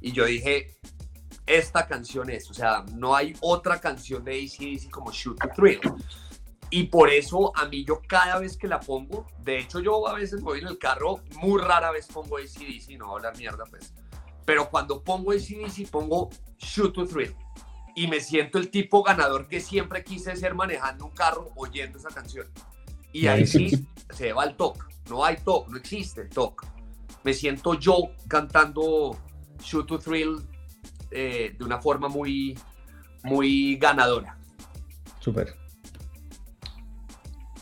Y 0.00 0.12
yo 0.12 0.26
dije, 0.26 0.76
esta 1.46 1.86
canción 1.86 2.30
es, 2.30 2.50
o 2.50 2.54
sea, 2.54 2.84
no 2.94 3.16
hay 3.16 3.34
otra 3.40 3.80
canción 3.80 4.24
de 4.24 4.32
ACDC 4.32 4.90
como 4.90 5.10
Shoot 5.10 5.38
to 5.38 5.48
Thrill. 5.56 5.80
Y 6.70 6.84
por 6.84 7.10
eso 7.10 7.56
a 7.56 7.66
mí 7.66 7.84
yo 7.84 8.02
cada 8.06 8.38
vez 8.38 8.56
que 8.56 8.66
la 8.66 8.80
pongo, 8.80 9.26
de 9.38 9.58
hecho 9.58 9.80
yo 9.80 10.06
a 10.08 10.14
veces 10.14 10.40
voy 10.40 10.60
en 10.60 10.66
el 10.66 10.78
carro, 10.78 11.20
muy 11.40 11.60
rara 11.60 11.90
vez 11.90 12.06
pongo 12.08 12.38
ACDC, 12.38 12.98
no 12.98 13.06
voy 13.06 13.16
hablar 13.16 13.36
mierda 13.36 13.64
pues. 13.70 13.94
Pero 14.46 14.70
cuando 14.70 15.02
pongo 15.02 15.32
ACDC 15.32 15.90
pongo 15.90 16.30
Shoot 16.56 16.94
to 16.94 17.06
Thrill. 17.06 17.34
Y 17.94 18.06
me 18.06 18.20
siento 18.20 18.58
el 18.58 18.70
tipo 18.70 19.02
ganador 19.02 19.48
que 19.48 19.60
siempre 19.60 20.04
quise 20.04 20.34
ser 20.36 20.54
manejando 20.54 21.06
un 21.06 21.10
carro 21.10 21.50
oyendo 21.56 21.98
esa 21.98 22.08
canción. 22.08 22.46
Y 23.12 23.26
ahí 23.26 23.46
sí 23.46 23.86
se 24.10 24.32
va 24.32 24.44
el 24.44 24.56
talk. 24.56 24.88
No 25.10 25.24
hay 25.24 25.36
talk, 25.36 25.68
no 25.68 25.76
existe 25.76 26.22
el 26.22 26.28
talk. 26.28 26.66
Me 27.24 27.34
siento 27.34 27.74
yo 27.74 28.10
cantando 28.28 29.18
Shoot 29.60 29.86
to 29.86 29.98
Thrill 29.98 30.46
eh, 31.10 31.54
de 31.58 31.64
una 31.64 31.80
forma 31.80 32.08
muy, 32.08 32.58
muy 33.24 33.76
ganadora. 33.76 34.38
Súper. 35.18 35.56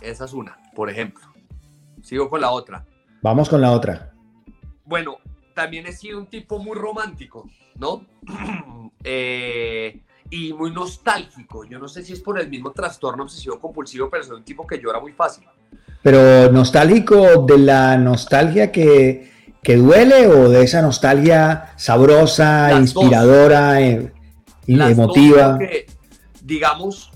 Esa 0.00 0.24
es 0.26 0.32
una, 0.32 0.58
por 0.74 0.90
ejemplo. 0.90 1.24
Sigo 2.02 2.28
con 2.28 2.40
la 2.40 2.50
otra. 2.50 2.84
Vamos 3.22 3.48
con 3.48 3.60
la 3.60 3.72
otra. 3.72 4.12
Bueno, 4.84 5.16
también 5.54 5.86
he 5.86 5.92
sido 5.92 6.18
un 6.18 6.26
tipo 6.26 6.58
muy 6.58 6.76
romántico, 6.76 7.48
¿no? 7.76 8.04
Eh, 9.06 10.00
y 10.30 10.54
muy 10.54 10.70
nostálgico. 10.70 11.66
Yo 11.66 11.78
no 11.78 11.88
sé 11.88 12.02
si 12.02 12.14
es 12.14 12.20
por 12.20 12.40
el 12.40 12.48
mismo 12.48 12.72
trastorno 12.72 13.24
obsesivo 13.24 13.60
compulsivo, 13.60 14.08
pero 14.08 14.24
soy 14.24 14.36
un 14.38 14.44
tipo 14.44 14.66
que 14.66 14.80
llora 14.80 14.98
muy 14.98 15.12
fácil. 15.12 15.44
Pero 16.02 16.50
nostálgico 16.50 17.42
de 17.42 17.58
la 17.58 17.98
nostalgia 17.98 18.72
que, 18.72 19.30
duele 19.62 20.26
o 20.28 20.48
de 20.48 20.62
esa 20.62 20.80
nostalgia 20.80 21.74
sabrosa, 21.76 22.72
inspiradora, 22.72 23.82
eh, 23.82 24.10
emotiva. 24.66 25.58
digamos, 26.42 27.12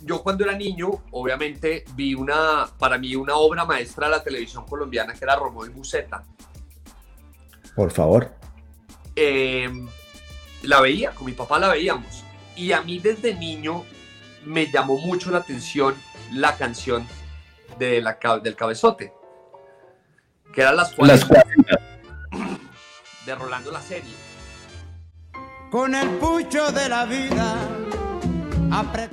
yo 0.00 0.22
cuando 0.22 0.44
era 0.44 0.56
niño, 0.56 1.02
obviamente 1.10 1.84
vi 1.94 2.14
una, 2.14 2.66
para 2.78 2.96
mí, 2.96 3.14
una 3.16 3.36
obra 3.36 3.64
maestra 3.64 4.06
de 4.06 4.12
la 4.12 4.22
televisión 4.22 4.64
colombiana 4.64 5.12
que 5.12 5.24
era 5.24 5.36
Romeo 5.36 5.66
y 5.66 5.70
Buceta. 5.70 6.24
Por 7.76 7.92
favor. 7.92 8.32
Em, 9.14 9.86
la 10.62 10.80
veía, 10.80 11.10
con 11.12 11.26
mi 11.26 11.32
papá 11.32 11.58
la 11.58 11.68
veíamos. 11.68 12.24
Y 12.56 12.72
a 12.72 12.80
mí 12.80 12.98
desde 12.98 13.34
niño 13.34 13.84
me 14.44 14.70
llamó 14.70 14.98
mucho 14.98 15.30
la 15.30 15.38
atención 15.38 15.94
la 16.32 16.56
canción 16.56 17.06
de 17.78 18.00
la, 18.00 18.18
del 18.42 18.56
cabezote. 18.56 19.12
Que 20.52 20.62
eran 20.62 20.76
las 20.76 20.94
cuales 20.94 21.26
de 23.26 23.34
Rolando 23.34 23.70
la 23.70 23.82
serie. 23.82 24.14
Con 25.70 25.94
el 25.94 26.08
pucho 26.16 26.72
de 26.72 26.88
la 26.88 27.04
vida 27.04 27.56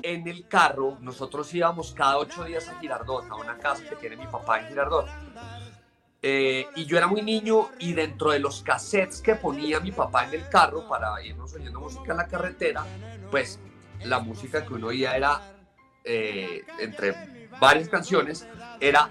en 0.02 0.28
el 0.28 0.48
carro, 0.48 0.98
nosotros 1.02 1.54
íbamos 1.54 1.94
cada 1.94 2.18
ocho 2.18 2.44
días 2.44 2.68
a 2.70 2.80
Girardot, 2.80 3.26
a 3.30 3.36
una 3.36 3.58
casa 3.58 3.84
que 3.90 3.96
tiene 3.96 4.16
mi 4.18 4.28
papá 4.28 4.60
en 4.60 4.68
Girardot. 4.68 5.08
Eh, 6.26 6.68
y 6.76 6.86
yo 6.86 6.98
era 6.98 7.08
muy 7.08 7.22
niño 7.22 7.72
y 7.80 7.92
dentro 7.92 8.32
de 8.32 8.40
los 8.40 8.64
cassettes 8.64 9.22
que 9.22 9.36
ponía 9.36 9.82
mi 9.82 9.92
papá 9.92 10.24
en 10.26 10.34
el 10.36 10.48
carro 10.48 10.88
para 10.88 11.22
irnos 11.22 11.54
oyendo 11.54 11.82
música 11.82 12.14
en 12.14 12.18
la 12.18 12.28
carretera, 12.28 12.86
pues 13.30 13.60
la 14.06 14.20
música 14.20 14.66
que 14.66 14.74
uno 14.74 14.88
oía 14.88 15.18
era, 15.18 15.42
eh, 16.06 16.64
entre 16.80 17.50
varias 17.60 17.90
canciones, 17.90 18.48
era 18.80 19.10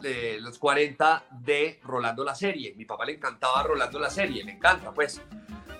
de 0.00 0.40
los 0.40 0.58
40 0.58 1.22
de 1.30 1.78
Rolando 1.84 2.24
la 2.24 2.34
serie. 2.34 2.74
Mi 2.76 2.86
papá 2.86 3.04
le 3.04 3.12
encantaba 3.12 3.62
Rolando 3.62 3.98
la 3.98 4.08
serie, 4.08 4.42
me 4.42 4.52
encanta, 4.52 4.90
pues. 4.90 5.20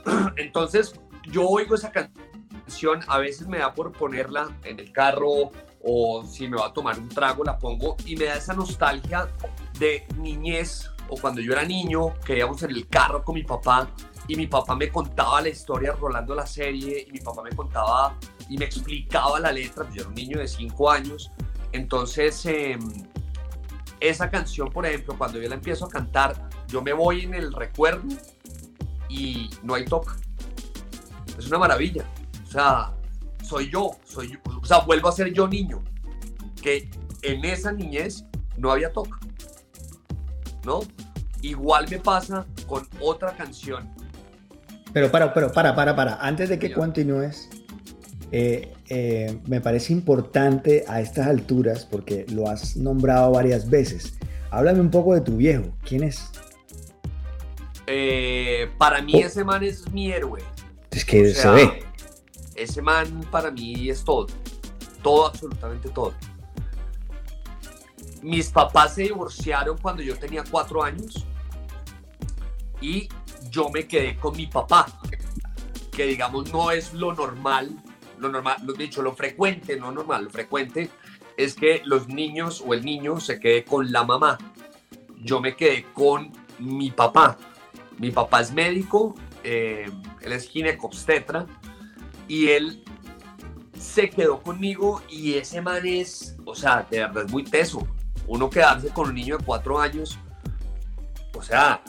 Entonces 0.36 0.94
yo 1.24 1.48
oigo 1.48 1.76
esa 1.76 1.90
canción 1.90 3.00
a 3.06 3.18
veces 3.18 3.48
me 3.48 3.58
da 3.58 3.72
por 3.72 3.92
ponerla 3.92 4.50
en 4.64 4.80
el 4.80 4.92
carro 4.92 5.50
o 5.82 6.24
si 6.24 6.46
me 6.48 6.56
va 6.56 6.66
a 6.66 6.72
tomar 6.72 6.98
un 6.98 7.08
trago 7.08 7.44
la 7.44 7.58
pongo 7.58 7.96
y 8.06 8.16
me 8.16 8.26
da 8.26 8.36
esa 8.36 8.54
nostalgia 8.54 9.28
de 9.78 10.06
niñez 10.18 10.90
o 11.08 11.16
cuando 11.16 11.40
yo 11.40 11.52
era 11.52 11.64
niño 11.64 12.14
que 12.24 12.38
íbamos 12.38 12.62
en 12.62 12.70
el 12.70 12.88
carro 12.88 13.24
con 13.24 13.34
mi 13.34 13.42
papá 13.42 13.90
y 14.28 14.36
mi 14.36 14.46
papá 14.46 14.76
me 14.76 14.88
contaba 14.88 15.40
la 15.40 15.48
historia 15.48 15.92
rolando 15.92 16.34
la 16.34 16.46
serie 16.46 17.06
y 17.08 17.12
mi 17.12 17.18
papá 17.18 17.42
me 17.42 17.50
contaba 17.50 18.16
y 18.48 18.56
me 18.56 18.66
explicaba 18.66 19.40
la 19.40 19.52
letra, 19.52 19.84
pues 19.84 19.94
yo 19.94 20.02
era 20.02 20.08
un 20.08 20.14
niño 20.14 20.38
de 20.38 20.46
5 20.46 20.90
años, 20.90 21.30
entonces 21.72 22.46
em, 22.46 22.80
esa 24.00 24.30
canción 24.30 24.70
por 24.70 24.86
ejemplo 24.86 25.16
cuando 25.18 25.40
yo 25.40 25.48
la 25.48 25.54
empiezo 25.56 25.86
a 25.86 25.88
cantar 25.88 26.48
yo 26.72 26.80
me 26.80 26.92
voy 26.92 27.20
en 27.22 27.34
el 27.34 27.52
recuerdo 27.52 28.08
y 29.10 29.50
no 29.62 29.74
hay 29.74 29.84
toque. 29.84 30.12
Es 31.38 31.46
una 31.46 31.58
maravilla. 31.58 32.04
O 32.44 32.50
sea, 32.50 32.94
soy 33.44 33.70
yo, 33.70 33.90
soy 34.04 34.38
o 34.44 34.64
sea, 34.64 34.78
vuelvo 34.78 35.08
a 35.08 35.12
ser 35.12 35.32
yo 35.32 35.46
niño, 35.46 35.82
que 36.62 36.90
en 37.22 37.44
esa 37.44 37.72
niñez 37.72 38.24
no 38.56 38.70
había 38.70 38.92
toque, 38.92 39.12
¿no? 40.64 40.80
Igual 41.42 41.88
me 41.90 41.98
pasa 41.98 42.46
con 42.66 42.86
otra 43.00 43.34
canción. 43.34 43.88
Pero 44.92 45.10
para, 45.10 45.32
pero 45.32 45.50
para, 45.50 45.74
para, 45.74 45.96
para, 45.96 46.16
antes 46.16 46.48
de 46.48 46.58
que 46.58 46.72
continúes, 46.72 47.48
eh, 48.30 48.72
eh, 48.88 49.38
me 49.46 49.60
parece 49.60 49.92
importante 49.92 50.84
a 50.86 51.00
estas 51.00 51.26
alturas, 51.26 51.84
porque 51.84 52.26
lo 52.30 52.48
has 52.48 52.76
nombrado 52.76 53.32
varias 53.32 53.68
veces. 53.68 54.14
Háblame 54.50 54.80
un 54.80 54.90
poco 54.90 55.14
de 55.14 55.20
tu 55.22 55.36
viejo. 55.36 55.64
¿Quién 55.84 56.04
es? 56.04 56.30
Eh, 57.86 58.70
para 58.78 59.02
mí 59.02 59.14
ese 59.20 59.44
man 59.44 59.62
es 59.62 59.90
mi 59.90 60.12
héroe. 60.12 60.40
Es 60.90 61.04
que 61.04 61.30
O 61.30 61.34
se 61.34 61.50
ve. 61.50 61.84
Ese 62.54 62.82
man 62.82 63.22
para 63.30 63.50
mí 63.50 63.88
es 63.88 64.04
todo. 64.04 64.26
Todo, 65.02 65.26
absolutamente 65.26 65.88
todo. 65.88 66.14
Mis 68.22 68.50
papás 68.50 68.94
se 68.94 69.02
divorciaron 69.02 69.76
cuando 69.78 70.02
yo 70.02 70.16
tenía 70.16 70.44
cuatro 70.48 70.82
años 70.82 71.26
y 72.80 73.08
yo 73.50 73.68
me 73.68 73.86
quedé 73.86 74.16
con 74.16 74.36
mi 74.36 74.46
papá, 74.46 74.86
que 75.90 76.06
digamos 76.06 76.52
no 76.52 76.70
es 76.70 76.94
lo 76.94 77.14
normal, 77.14 77.76
lo 78.18 78.28
normal, 78.28 78.56
lo 78.64 78.72
dicho, 78.72 79.02
lo 79.02 79.14
frecuente, 79.14 79.76
no 79.76 79.90
normal, 79.90 80.24
lo 80.24 80.30
frecuente 80.30 80.88
es 81.36 81.54
que 81.54 81.82
los 81.84 82.08
niños 82.08 82.62
o 82.66 82.74
el 82.74 82.84
niño 82.84 83.20
se 83.20 83.40
quede 83.40 83.64
con 83.64 83.90
la 83.90 84.04
mamá. 84.04 84.38
Yo 85.18 85.40
me 85.40 85.56
quedé 85.56 85.84
con 85.92 86.32
mi 86.58 86.90
papá. 86.90 87.36
Mi 87.98 88.10
papá 88.10 88.40
es 88.40 88.52
médico, 88.52 89.14
eh, 89.44 89.90
él 90.20 90.32
es 90.32 90.48
ginecobstetra 90.48 91.46
y 92.28 92.48
él 92.48 92.84
se 93.78 94.10
quedó 94.10 94.42
conmigo 94.42 95.02
y 95.08 95.34
ese 95.34 95.60
man 95.60 95.86
es, 95.86 96.36
o 96.44 96.54
sea, 96.54 96.86
de 96.90 97.00
verdad 97.00 97.24
es 97.26 97.32
muy 97.32 97.44
teso. 97.44 97.86
Uno 98.26 98.48
quedarse 98.50 98.88
con 98.88 99.08
un 99.08 99.14
niño 99.14 99.38
de 99.38 99.44
cuatro 99.44 99.78
años, 99.80 100.18
o 101.34 101.42
sea, 101.42 101.82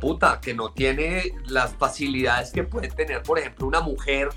puta, 0.00 0.40
que 0.40 0.54
no 0.54 0.72
tiene 0.72 1.32
las 1.46 1.74
facilidades 1.74 2.50
que 2.50 2.64
puede 2.64 2.88
tener, 2.88 3.22
por 3.22 3.38
ejemplo, 3.38 3.66
una 3.66 3.80
mujer. 3.80 4.28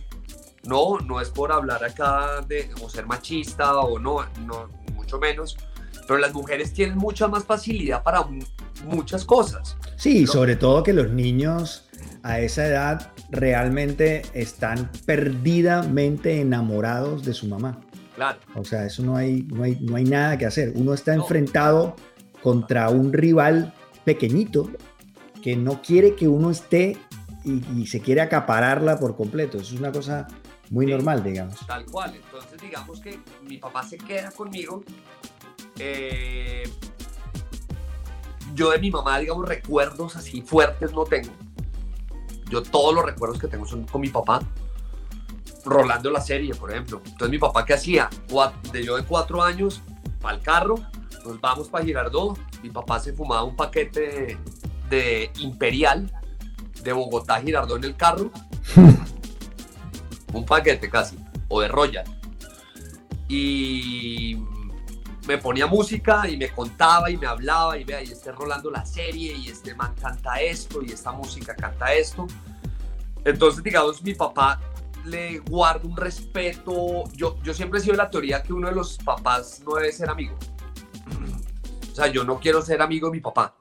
No, 0.63 0.97
no 0.99 1.21
es 1.21 1.29
por 1.29 1.51
hablar 1.51 1.83
acá 1.83 2.41
de 2.47 2.71
o 2.81 2.89
ser 2.89 3.05
machista 3.05 3.77
o 3.77 3.99
no, 3.99 4.25
no, 4.45 4.67
mucho 4.95 5.19
menos. 5.19 5.57
Pero 6.07 6.17
las 6.19 6.33
mujeres 6.33 6.73
tienen 6.73 6.97
mucha 6.97 7.27
más 7.27 7.43
facilidad 7.43 8.01
para 8.01 8.23
mu- 8.23 8.43
muchas 8.86 9.25
cosas. 9.25 9.77
Sí, 9.95 10.21
¿no? 10.25 10.31
sobre 10.31 10.55
todo 10.55 10.81
que 10.83 10.93
los 10.93 11.09
niños 11.11 11.86
a 12.23 12.39
esa 12.39 12.65
edad 12.65 13.11
realmente 13.29 14.23
están 14.33 14.89
perdidamente 15.05 16.41
enamorados 16.41 17.23
de 17.23 17.33
su 17.33 17.47
mamá. 17.47 17.79
Claro. 18.16 18.39
O 18.55 18.63
sea, 18.63 18.86
eso 18.86 19.03
no 19.03 19.16
hay, 19.18 19.43
no 19.43 19.63
hay, 19.63 19.78
no 19.82 19.95
hay 19.97 20.05
nada 20.05 20.38
que 20.38 20.45
hacer. 20.45 20.72
Uno 20.76 20.93
está 20.93 21.16
No. 21.16 21.24
enfrentado 21.24 21.95
contra 22.41 22.89
un 22.89 23.11
rival 23.13 23.74
pequeñito 24.03 24.70
que 25.43 25.55
no 25.55 25.82
quiere 25.82 26.16
que 26.16 26.28
uno 26.28 26.49
esté 26.51 26.97
y, 27.43 27.61
y 27.82 27.88
se 27.88 27.99
quiere 28.01 28.22
acapararla 28.22 28.97
por 28.99 29.16
completo. 29.16 29.57
Eso 29.57 29.74
es 29.76 29.80
una 29.80 29.91
cosa 29.91 30.28
muy 30.70 30.86
Sí. 30.86 30.91
normal, 30.93 31.24
digamos. 31.24 31.55
Tal 31.68 31.86
cual. 31.86 32.16
Entonces, 32.16 32.59
digamos 32.61 32.99
que 33.01 33.20
mi 33.43 33.57
papá 33.57 33.84
se 33.84 33.97
queda 33.97 34.32
conmigo. 34.32 34.84
Eh, 35.78 36.63
yo 38.53 38.72
de 38.72 38.80
mi 38.80 38.89
mamá, 38.89 39.20
digamos, 39.20 39.47
recuerdos 39.47 40.16
así 40.16 40.41
fuertes 40.41 40.93
no 40.93 41.03
tengo. 41.03 41.32
Yo 42.49 42.63
todos 42.63 42.93
los 42.95 43.05
recuerdos 43.05 43.39
que 43.39 43.47
tengo 43.47 43.66
son 43.66 43.86
con 43.86 44.01
mi 44.01 44.09
papá. 44.09 44.39
Rolando 45.66 46.11
la 46.11 46.22
serie, 46.22 46.53
por 46.53 46.72
ejemplo. 46.72 47.01
Entonces, 47.03 47.30
mi 47.30 47.39
papá, 47.39 47.66
¿qué 47.66 47.74
hacía? 47.74 48.09
De 48.72 48.86
yo 48.86 48.95
de 48.95 49.03
cuatro 49.03 49.41
años, 49.41 49.82
para 50.22 50.38
el 50.38 50.43
carro, 50.43 50.76
nos 51.26 51.41
vamos 51.41 51.68
para 51.70 51.84
Girardot. 51.84 52.38
Mi 52.61 52.70
papá 52.70 52.99
se 52.99 53.13
fumaba 53.13 53.43
un 53.43 53.55
paquete 53.55 53.99
de, 53.99 54.38
de 54.89 55.32
Imperial 55.39 56.11
de 56.84 56.93
Bogotá 56.93 57.36
a 57.36 57.41
Girardot 57.41 57.78
en 57.78 57.84
el 57.84 57.95
carro. 57.95 58.32
un 60.34 60.45
paquete 60.45 60.89
casi, 60.89 61.18
o 61.47 61.61
de 61.61 61.68
Royal. 61.68 62.05
Y 63.28 64.38
me 65.28 65.38
ponía 65.39 65.66
música 65.66 66.30
y 66.30 66.38
me 66.38 66.49
contaba 66.49 67.09
y 67.09 67.18
me 67.18 67.26
hablaba 67.26 67.78
y 67.78 67.84
vea, 67.84 68.03
y 68.03 68.11
esté 68.11 68.32
rolando 68.32 68.70
la 68.70 68.86
serie 68.86 69.36
y 69.36 69.49
este 69.49 69.74
man 69.74 69.95
canta 69.99 70.39
esto 70.39 70.84
y 70.84 70.91
esta 70.91 71.11
música 71.11 71.55
canta 71.55 71.93
esto. 71.93 72.28
Entonces, 73.24 73.63
digamos, 73.63 74.03
mi 74.03 74.13
papá 74.13 74.59
le 75.06 75.39
guarda 75.39 75.88
un 75.88 75.95
respeto. 75.95 77.03
Yo, 77.14 77.38
yo 77.43 77.53
siempre 77.53 77.80
he 77.80 77.82
sido 77.82 77.93
de 77.93 77.97
la 77.97 78.10
teoría 78.10 78.43
que 78.43 78.53
uno 78.53 78.68
de 78.68 78.76
los 78.76 78.97
papás 78.97 79.62
no 79.66 79.76
debe 79.76 79.91
ser 79.91 80.10
amigo. 80.10 80.36
O 81.91 81.95
sea, 81.95 82.08
yo 82.08 82.24
no 82.24 82.39
quiero 82.39 82.62
ser 82.62 82.82
amigo 82.82 83.08
de 83.08 83.14
mi 83.14 83.22
papá. 83.22 83.56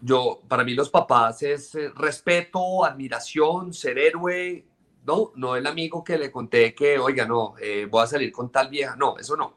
Yo, 0.00 0.42
para 0.48 0.64
mí 0.64 0.74
los 0.74 0.90
papás 0.90 1.42
es 1.42 1.76
eh, 1.76 1.92
respeto, 1.94 2.84
admiración, 2.84 3.72
ser 3.72 3.96
héroe, 3.96 4.66
¿no? 5.04 5.32
No 5.36 5.54
el 5.54 5.66
amigo 5.68 6.02
que 6.02 6.18
le 6.18 6.32
conté 6.32 6.74
que, 6.74 6.98
oiga, 6.98 7.26
no, 7.26 7.54
eh, 7.60 7.86
voy 7.88 8.02
a 8.02 8.08
salir 8.08 8.32
con 8.32 8.50
tal 8.50 8.68
vieja, 8.68 8.96
no, 8.96 9.18
eso 9.18 9.36
no. 9.36 9.54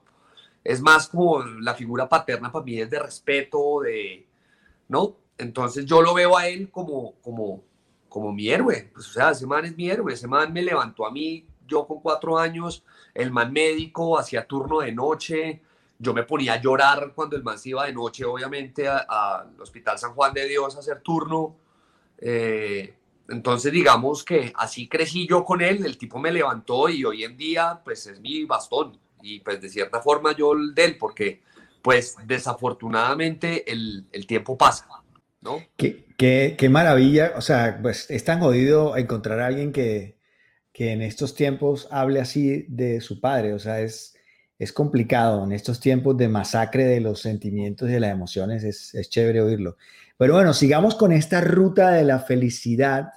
Es 0.64 0.80
más 0.82 1.08
como 1.08 1.43
la 1.43 1.74
figura 1.74 2.08
paterna 2.08 2.51
para 2.51 2.66
mí 2.66 2.80
es 2.80 2.89
de 2.89 2.99
respeto, 2.99 3.82
de, 3.82 4.28
¿no? 4.89 5.18
Entonces 5.38 5.86
yo 5.86 6.01
lo 6.01 6.14
veo 6.14 6.38
a 6.38 6.47
él 6.47 6.70
como, 6.70 7.16
como, 7.22 7.64
como 8.16 8.32
mi 8.32 8.47
héroe. 8.47 8.89
Pues, 8.93 9.09
o 9.09 9.11
sea, 9.11 9.32
ese 9.32 9.45
man 9.45 9.66
es 9.66 9.76
mi 9.76 9.89
héroe, 9.89 10.13
ese 10.13 10.26
man 10.26 10.53
me 10.53 10.61
levantó 10.61 11.05
a 11.05 11.11
mí, 11.11 11.45
yo 11.68 11.86
con 11.86 11.99
cuatro 11.99 12.38
años, 12.38 12.82
el 13.13 13.30
man 13.30 13.51
médico, 13.51 14.18
hacía 14.18 14.47
turno 14.47 14.80
de 14.80 14.93
noche, 14.93 15.61
yo 15.99 16.13
me 16.13 16.24
ponía 16.24 16.53
a 16.53 16.61
llorar 16.61 17.11
cuando 17.13 17.36
el 17.36 17.43
man 17.43 17.59
se 17.59 17.72
iba 17.72 17.86
de 17.86 17.91
noche, 17.91 18.24
obviamente, 18.24 18.88
al 18.88 19.59
Hospital 19.59 19.99
San 19.99 20.13
Juan 20.13 20.34
de 20.34 20.47
Dios 20.47 20.78
a 20.78 20.80
hacer 20.80 21.01
turno. 21.01 21.57
Eh, 22.18 22.95
entonces, 23.28 23.74
digamos 23.74 24.24
que 24.24 24.53
así 24.55 24.88
crecí 24.88 25.28
yo 25.28 25.43
con 25.43 25.61
él, 25.61 25.86
el 25.86 25.97
tipo 25.97 26.18
me 26.18 26.32
levantó 26.32 26.88
y 26.88 27.03
hoy 27.03 27.26
en 27.26 27.36
día, 27.36 27.82
pues 27.84 28.07
es 28.07 28.22
mi 28.22 28.45
bastón. 28.45 28.97
Y 29.22 29.41
pues 29.41 29.59
de 29.59 29.68
cierta 29.68 30.01
forma 30.01 30.34
yo 30.34 30.53
el 30.53 30.74
de 30.74 30.86
él, 30.86 30.97
porque 30.97 31.41
pues 31.82 32.16
desafortunadamente 32.26 33.70
el 33.70 34.26
tiempo 34.26 34.57
pasa, 34.57 34.88
¿no? 35.46 35.70
Qué, 35.78 36.06
qué- 36.18 36.70
maravilla. 36.70 37.34
O 37.38 37.41
sea, 37.41 37.80
pues 37.82 38.10
es 38.10 38.24
tan 38.26 38.39
jodido 38.39 38.98
encontrar 38.98 39.39
a 39.39 39.48
alguien 39.48 39.72
que, 39.72 40.18
que 40.74 40.91
en 40.93 41.02
estos 41.02 41.36
tiempos 41.36 41.88
hable 41.91 42.20
así 42.22 42.66
de 42.70 43.02
su 43.02 43.22
padre. 43.22 43.54
O 43.54 43.60
sea, 43.60 43.82
es, 43.82 44.16
es 44.60 44.74
complicado 44.74 45.43
en 45.46 45.52
estos 45.54 45.80
tiempos 45.80 46.18
de 46.18 46.30
masacre 46.30 46.86
de 46.86 47.02
los 47.02 47.22
sentimientos 47.22 47.89
y 47.89 47.93
de 47.93 48.00
las 48.02 48.12
emociones. 48.12 48.64
Es, 48.64 48.96
es 48.96 49.10
chévere 49.10 49.41
oírlo. 49.41 49.78
Pero 50.18 50.36
bueno, 50.36 50.54
sigamos 50.54 50.96
con 50.96 51.12
esta 51.12 51.41
ruta 51.41 51.91
de 51.91 52.04
la 52.06 52.20
felicidad 52.20 53.12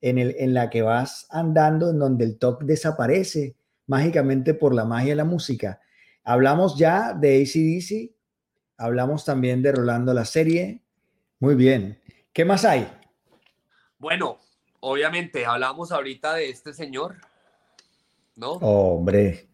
en, 0.00 0.18
el, 0.18 0.36
en 0.38 0.54
la 0.54 0.70
que 0.70 0.82
vas 0.82 1.26
andando, 1.30 1.90
en 1.90 1.98
donde 1.98 2.24
el 2.24 2.38
TOC 2.38 2.62
desaparece 2.64 3.56
mágicamente 3.86 4.54
por 4.54 4.74
la 4.74 4.84
magia 4.84 5.10
de 5.10 5.16
la 5.16 5.24
música. 5.24 5.80
Hablamos 6.24 6.78
ya 6.78 7.14
de 7.14 7.42
ACDC, 7.42 8.14
hablamos 8.76 9.24
también 9.24 9.62
de 9.62 9.72
Rolando 9.72 10.14
la 10.14 10.24
serie. 10.24 10.82
Muy 11.40 11.54
bien. 11.54 12.00
¿Qué 12.32 12.44
más 12.44 12.64
hay? 12.64 12.90
Bueno, 13.98 14.38
obviamente 14.80 15.44
hablamos 15.46 15.92
ahorita 15.92 16.34
de 16.34 16.50
este 16.50 16.72
señor, 16.72 17.16
¿no? 18.36 18.52
Hombre, 18.52 19.46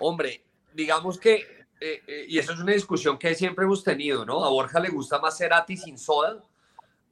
Hombre, 0.00 0.44
digamos 0.74 1.18
que, 1.18 1.36
eh, 1.80 2.02
eh, 2.06 2.24
y 2.28 2.38
eso 2.38 2.52
es 2.52 2.60
una 2.60 2.72
discusión 2.72 3.18
que 3.18 3.34
siempre 3.34 3.64
hemos 3.64 3.82
tenido, 3.82 4.24
¿no? 4.24 4.44
A 4.44 4.48
Borja 4.50 4.78
le 4.78 4.90
gusta 4.90 5.18
más 5.18 5.36
Cerati 5.36 5.76
sin 5.76 5.98
soda, 5.98 6.40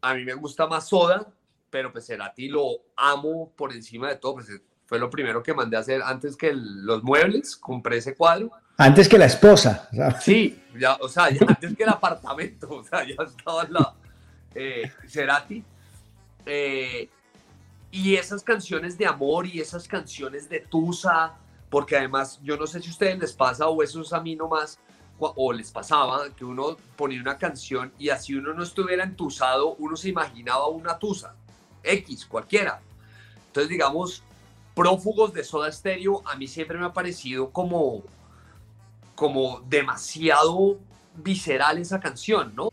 a 0.02 0.14
mí 0.14 0.24
me 0.24 0.34
gusta 0.34 0.66
más 0.68 0.88
soda, 0.88 1.26
pero 1.68 1.90
pues 1.92 2.06
Cerati 2.06 2.48
lo 2.48 2.68
amo 2.96 3.52
por 3.56 3.72
encima 3.72 4.08
de 4.08 4.16
todo, 4.16 4.34
pues 4.34 4.48
fue 4.84 5.00
lo 5.00 5.10
primero 5.10 5.42
que 5.42 5.52
mandé 5.52 5.76
a 5.76 5.80
hacer 5.80 6.00
antes 6.02 6.36
que 6.36 6.50
el- 6.50 6.84
los 6.86 7.02
muebles, 7.02 7.56
compré 7.56 7.96
ese 7.96 8.14
cuadro. 8.14 8.50
antes 8.78 9.08
que 9.08 9.18
la 9.18 9.24
esposa. 9.26 9.88
¿sabes? 9.92 10.22
Sí, 10.22 10.62
ya, 10.78 10.94
o 11.00 11.08
sea, 11.08 11.30
ya 11.30 11.40
antes 11.48 11.74
que 11.76 11.82
el 11.82 11.88
apartamento, 11.88 12.68
o 12.70 12.84
sea, 12.84 13.04
ya 13.04 13.16
estaba 13.24 13.64
la 13.68 13.94
eh, 14.56 14.90
Cerati. 15.06 15.62
Eh, 16.46 17.08
y 17.90 18.16
esas 18.16 18.42
canciones 18.42 18.98
de 18.98 19.06
amor 19.06 19.46
y 19.46 19.60
esas 19.60 19.86
canciones 19.86 20.48
de 20.48 20.60
Tusa, 20.60 21.34
porque 21.70 21.96
además 21.96 22.40
yo 22.42 22.56
no 22.56 22.66
sé 22.66 22.80
si 22.80 22.88
a 22.88 22.92
ustedes 22.92 23.18
les 23.18 23.32
pasa 23.32 23.68
o 23.68 23.82
eso 23.82 24.00
es 24.00 24.12
a 24.12 24.20
mí 24.20 24.34
nomás, 24.34 24.78
o 25.18 25.52
les 25.52 25.70
pasaba, 25.70 26.28
que 26.34 26.44
uno 26.44 26.76
ponía 26.96 27.20
una 27.20 27.38
canción 27.38 27.92
y 27.98 28.10
así 28.10 28.34
uno 28.34 28.52
no 28.52 28.62
estuviera 28.62 29.02
entusado, 29.02 29.74
uno 29.78 29.96
se 29.96 30.10
imaginaba 30.10 30.68
una 30.68 30.98
Tusa, 30.98 31.34
X, 31.82 32.26
cualquiera. 32.26 32.80
Entonces, 33.46 33.70
digamos, 33.70 34.22
prófugos 34.74 35.32
de 35.32 35.42
Soda 35.42 35.72
Stereo, 35.72 36.22
a 36.26 36.36
mí 36.36 36.46
siempre 36.46 36.76
me 36.76 36.84
ha 36.84 36.92
parecido 36.92 37.50
como, 37.50 38.02
como 39.14 39.60
demasiado 39.68 40.78
visceral 41.14 41.78
esa 41.78 41.98
canción, 41.98 42.54
¿no? 42.54 42.68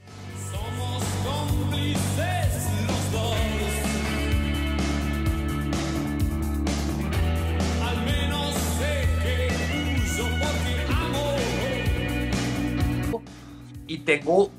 Y 13.94 14.00
tengo 14.00 14.50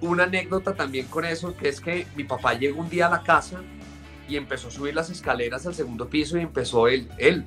una 0.00 0.24
anécdota 0.24 0.74
también 0.74 1.06
con 1.06 1.24
eso, 1.24 1.56
que 1.56 1.68
es 1.68 1.80
que 1.80 2.04
mi 2.16 2.24
papá 2.24 2.54
llegó 2.54 2.80
un 2.80 2.90
día 2.90 3.06
a 3.06 3.10
la 3.10 3.22
casa 3.22 3.60
y 4.26 4.36
empezó 4.36 4.66
a 4.66 4.70
subir 4.72 4.92
las 4.92 5.08
escaleras 5.08 5.64
al 5.68 5.74
segundo 5.76 6.08
piso 6.08 6.36
y 6.36 6.40
empezó 6.40 6.88
él, 6.88 7.08
él, 7.16 7.46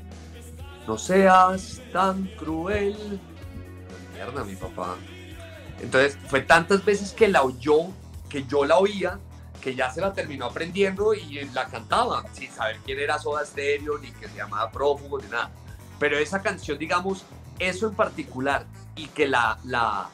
no 0.87 0.97
seas 0.97 1.81
tan 1.91 2.23
cruel. 2.37 3.19
Mierda, 4.13 4.45
mi 4.45 4.55
papá. 4.55 4.95
Entonces 5.81 6.17
fue 6.27 6.39
tantas 6.39 6.85
veces 6.85 7.11
que 7.11 7.27
la 7.27 7.43
oyó, 7.43 7.87
que 8.29 8.45
yo 8.45 8.63
la 8.63 8.77
oía, 8.77 9.19
que 9.59 9.75
ya 9.75 9.91
se 9.91 9.99
la 9.99 10.13
terminó 10.13 10.45
aprendiendo 10.45 11.13
y 11.13 11.43
la 11.53 11.65
cantaba, 11.65 12.23
sin 12.31 12.49
saber 12.49 12.77
quién 12.85 12.97
era 12.97 13.19
Soda 13.19 13.45
Stereo, 13.45 13.97
ni 13.97 14.09
que 14.11 14.29
se 14.29 14.37
llamaba 14.37 14.71
Prófugo, 14.71 15.19
ni 15.19 15.27
nada. 15.27 15.51
Pero 15.99 16.17
esa 16.17 16.41
canción, 16.41 16.77
digamos, 16.77 17.25
eso 17.59 17.89
en 17.89 17.95
particular, 17.95 18.65
y 18.95 19.07
que 19.07 19.27
la, 19.27 19.59
la, 19.65 20.09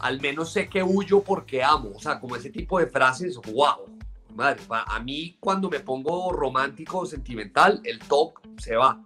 al 0.00 0.20
menos 0.20 0.52
sé 0.52 0.68
que 0.68 0.82
huyo 0.82 1.22
porque 1.22 1.62
amo, 1.62 1.92
o 1.94 2.00
sea, 2.00 2.20
como 2.20 2.36
ese 2.36 2.50
tipo 2.50 2.78
de 2.78 2.86
frases, 2.86 3.36
wow. 3.52 3.98
Madre, 4.34 4.60
a 4.70 5.00
mí 5.00 5.36
cuando 5.40 5.68
me 5.68 5.80
pongo 5.80 6.30
romántico 6.32 6.98
o 6.98 7.06
sentimental, 7.06 7.80
el 7.84 7.98
top 7.98 8.34
se 8.58 8.76
va. 8.76 9.02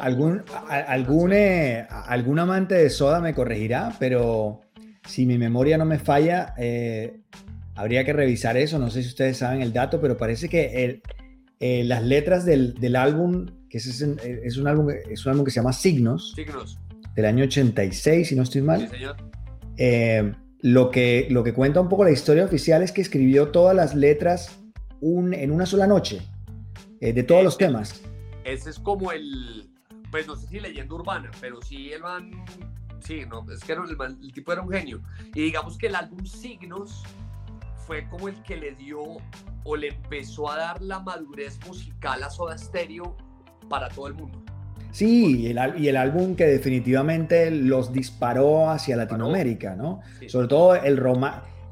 ¿Algún, 0.00 0.42
algún, 0.68 1.32
eh, 1.32 1.86
algún 1.90 2.38
amante 2.38 2.74
de 2.74 2.90
Soda 2.90 3.20
me 3.20 3.34
corregirá, 3.34 3.94
pero 3.98 4.62
si 5.06 5.26
mi 5.26 5.38
memoria 5.38 5.78
no 5.78 5.84
me 5.84 5.98
falla, 5.98 6.54
eh, 6.56 7.20
habría 7.74 8.04
que 8.04 8.12
revisar 8.12 8.56
eso. 8.56 8.78
No 8.78 8.90
sé 8.90 9.02
si 9.02 9.08
ustedes 9.08 9.38
saben 9.38 9.62
el 9.62 9.72
dato, 9.72 10.00
pero 10.00 10.16
parece 10.16 10.48
que 10.48 11.02
eh, 11.60 11.84
las 11.84 12.02
letras 12.02 12.44
del, 12.44 12.74
del 12.74 12.96
álbum, 12.96 13.46
que 13.68 13.78
es, 13.78 13.86
es, 13.86 14.56
un 14.56 14.66
álbum, 14.66 14.88
es 14.90 15.24
un 15.24 15.32
álbum 15.32 15.44
que 15.44 15.50
se 15.50 15.60
llama 15.60 15.72
Signos, 15.72 16.32
Signos. 16.34 16.78
del 17.14 17.26
año 17.26 17.44
86, 17.44 18.28
si 18.28 18.34
no 18.34 18.42
estoy 18.42 18.62
mal. 18.62 18.80
Sí, 18.80 18.88
señor. 18.88 19.16
Lo, 20.60 20.90
que, 20.90 21.26
lo 21.30 21.44
que 21.44 21.52
cuenta 21.54 21.80
un 21.80 21.88
poco 21.88 22.04
la 22.04 22.10
historia 22.10 22.44
oficial 22.44 22.82
es 22.82 22.92
que 22.92 23.00
escribió 23.00 23.48
todas 23.48 23.74
las 23.74 23.94
letras 23.94 24.58
un, 25.00 25.34
en 25.34 25.50
una 25.50 25.66
sola 25.66 25.86
noche, 25.86 26.22
de 27.00 27.22
todos 27.22 27.44
los 27.44 27.58
temas. 27.58 28.02
Ese 28.44 28.70
es 28.70 28.78
como 28.78 29.12
el, 29.12 29.68
pues 30.10 30.26
no 30.26 30.36
sé 30.36 30.46
si 30.46 30.60
leyenda 30.60 30.94
urbana, 30.94 31.30
pero 31.40 31.60
sí 31.60 31.92
el 31.92 32.00
man, 32.00 32.30
sí, 33.00 33.24
no, 33.28 33.44
es 33.52 33.62
que 33.62 33.72
el, 33.72 34.32
tipo 34.32 34.52
era 34.52 34.62
un 34.62 34.70
genio. 34.70 35.02
Y 35.34 35.42
digamos 35.42 35.76
que 35.76 35.88
el 35.88 35.94
álbum 35.94 36.24
Signos 36.24 37.02
fue 37.86 38.08
como 38.08 38.28
el 38.28 38.42
que 38.42 38.56
le 38.56 38.74
dio 38.74 39.00
o 39.64 39.76
le 39.76 39.88
empezó 39.88 40.50
a 40.50 40.56
dar 40.56 40.82
la 40.82 41.00
madurez 41.00 41.58
musical 41.66 42.22
a 42.22 42.30
Soda 42.30 42.56
Stereo 42.56 43.16
para 43.68 43.88
todo 43.88 44.08
el 44.08 44.14
mundo. 44.14 44.42
Sí, 44.90 45.42
y 45.42 45.46
el, 45.48 45.58
y 45.78 45.88
el 45.88 45.96
álbum 45.96 46.34
que 46.34 46.46
definitivamente 46.46 47.50
los 47.50 47.92
disparó 47.92 48.70
hacia 48.70 48.96
Latinoamérica, 48.96 49.76
¿no? 49.76 50.00
Sobre 50.26 50.48
todo 50.48 50.74
el, 50.74 51.00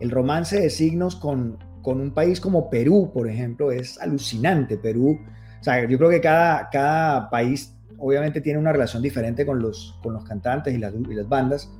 el 0.01 0.11
romance 0.11 0.61
de 0.61 0.71
signos 0.71 1.17
con, 1.17 1.59
con 1.83 2.01
un 2.01 2.13
país 2.13 2.41
como 2.41 2.71
Perú, 2.71 3.11
por 3.13 3.29
ejemplo, 3.29 3.71
es 3.71 4.01
alucinante. 4.01 4.77
Perú, 4.77 5.19
o 5.61 5.65
sea, 5.65 5.89
yo 5.89 5.97
creo 5.99 6.11
que 6.11 6.21
cada, 6.21 6.69
cada 6.71 7.31
país 7.31 7.75
obviamente 7.99 8.41
tiene 8.41 8.59
una 8.59 8.73
relación 8.73 9.03
diferente 9.03 9.47
con 9.47 9.61
los, 9.61 9.99
con 10.03 10.13
los 10.13 10.25
cantantes 10.25 10.75
y 10.75 10.79
las, 10.79 10.93
las 10.93 11.29
bandas, 11.29 11.71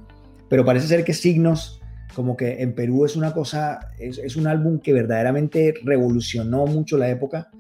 pero 0.49 0.65
parece 0.65 0.87
ser 0.87 1.05
que 1.05 1.13
Signos, 1.13 1.83
como 2.15 2.37
que 2.37 2.63
en 2.63 2.75
Perú 2.75 3.05
es 3.05 3.17
una 3.17 3.33
cosa, 3.33 3.89
es, 3.99 4.37
un 4.37 4.47
álbum 4.47 4.79
que 4.79 4.93
verdaderamente 4.93 5.75
revolucionó 5.83 6.67
mucho 6.67 6.97
la 6.97 7.09
época. 7.09 7.51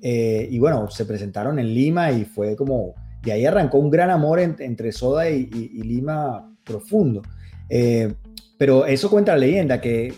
Eh, 0.00 0.48
y 0.50 0.58
bueno, 0.58 0.88
se 0.90 1.04
presentaron 1.04 1.58
en 1.58 1.74
Lima 1.74 2.12
y 2.12 2.24
fue 2.24 2.54
como, 2.56 2.94
de 3.24 3.32
ahí 3.32 3.46
arrancó 3.46 3.78
un 3.78 3.90
gran 3.90 4.10
amor 4.10 4.40
entre 4.40 4.92
Soda 4.92 5.28
y, 5.30 5.46
Lima 5.46 6.50
profundo. 6.64 7.22
Eh, 7.68 8.14
pero 8.58 8.86
eso 8.86 9.10
cuenta 9.10 9.32
la 9.32 9.38
leyenda, 9.38 9.80
que, 9.80 10.14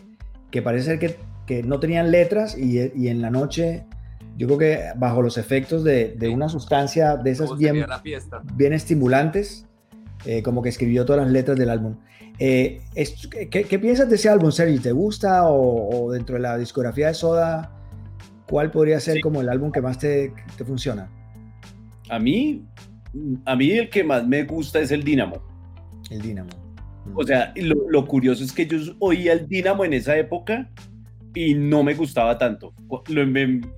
que 0.50 0.62
parece 0.62 0.84
ser 0.84 0.98
que, 0.98 1.16
que 1.46 1.62
no 1.62 1.80
tenían 1.80 2.10
letras 2.10 2.56
y, 2.58 2.92
y 2.94 3.08
en 3.08 3.22
la 3.22 3.30
noche 3.30 3.84
yo 4.36 4.46
creo 4.46 4.58
que 4.58 4.80
bajo 4.96 5.22
los 5.22 5.38
efectos 5.38 5.82
de, 5.82 6.14
de 6.18 6.28
una 6.28 6.48
sustancia 6.48 7.16
de 7.16 7.30
esas 7.30 7.56
bien, 7.56 7.86
bien 8.54 8.72
estimulantes, 8.72 9.66
eh, 10.26 10.42
como 10.42 10.62
que 10.62 10.68
escribió 10.68 11.04
todas 11.04 11.22
las 11.22 11.32
letras 11.32 11.58
del 11.58 11.70
álbum. 11.70 11.96
Eh, 12.38 12.82
¿qué, 13.50 13.64
¿qué, 13.64 13.78
piensas 13.78 14.10
de 14.10 14.16
ese 14.16 14.28
álbum, 14.28 14.50
Sergi? 14.50 14.78
¿Te 14.78 14.92
gusta 14.92 15.44
o, 15.48 16.12
dentro 16.12 16.36
de 16.36 16.42
la 16.42 16.58
discografía 16.58 17.08
de 17.08 17.14
Soda, 17.14 17.72
cuál 18.46 18.70
podría 18.70 19.00
ser 19.00 19.20
como 19.20 19.40
el 19.40 19.48
álbum 19.48 19.72
que 19.72 19.80
más 19.80 19.98
te, 19.98 20.34
te, 20.58 20.64
funciona? 20.64 21.08
A 22.10 22.18
mí, 22.18 22.66
a 23.44 23.56
mí 23.56 23.70
el 23.72 23.88
que 23.88 24.04
más 24.04 24.26
me 24.26 24.44
gusta 24.44 24.80
es 24.80 24.90
el 24.90 25.02
Dínamo. 25.02 25.42
El 26.10 26.22
Dínamo. 26.22 26.50
O 27.14 27.24
sea, 27.24 27.52
lo, 27.56 27.76
lo 27.88 28.06
curioso 28.06 28.42
es 28.42 28.52
que 28.52 28.66
yo 28.66 28.78
oía 28.98 29.32
el 29.32 29.46
Dínamo 29.48 29.84
en 29.84 29.92
esa 29.92 30.16
época 30.16 30.70
y 31.36 31.54
no 31.54 31.82
me 31.82 31.94
gustaba 31.94 32.38
tanto. 32.38 32.72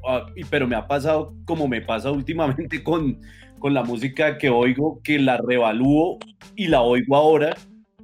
Ah, 0.06 0.26
pero 0.48 0.66
me 0.66 0.76
ha 0.76 0.86
pasado 0.86 1.34
como 1.44 1.66
me 1.66 1.82
pasa 1.82 2.10
últimamente 2.10 2.82
con, 2.84 3.20
con 3.58 3.74
la 3.74 3.82
música 3.82 4.38
que 4.38 4.48
oigo, 4.48 5.00
que 5.02 5.18
la 5.18 5.36
revalúo 5.38 6.18
y 6.54 6.68
la 6.68 6.80
oigo 6.82 7.16
ahora, 7.16 7.56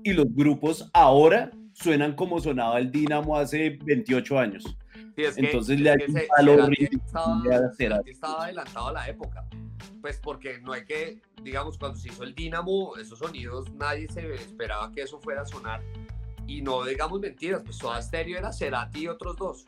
y 0.03 0.13
los 0.13 0.27
grupos 0.35 0.91
ahora 0.93 1.51
suenan 1.73 2.15
como 2.15 2.41
sonaba 2.41 2.79
el 2.79 2.91
Dínamo 2.91 3.37
hace 3.37 3.79
28 3.85 4.39
años. 4.39 4.77
Entonces 5.17 5.81
le 5.81 5.91
hay 5.91 5.99
un 6.09 6.21
valor 6.37 6.71
estaba, 6.81 7.43
estaba 8.05 8.45
adelantado 8.45 8.89
a 8.89 8.93
la 8.93 9.09
época. 9.09 9.47
Pues 10.05 10.21
porque 10.23 10.61
no 10.61 10.75
hay 10.75 10.85
que, 10.85 11.23
digamos, 11.43 11.79
cuando 11.79 11.97
se 11.97 12.11
hizo 12.11 12.25
el 12.25 12.35
Dínamo, 12.35 12.95
esos 12.99 13.21
sonidos, 13.21 13.73
nadie 13.73 14.07
se 14.13 14.35
esperaba 14.35 14.93
que 14.93 15.01
eso 15.01 15.19
fuera 15.19 15.41
a 15.41 15.47
sonar 15.47 15.81
y 16.47 16.61
no 16.61 16.85
digamos 16.85 17.19
mentiras, 17.21 17.63
pues 17.65 17.77
Soda 17.77 18.03
Stereo 18.03 18.37
era 18.37 18.53
Cerati 18.53 19.05
y 19.05 19.09
otros 19.09 19.35
dos. 19.39 19.67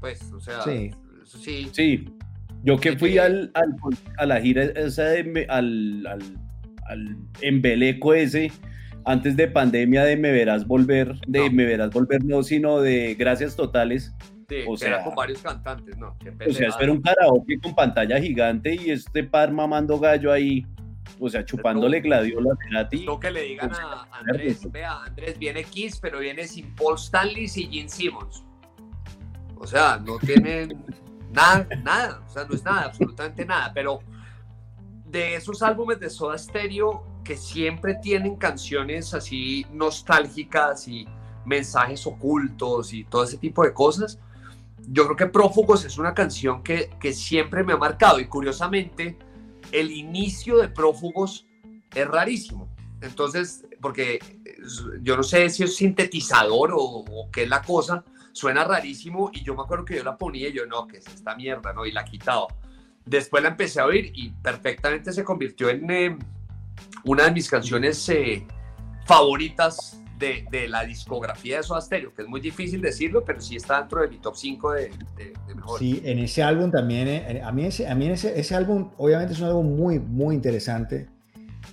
Pues, 0.00 0.20
o 0.32 0.40
sea, 0.40 0.64
sí. 0.64 0.90
sí. 1.22 1.70
Sí. 1.72 2.12
Yo 2.64 2.80
que 2.80 2.98
fui 2.98 3.18
al, 3.18 3.52
al, 3.54 3.76
a 4.18 4.26
la 4.26 4.40
gira 4.40 4.64
esa 4.64 5.04
de, 5.04 5.46
al, 5.48 6.04
al, 6.08 6.22
al 6.88 7.16
embeleco 7.40 8.14
ese, 8.14 8.50
antes 9.04 9.36
de 9.36 9.46
pandemia 9.46 10.02
de 10.02 10.16
Me 10.16 10.32
Verás 10.32 10.66
Volver, 10.66 11.20
de 11.28 11.50
Me 11.50 11.66
Verás 11.66 11.92
Volver 11.92 12.24
no, 12.24 12.42
sino 12.42 12.80
de 12.80 13.14
Gracias 13.14 13.54
Totales. 13.54 14.12
Sí, 14.50 14.64
o 14.66 14.76
sea, 14.76 14.88
era 14.88 15.04
con 15.04 15.14
varios 15.14 15.40
cantantes, 15.40 15.96
¿no? 15.96 16.16
O 16.48 16.52
sea, 16.52 16.68
espera 16.68 16.90
un 16.90 17.00
karaoke 17.00 17.60
con 17.62 17.72
pantalla 17.72 18.20
gigante 18.20 18.74
y 18.74 18.90
este 18.90 19.22
par 19.22 19.52
mamando 19.52 19.96
gallo 19.96 20.32
ahí 20.32 20.66
o 21.20 21.28
sea, 21.28 21.44
chupándole 21.44 22.00
gladiola 22.00 22.50
a 22.76 22.88
ti. 22.88 23.04
Lo 23.04 23.20
que 23.20 23.30
le 23.30 23.42
digan 23.42 23.72
a 23.72 24.08
Andrés, 24.10 24.70
vea, 24.70 25.04
Andrés, 25.04 25.38
viene 25.38 25.64
Kiss, 25.64 25.98
pero 26.00 26.18
viene 26.18 26.46
sin 26.46 26.74
Paul 26.74 26.96
Stanley 26.96 27.44
y 27.44 27.66
Gene 27.70 27.88
Simmons. 27.88 28.44
O 29.56 29.66
sea, 29.66 29.98
no 30.04 30.18
tienen 30.18 30.84
nada, 31.32 31.68
nada, 31.84 32.22
o 32.26 32.30
sea, 32.30 32.44
no 32.44 32.54
es 32.54 32.64
nada, 32.64 32.86
absolutamente 32.86 33.44
nada, 33.44 33.70
pero 33.72 34.00
de 35.06 35.34
esos 35.34 35.62
álbumes 35.62 36.00
de 36.00 36.08
Soda 36.08 36.38
Stereo 36.38 37.04
que 37.24 37.36
siempre 37.36 37.94
tienen 37.94 38.36
canciones 38.36 39.12
así 39.12 39.66
nostálgicas 39.72 40.88
y 40.88 41.06
mensajes 41.44 42.06
ocultos 42.06 42.92
y 42.92 43.04
todo 43.04 43.24
ese 43.24 43.36
tipo 43.36 43.62
de 43.64 43.72
cosas, 43.72 44.18
yo 44.88 45.04
creo 45.04 45.16
que 45.16 45.26
Prófugos 45.26 45.84
es 45.84 45.98
una 45.98 46.14
canción 46.14 46.62
que, 46.62 46.90
que 47.00 47.12
siempre 47.12 47.64
me 47.64 47.72
ha 47.72 47.76
marcado 47.76 48.18
y 48.20 48.26
curiosamente 48.26 49.16
el 49.72 49.90
inicio 49.90 50.58
de 50.58 50.68
Prófugos 50.68 51.46
es 51.94 52.06
rarísimo. 52.06 52.68
Entonces, 53.00 53.64
porque 53.80 54.18
yo 55.02 55.16
no 55.16 55.22
sé 55.22 55.48
si 55.48 55.64
es 55.64 55.76
sintetizador 55.76 56.72
o, 56.74 57.30
qué 57.32 57.44
es 57.44 57.48
la 57.48 57.62
cosa, 57.62 58.04
suena 58.32 58.64
rarísimo 58.64 59.30
y 59.32 59.42
yo 59.42 59.54
me 59.54 59.62
acuerdo 59.62 59.84
que 59.84 59.96
yo 59.96 60.04
la 60.04 60.16
ponía 60.16 60.48
y 60.48 60.52
yo 60.52 60.66
no, 60.66 60.86
que 60.86 60.98
es 60.98 61.06
esta 61.06 61.34
mierda, 61.34 61.72
¿no? 61.72 61.86
Y 61.86 61.92
la 61.92 62.04
quitaba. 62.04 62.46
Después 63.06 63.42
la 63.42 63.50
empecé 63.50 63.80
a 63.80 63.86
oír 63.86 64.12
y 64.14 64.30
perfectamente 64.30 65.12
se 65.12 65.24
convirtió 65.24 65.70
en 65.70 65.90
eh, 65.90 66.18
una 67.04 67.24
de 67.24 67.32
mis 67.32 67.48
canciones 67.48 68.06
eh, 68.10 68.46
favoritas 69.06 69.99
de, 70.20 70.68
la 70.68 70.84
discografía 70.84 71.56
de 71.56 71.62
Soda 71.62 71.80
Stereo, 71.80 72.14
que 72.14 72.22
es 72.22 72.28
muy 72.28 72.40
difícil 72.40 72.80
decirlo, 72.80 73.24
pero 73.24 73.40
sí 73.40 73.56
está 73.56 73.80
dentro 73.80 74.02
de 74.02 74.08
mi 74.08 74.18
top 74.18 74.36
5 74.36 74.72
de, 74.72 74.90
de, 75.16 75.54
mejor. 75.54 75.78
Sí, 75.78 76.00
en 76.04 76.18
ese 76.18 76.42
álbum 76.42 76.70
también, 76.70 77.08
eh, 77.08 77.42
a 77.42 77.50
mí, 77.50 77.64
ese, 77.64 77.88
a 77.88 77.94
mí 77.94 78.08
ese, 78.08 78.38
ese, 78.38 78.54
álbum 78.54 78.90
obviamente 78.98 79.32
es 79.32 79.40
un 79.40 79.46
álbum 79.46 79.76
muy, 79.76 79.98
muy 79.98 80.34
interesante. 80.34 81.08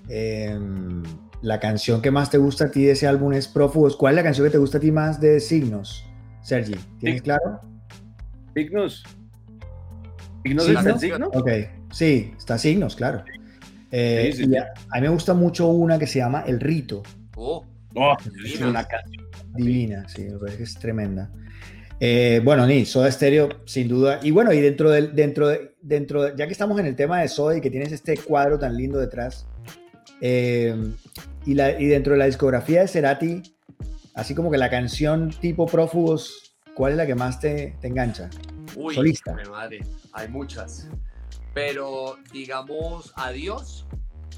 Em, 0.10 1.04
la 1.42 1.60
canción 1.60 2.02
que 2.02 2.10
más 2.10 2.30
te 2.30 2.38
gusta 2.38 2.66
a 2.66 2.72
ti 2.72 2.86
de 2.86 2.92
ese 2.92 3.08
álbum 3.08 3.34
es 3.34 3.48
Prófugos. 3.48 3.96
¿Cuál 3.96 4.14
es 4.14 4.16
la 4.18 4.24
canción 4.24 4.48
que 4.48 4.52
te 4.52 4.58
gusta 4.58 4.78
a 4.78 4.82
ti 4.82 4.92
más 4.92 5.20
de 5.20 5.40
Signos, 5.40 6.06
Sergi? 6.42 6.76
¿Tienes 7.00 7.22
claro? 7.22 7.62
Signos. 8.56 9.04
¿Signos, 10.44 10.70
está 10.70 10.98
Signos? 10.98 11.30
Ok, 11.34 11.50
sí, 11.92 12.34
está 12.38 12.58
Signos, 12.58 12.96
claro. 12.96 13.24
Eh, 13.92 14.34
a, 14.58 14.98
a, 14.98 15.00
mí 15.00 15.08
me 15.08 15.10
gusta 15.10 15.34
mucho 15.34 15.68
una 15.68 16.00
que 16.00 16.08
se 16.08 16.20
llama 16.20 16.44
El 16.46 16.60
Rito. 16.60 17.04
Oh. 17.36 17.66
Oh, 17.98 18.16
es 18.46 18.62
una 18.62 18.88
canción 18.88 19.28
divina, 19.56 20.08
sí, 20.08 20.24
me 20.24 20.38
parece 20.38 20.58
que 20.58 20.64
es 20.64 20.76
tremenda. 20.76 21.32
Eh, 22.00 22.42
bueno, 22.44 22.68
ni 22.68 22.86
Soda 22.86 23.12
Stereo, 23.12 23.50
sin 23.66 23.88
duda. 23.88 24.20
Y 24.22 24.32
bueno, 24.32 24.54
y 24.54 24.62
dentro 24.62 24.92
del, 24.92 25.16
dentro 25.16 25.48
de, 25.48 25.76
dentro 25.82 26.36
ya 26.36 26.46
que 26.46 26.52
estamos 26.52 26.80
en 26.80 26.86
el 26.86 26.96
tema 26.96 27.22
de 27.22 27.28
Soda 27.28 27.58
y 27.58 27.62
que 27.62 27.72
tienes 27.72 27.92
este 27.92 28.18
cuadro 28.18 28.60
tan 28.60 28.78
lindo 28.78 29.00
detrás, 29.00 29.48
eh, 30.22 30.76
y, 31.46 31.54
la, 31.56 31.80
y 31.80 31.88
dentro 31.88 32.14
de 32.14 32.20
la 32.20 32.26
discografía 32.26 32.82
de 32.82 32.88
Cerati, 32.88 33.42
así 34.14 34.36
como 34.36 34.52
que 34.52 34.58
la 34.58 34.70
canción 34.70 35.32
tipo 35.32 35.66
Prófugos, 35.66 36.56
¿cuál 36.76 36.92
es 36.92 36.98
la 36.98 37.08
que 37.08 37.16
más 37.16 37.40
te, 37.40 37.76
te 37.82 37.88
engancha? 37.88 38.30
Uy, 38.76 38.94
Solista. 38.94 39.36
madre, 39.50 39.80
hay 40.14 40.28
muchas. 40.28 40.88
Pero 41.56 42.18
digamos, 42.32 43.12
Adiós, 43.16 43.88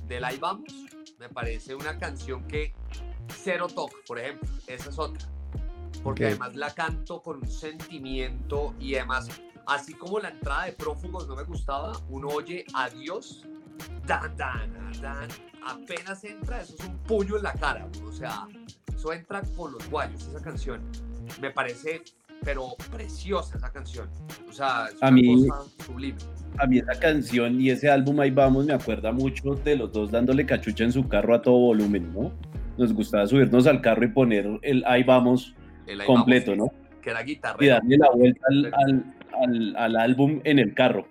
de 0.07 0.23
Ahí 0.23 0.37
Vamos, 0.37 0.71
me 1.19 1.27
parece 1.27 1.75
una 1.75 1.97
canción 1.97 2.47
que 2.47 2.73
Cero 3.29 3.67
Talk, 3.67 3.91
por 4.05 4.19
ejemplo, 4.19 4.49
esa 4.67 4.89
es 4.89 4.99
otra. 4.99 5.27
porque 6.03 6.27
además 6.27 6.55
la 6.55 6.73
canto 6.73 7.21
con 7.21 7.37
un 7.37 7.47
sentimiento 7.47 8.73
y 8.79 8.95
además, 8.95 9.27
así 9.65 9.93
como 9.93 10.19
la 10.19 10.29
entrada 10.29 10.65
de 10.65 10.73
Prófugos 10.73 11.27
no 11.27 11.35
me 11.35 11.43
gustaba, 11.43 11.93
uno 12.09 12.27
oye 12.29 12.65
adiós, 12.73 13.45
dan, 14.05 14.35
dan, 14.37 14.71
dan, 15.01 15.27
apenas 15.65 16.23
entra, 16.23 16.61
eso 16.61 16.75
es 16.79 16.87
un 16.87 16.97
puño 16.99 17.37
en 17.37 17.43
la 17.43 17.53
cara, 17.53 17.87
o 18.05 18.11
sea, 18.11 18.47
eso 18.95 19.13
entra 19.13 19.41
con 19.55 19.73
los 19.73 19.89
guayos, 19.89 20.27
esa 20.27 20.41
canción. 20.41 20.81
Me 21.41 21.51
parece, 21.51 22.01
pero 22.43 22.69
preciosa 22.91 23.57
esa 23.57 23.71
canción, 23.71 24.09
o 24.47 24.53
sea, 24.53 24.87
es 24.87 25.03
a 25.03 25.07
una 25.07 25.11
mí, 25.11 25.47
cosa 25.47 25.65
sublime. 25.85 26.17
A 26.57 26.65
mí 26.65 26.79
esa 26.79 26.99
canción 26.99 27.61
y 27.61 27.69
ese 27.69 27.89
álbum 27.89 28.19
Ahí 28.21 28.31
Vamos 28.31 28.65
me 28.65 28.73
acuerda 28.73 29.11
mucho 29.11 29.55
de 29.55 29.75
los 29.75 29.91
dos 29.91 30.11
dándole 30.11 30.45
cachucha 30.45 30.83
en 30.85 30.91
su 30.91 31.07
carro 31.07 31.35
a 31.35 31.41
todo 31.41 31.59
volumen, 31.59 32.11
¿no? 32.13 32.31
Nos 32.79 32.93
gustaba 32.93 33.27
subirnos 33.27 33.67
al 33.67 33.81
carro 33.81 34.03
y 34.05 34.07
poner 34.07 34.47
el 34.63 34.83
Ahí 34.87 35.03
Vamos 35.03 35.55
El 35.85 36.01
ahí 36.01 36.07
completo, 36.07 36.51
vamos, 36.51 36.71
¿no? 36.73 36.99
Que 37.01 37.09
era 37.11 37.21
guitarra. 37.23 37.57
Y 37.63 37.67
darle 37.67 37.97
la 37.97 38.09
vuelta 38.11 38.41
al, 38.49 38.65
al, 38.73 39.03
al, 39.43 39.75
al 39.75 39.95
álbum 39.97 40.39
en 40.45 40.59
el 40.59 40.73
carro. 40.73 41.05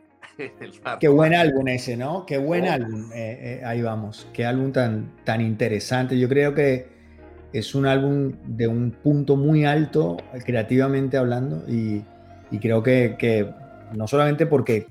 Qué 1.00 1.08
buen 1.08 1.34
álbum 1.34 1.66
ese, 1.68 1.96
¿no? 1.96 2.24
Qué 2.24 2.38
buen 2.38 2.64
Oh. 2.64 2.70
álbum. 2.72 3.10
eh, 3.12 3.58
eh, 3.60 3.64
ahí 3.64 3.82
vamos. 3.82 4.28
Qué 4.32 4.44
álbum 4.46 4.70
tan, 4.72 5.10
tan 5.24 5.40
interesante. 5.40 6.18
Yo 6.18 6.28
creo 6.28 6.54
que 6.54 6.86
es 7.52 7.74
un 7.74 7.86
álbum 7.86 8.32
de 8.46 8.68
un 8.68 8.90
punto 8.92 9.36
muy 9.36 9.64
alto, 9.64 10.16
creativamente 10.44 11.16
hablando, 11.16 11.64
y, 11.68 12.02
y 12.50 12.58
creo 12.60 12.82
que, 12.82 13.16
que 13.18 13.50
no 13.94 14.06
solamente 14.06 14.46
porque 14.46 14.86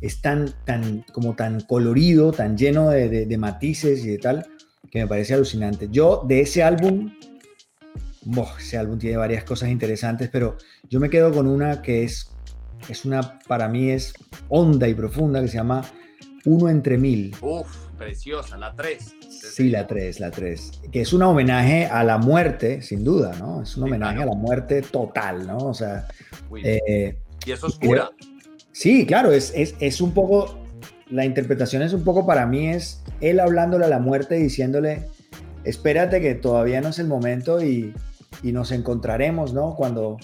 es 0.00 0.20
tan, 0.20 0.50
tan, 0.64 1.04
como 1.12 1.34
tan 1.34 1.60
colorido, 1.62 2.30
tan 2.32 2.56
lleno 2.56 2.90
de, 2.90 3.08
de- 3.08 3.26
de 3.26 3.38
matices 3.38 4.04
y 4.04 4.10
de 4.10 4.18
tal, 4.18 4.46
que 4.92 5.00
me 5.00 5.06
parece 5.06 5.32
alucinante. 5.32 5.88
Yo 5.90 6.22
de 6.28 6.42
ese 6.42 6.62
álbum, 6.62 7.10
boh, 8.26 8.46
ese 8.58 8.76
álbum 8.76 8.98
tiene 8.98 9.16
varias 9.16 9.42
cosas 9.42 9.70
interesantes, 9.70 10.28
pero 10.30 10.58
yo 10.90 11.00
me 11.00 11.08
quedo 11.08 11.32
con 11.32 11.46
una 11.48 11.80
que 11.80 12.04
es, 12.04 12.30
es 12.90 13.06
una, 13.06 13.38
para 13.48 13.68
mí 13.68 13.88
es 13.90 14.12
honda 14.50 14.86
y 14.86 14.94
profunda, 14.94 15.40
que 15.40 15.48
se 15.48 15.54
llama 15.56 15.82
Uno 16.44 16.68
entre 16.68 16.98
Mil. 16.98 17.34
Uf, 17.40 17.74
preciosa, 17.96 18.58
la 18.58 18.74
3. 18.76 19.14
Sí, 19.30 19.70
la 19.70 19.86
3, 19.86 20.20
la 20.20 20.30
3. 20.30 20.82
Que 20.92 21.00
es 21.00 21.12
un 21.14 21.22
homenaje 21.22 21.86
a 21.86 22.04
la 22.04 22.18
muerte, 22.18 22.82
sin 22.82 23.02
duda, 23.02 23.34
¿no? 23.38 23.62
Es 23.62 23.74
un 23.78 23.84
Sí, 23.84 23.88
homenaje 23.88 24.16
claro. 24.16 24.30
a 24.30 24.34
la 24.34 24.40
muerte 24.40 24.82
total, 24.82 25.46
¿no? 25.46 25.56
O 25.56 25.74
sea, 25.74 26.06
eh, 26.62 27.16
y 27.46 27.50
es 27.50 27.64
oscura. 27.64 28.10
sí, 28.72 29.06
claro, 29.06 29.32
es, 29.32 29.52
es, 29.56 29.74
es 29.80 30.02
un 30.02 30.12
poco, 30.12 30.58
la 31.12 31.24
interpretación 31.24 31.82
es 31.82 31.92
un 31.92 32.04
poco 32.04 32.26
para 32.26 32.46
mí, 32.46 32.68
es 32.68 33.02
él 33.20 33.38
hablándole 33.40 33.84
a 33.84 33.88
la 33.88 33.98
muerte, 33.98 34.36
diciéndole, 34.36 35.06
espérate 35.64 36.20
que 36.20 36.34
todavía 36.34 36.80
no 36.80 36.88
es 36.88 36.98
el 36.98 37.06
momento 37.06 37.62
y, 37.62 37.94
y 38.42 38.52
nos 38.52 38.72
encontraremos, 38.72 39.52
¿no? 39.52 39.74
Cuando, 39.76 40.16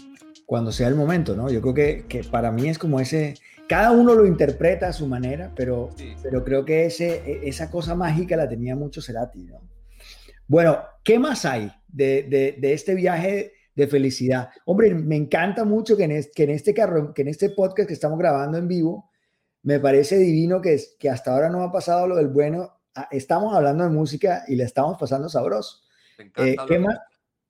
cuando 0.47 0.73
sea 0.73 0.89
el 0.89 0.95
momento, 0.95 1.37
¿no? 1.37 1.51
Yo 1.51 1.61
creo 1.61 1.75
que, 1.75 2.05
que 2.09 2.25
para 2.25 2.51
mí 2.51 2.69
es 2.69 2.79
como 2.79 3.01
ese, 3.01 3.35
cada 3.69 3.91
uno 3.93 4.15
lo 4.15 4.27
interpreta 4.27 4.89
a 4.89 4.93
su 4.93 5.07
manera, 5.07 5.53
pero, 5.55 5.91
Sí. 5.97 6.15
pero 6.23 6.43
creo 6.45 6.65
que 6.65 6.87
ese, 6.87 7.23
e- 7.31 7.49
esa 7.49 7.71
cosa 7.71 7.95
mágica 7.95 8.37
la 8.37 8.49
tenía 8.49 8.75
mucho 8.75 9.03
Cerati, 9.03 9.45
¿no? 9.45 9.61
Bueno, 10.47 10.79
¿qué 11.05 11.19
más 11.19 11.45
hay 11.45 11.71
de, 11.89 12.23
de- 12.29 12.57
de 12.59 12.73
este 12.73 12.95
viaje 12.95 13.53
de 13.77 13.87
felicidad? 13.87 14.49
Hombre, 14.65 14.95
me 14.95 15.17
encanta 15.17 15.65
mucho 15.65 15.97
que 15.97 16.05
en, 16.05 16.13
es- 16.13 16.31
que 16.35 16.45
en 16.45 16.51
este 16.51 16.73
carro, 16.73 17.13
que 17.13 17.23
en 17.23 17.29
este 17.29 17.51
podcast 17.51 17.87
que 17.89 17.95
estamos 17.95 18.19
grabando 18.19 18.57
en 18.57 18.67
vivo, 18.69 19.11
me 19.63 19.81
parece 19.81 20.17
divino 20.19 20.61
que, 20.61 20.75
es- 20.75 20.97
que 20.99 21.11
hasta 21.11 21.33
ahora 21.33 21.49
no 21.51 21.63
ha 21.63 21.73
pasado 21.73 22.07
lo 22.07 22.17
del 22.17 22.29
bueno. 22.29 22.81
Ah, 22.95 23.09
Estamos 23.11 23.55
hablando 23.55 23.85
de 23.85 23.91
música 23.91 24.45
y 24.49 24.57
le 24.57 24.65
estamos 24.65 24.97
pasando 24.99 25.29
sabroso. 25.29 25.83
Eh. 26.37 26.57
¿qué 26.67 26.79
más? 26.79 26.99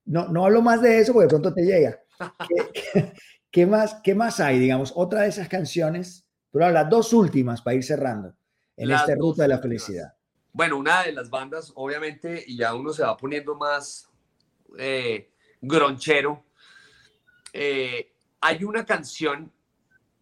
No, 0.05 0.29
no 0.29 0.45
hablo 0.45 0.63
más 0.63 0.81
de 0.83 0.99
eso 0.99 1.13
porque 1.13 1.25
de 1.27 1.31
pronto 1.31 1.55
te 1.55 1.63
llega. 1.63 1.99
¿Qué, 2.49 2.71
qué- 2.93 3.13
qué 3.51 3.67
más, 3.67 3.97
¿Qué 4.03 4.15
más 4.15 4.41
hay? 4.41 4.59
Digamos, 4.59 4.93
otra 4.95 5.23
de 5.23 5.29
esas 5.29 5.49
canciones, 5.49 6.27
pero 6.51 6.71
las 6.71 6.89
dos 6.91 7.13
últimas 7.13 7.63
para 7.63 7.77
ir 7.77 7.85
cerrando 7.85 8.35
en 8.77 8.89
Las 8.89 9.03
esta 9.03 9.15
ruta 9.17 9.43
de 9.43 9.49
la 9.49 9.59
felicidad. 9.59 10.15
Bueno, 10.53 10.77
una 10.79 11.03
de 11.05 11.13
las 11.13 11.31
bandas, 11.31 11.73
obviamente, 11.77 12.43
y 12.47 12.57
ya 12.57 12.75
uno 12.75 12.93
se 12.93 13.03
va 13.03 13.17
poniendo 13.17 13.55
más 13.55 14.09
eh, 14.79 15.31
gronchero. 15.61 16.45
eh, 17.53 18.13
hay 18.41 18.65
una 18.65 18.85
canción 18.85 19.51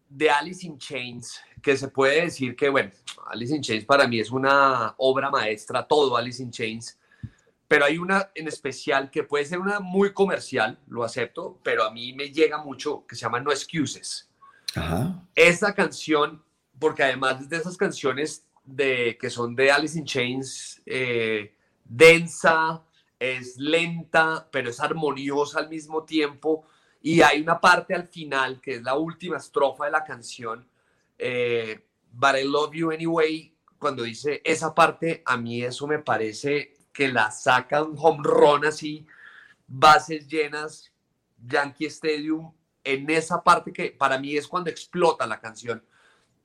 de 0.09 0.29
Alice 0.29 0.65
in 0.65 0.77
Chains 0.77 1.39
que 1.61 1.75
se 1.75 1.89
puede 1.89 2.21
decir 2.21 2.55
que, 2.55 2.69
bueno, 2.69 2.91
Alice 3.27 3.55
in 3.55 3.61
Chains 3.61 3.85
para 3.85 4.07
mí 4.07 4.19
es 4.19 4.31
una 4.31 4.93
obra 4.97 5.29
maestra, 5.29 5.85
todo 5.85 6.15
Alice 6.15 6.41
in 6.41 6.51
Chains, 6.51 6.97
pero 7.67 7.85
hay 7.85 7.97
una 7.97 8.29
en 8.33 8.47
especial 8.47 9.11
que 9.11 9.23
puede 9.23 9.45
ser 9.45 9.59
una 9.59 9.79
muy 9.79 10.13
comercial, 10.13 10.79
lo 10.87 11.03
acepto, 11.03 11.59
pero 11.63 11.83
a 11.83 11.91
mí 11.91 12.13
me 12.13 12.31
llega 12.31 12.57
mucho, 12.57 13.05
que 13.05 13.15
se 13.15 13.21
llama 13.21 13.39
No 13.39 13.51
Excuses 13.51 14.29
Ajá. 14.75 15.21
esa 15.35 15.73
canción, 15.73 16.41
porque 16.79 17.03
además 17.03 17.49
de 17.49 17.57
esas 17.57 17.75
canciones 17.75 18.45
de, 18.63 19.17
que 19.19 19.29
son 19.29 19.55
de 19.55 19.71
Alice 19.71 19.97
in 19.97 20.05
Chains, 20.05 20.81
eh, 20.85 21.53
densa, 21.83 22.83
es 23.19 23.57
lenta, 23.57 24.47
pero 24.51 24.69
es 24.69 24.79
armoniosa 24.79 25.59
al 25.59 25.69
mismo 25.69 26.03
tiempo. 26.03 26.65
Y 27.01 27.21
hay 27.21 27.41
una 27.41 27.59
parte 27.59 27.93
al 27.93 28.07
final, 28.07 28.59
que 28.59 28.75
es 28.75 28.81
la 28.81 28.95
última 28.95 29.37
estrofa 29.37 29.85
de 29.85 29.91
la 29.91 30.03
canción, 30.03 30.67
eh, 31.17 31.85
But 32.11 32.35
I 32.41 32.43
Love 32.43 32.73
You 32.73 32.91
Anyway, 32.91 33.53
cuando 33.77 34.03
dice 34.03 34.41
esa 34.43 34.73
parte, 34.73 35.21
a 35.25 35.37
mí 35.37 35.63
eso 35.63 35.87
me 35.87 35.99
parece 35.99 36.75
que 36.91 37.07
la 37.07 37.29
saca 37.29 37.83
un 37.83 37.95
home 37.97 38.23
run 38.23 38.65
así, 38.65 39.05
bases 39.67 40.27
llenas, 40.27 40.91
Yankee 41.45 41.85
Stadium, 41.85 42.51
en 42.83 43.09
esa 43.09 43.43
parte 43.43 43.71
que 43.71 43.91
para 43.91 44.17
mí 44.17 44.35
es 44.35 44.47
cuando 44.47 44.69
explota 44.69 45.27
la 45.27 45.39
canción. 45.39 45.83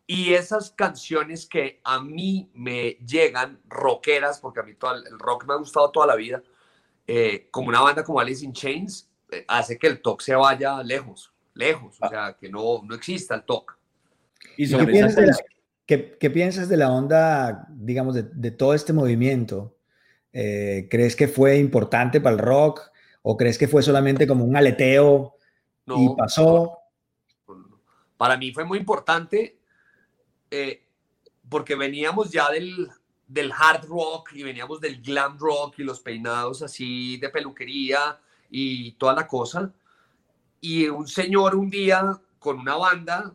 Y 0.06 0.34
esas 0.34 0.70
canciones 0.72 1.46
que 1.46 1.80
a 1.84 2.00
mí 2.00 2.50
me 2.54 2.98
llegan 3.06 3.60
rockeras, 3.66 4.40
porque 4.40 4.60
a 4.60 4.64
mí 4.64 4.74
todo 4.74 4.96
el 4.96 5.18
rock 5.18 5.46
me 5.46 5.54
ha 5.54 5.56
gustado 5.56 5.90
toda 5.90 6.06
la 6.08 6.16
vida, 6.16 6.42
eh, 7.06 7.48
como 7.50 7.68
una 7.68 7.80
banda 7.80 8.04
como 8.04 8.20
Alice 8.20 8.44
in 8.44 8.52
Chains, 8.52 9.08
hace 9.48 9.78
que 9.78 9.86
el 9.86 10.00
talk 10.02 10.20
se 10.20 10.34
vaya 10.34 10.82
lejos, 10.82 11.32
lejos, 11.54 11.96
o 12.00 12.08
sea, 12.08 12.36
que 12.38 12.48
no, 12.48 12.82
no 12.84 12.94
exista 12.94 13.34
el 13.34 13.44
talk. 13.44 13.76
Y 14.56 14.64
¿Y 14.64 14.66
qué 14.66 14.72
sobre 14.72 14.84
esa 14.84 14.92
piensas, 14.92 15.16
de 15.16 15.22
la, 15.26 15.32
canción- 15.32 15.48
qué- 15.86 16.16
qué 16.18 16.30
piensas 16.30 16.68
de 16.68 16.76
la 16.76 16.90
onda, 16.92 17.66
digamos, 17.70 18.14
de, 18.14 18.22
de 18.24 18.50
todo 18.50 18.74
este 18.74 18.92
movimiento? 18.92 19.76
Eh, 20.32 20.88
¿Crees 20.90 21.14
que 21.16 21.28
fue 21.28 21.58
importante 21.58 22.20
para 22.20 22.34
el 22.36 22.40
rock 22.40 22.80
o 23.22 23.36
crees 23.36 23.58
que 23.58 23.68
fue 23.68 23.82
solamente 23.82 24.26
como 24.26 24.44
un 24.44 24.56
aleteo 24.56 25.36
No, 25.86 26.02
y 26.02 26.16
pasó? 26.16 26.78
Para 28.16 28.36
mí 28.36 28.52
fue 28.52 28.64
muy 28.64 28.78
importante 28.78 29.58
eh, 30.50 30.84
porque 31.48 31.74
veníamos 31.74 32.30
ya 32.30 32.50
del, 32.50 32.88
del 33.26 33.52
hard 33.52 33.84
rock 33.86 34.32
y 34.32 34.42
veníamos 34.42 34.80
del 34.80 35.02
glam 35.02 35.36
rock 35.38 35.78
y 35.78 35.84
los 35.84 36.00
peinados 36.00 36.62
así 36.62 37.16
de 37.18 37.28
peluquería 37.28 38.18
y 38.52 38.92
toda 38.92 39.14
la 39.14 39.26
cosa. 39.26 39.72
Y 40.60 40.86
un 40.88 41.08
señor 41.08 41.56
un 41.56 41.70
día 41.70 42.20
con 42.38 42.60
una 42.60 42.76
banda, 42.76 43.34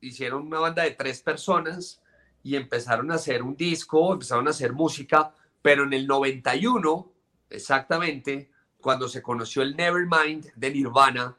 hicieron 0.00 0.46
una 0.46 0.60
banda 0.60 0.82
de 0.84 0.92
tres 0.92 1.22
personas 1.22 2.00
y 2.42 2.54
empezaron 2.54 3.10
a 3.10 3.14
hacer 3.14 3.42
un 3.42 3.56
disco, 3.56 4.12
empezaron 4.12 4.46
a 4.46 4.50
hacer 4.50 4.74
música, 4.74 5.34
pero 5.62 5.84
en 5.84 5.94
el 5.94 6.06
91, 6.06 7.12
exactamente, 7.48 8.50
cuando 8.80 9.08
se 9.08 9.22
conoció 9.22 9.62
el 9.62 9.74
Nevermind 9.74 10.52
de 10.54 10.70
Nirvana, 10.70 11.36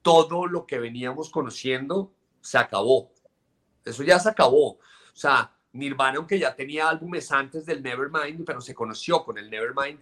todo 0.00 0.46
lo 0.46 0.64
que 0.64 0.78
veníamos 0.78 1.28
conociendo 1.30 2.12
se 2.40 2.58
acabó. 2.58 3.10
Eso 3.84 4.02
ya 4.04 4.20
se 4.20 4.28
acabó. 4.28 4.74
O 4.74 4.80
sea, 5.12 5.52
Nirvana, 5.72 6.18
aunque 6.18 6.38
ya 6.38 6.54
tenía 6.54 6.88
álbumes 6.88 7.32
antes 7.32 7.66
del 7.66 7.82
Nevermind, 7.82 8.44
pero 8.44 8.60
se 8.60 8.74
conoció 8.74 9.24
con 9.24 9.38
el 9.38 9.50
Nevermind, 9.50 10.00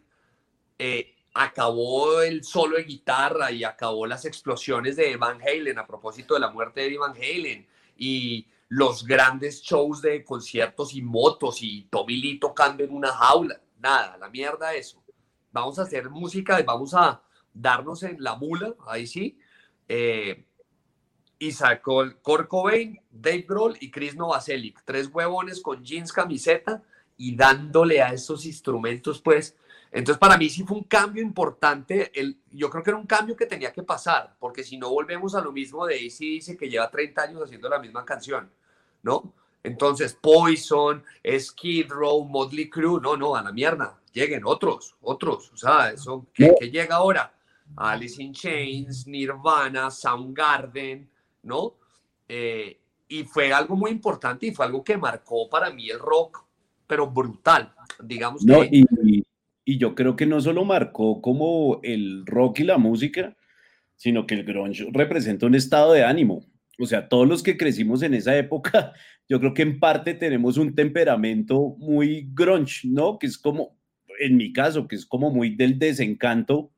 eh, 0.79 1.15
acabó 1.35 2.23
el 2.23 2.45
solo 2.45 2.77
de 2.77 2.85
guitarra 2.85 3.53
y 3.53 3.65
acabó 3.65 4.07
las 4.07 4.25
explosiones 4.25 4.97
de 4.97 5.17
Van 5.17 5.41
Halen 5.41 5.79
a 5.79 5.87
propósito 5.87 6.35
de 6.35 6.41
la 6.41 6.51
muerte 6.51 6.83
de 6.83 6.99
Van 6.99 7.15
Halen 7.15 7.67
y 7.97 8.47
los 8.69 9.05
grandes 9.05 9.63
shows 9.63 10.01
de 10.01 10.25
conciertos 10.25 10.95
y 10.95 11.03
motos 11.03 11.63
y 11.63 11.83
Tommy 11.91 12.17
Lee 12.17 12.39
tocando 12.39 12.85
en 12.85 12.93
una 12.93 13.13
jaula. 13.13 13.61
Nada, 13.79 14.17
la 14.17 14.29
mierda 14.29 14.75
eso. 14.75 15.03
Vamos 15.53 15.79
a 15.79 15.83
hacer 15.83 16.09
música 16.11 16.61
y 16.61 16.63
vamos 16.63 16.95
a 16.95 17.23
darnos 17.53 18.03
en 18.03 18.23
la 18.23 18.37
mula, 18.37 18.75
ahí 18.87 19.07
sí. 19.07 19.39
Eh, 19.89 20.45
y 21.39 21.53
sacó 21.53 22.05
Kurt 22.23 22.49
Cobain, 22.49 23.01
Dave 23.11 23.47
Grohl 23.49 23.77
y 23.81 23.91
Chris 23.91 24.15
Novoselic, 24.15 24.83
tres 24.85 25.09
huevones 25.13 25.61
con 25.61 25.83
jeans, 25.83 26.13
camiseta 26.13 26.83
y 27.17 27.35
dándole 27.35 28.03
a 28.03 28.13
esos 28.13 28.47
instrumentos, 28.47 29.21
pues. 29.21 29.57
Entonces, 29.93 30.19
para 30.19 30.37
mí 30.37 30.49
sí 30.49 30.65
fue 30.65 30.79
un 30.79 30.85
cambio 30.85 31.23
importante. 31.23 32.13
El, 32.19 32.39
yo 32.51 32.71
creo 32.71 32.83
que 32.83 32.91
era 32.91 32.99
un 32.99 33.07
cambio 33.07 33.37
que 33.37 33.47
tenía 33.47 33.73
que 33.73 33.83
pasar, 33.83 34.37
porque 34.39 34.63
si 34.63 34.77
no 34.79 34.91
volvemos 34.91 35.35
a 35.35 35.41
lo 35.41 35.53
mismo 35.53 35.87
de 35.87 35.97
AC 35.97 36.19
dice 36.19 36.57
que 36.57 36.69
lleva 36.69 36.91
30 36.91 37.23
años 37.23 37.43
haciendo 37.43 37.69
la 37.69 37.79
misma 37.79 38.05
canción, 38.05 38.51
¿no? 39.03 39.33
Entonces, 39.63 40.15
Poison, 40.15 41.03
Skid 41.39 41.91
Row, 41.91 42.25
Motley 42.25 42.71
Crue, 42.71 43.01
no, 43.01 43.17
no, 43.17 43.35
a 43.37 43.43
la 43.43 43.53
mierda, 43.53 43.99
lleguen 44.13 44.43
otros, 44.45 44.97
otros, 45.03 45.51
o 45.53 45.57
sea, 45.57 45.91
eso, 45.91 46.27
¿qué, 46.33 46.55
qué 46.59 46.71
llega 46.71 46.97
ahora? 46.97 47.35
Alice 47.77 48.23
in 48.23 48.33
Chains, 48.33 49.07
Nirvana, 49.07 49.91
Soundgarden, 49.91 51.09
¿no? 51.43 51.75
Eh, 52.29 52.79
y 53.09 53.25
fue 53.25 53.53
algo 53.53 53.77
muy 53.77 53.91
importante 53.91 54.47
y 54.47 54.55
fue 54.55 54.67
algo 54.67 54.85
que 54.85 54.97
marcó 54.97 55.49
para 55.49 55.71
mí 55.71 55.91
el 55.91 55.99
rock, 55.99 56.45
pero 56.87 57.09
brutal, 57.09 57.75
digamos. 58.01 58.45
No, 58.45 58.63
y, 58.63 59.25
y 59.65 59.79
yo 59.79 59.95
creo 59.95 60.17
que 60.17 60.27
no 60.27 60.41
solo 60.41 60.65
marcó 60.65 61.21
como 61.21 61.81
el 61.83 62.25
rock 62.27 62.61
y 62.61 62.65
la 62.65 62.79
música, 62.79 63.37
sino 63.97 64.27
que 64.27 64.35
el 64.35 64.45
grunge 64.45 64.89
representa 64.93 65.47
un 65.47 65.55
estado 65.55 65.93
de 65.93 66.05
ánimo. 66.05 66.45
O 66.79 66.87
sea, 66.87 67.09
todos 67.09 67.29
los 67.29 67.43
que 67.43 67.59
crecimos 67.59 68.03
en 68.03 68.15
esa 68.15 68.37
época, 68.37 68.93
yo 69.29 69.39
creo 69.39 69.55
que 69.55 69.63
en 69.63 69.79
parte 69.79 70.15
tenemos 70.15 70.57
un 70.57 70.75
temperamento 70.75 71.77
muy 71.79 72.31
grunge, 72.33 72.89
¿no? 72.89 73.19
Que 73.19 73.27
es 73.27 73.37
como, 73.37 73.77
en 74.19 74.37
mi 74.37 74.53
caso, 74.53 74.89
que 74.89 74.97
es 74.97 75.05
como 75.05 75.31
muy 75.31 75.55
del 75.55 75.79
desencanto 75.79 76.73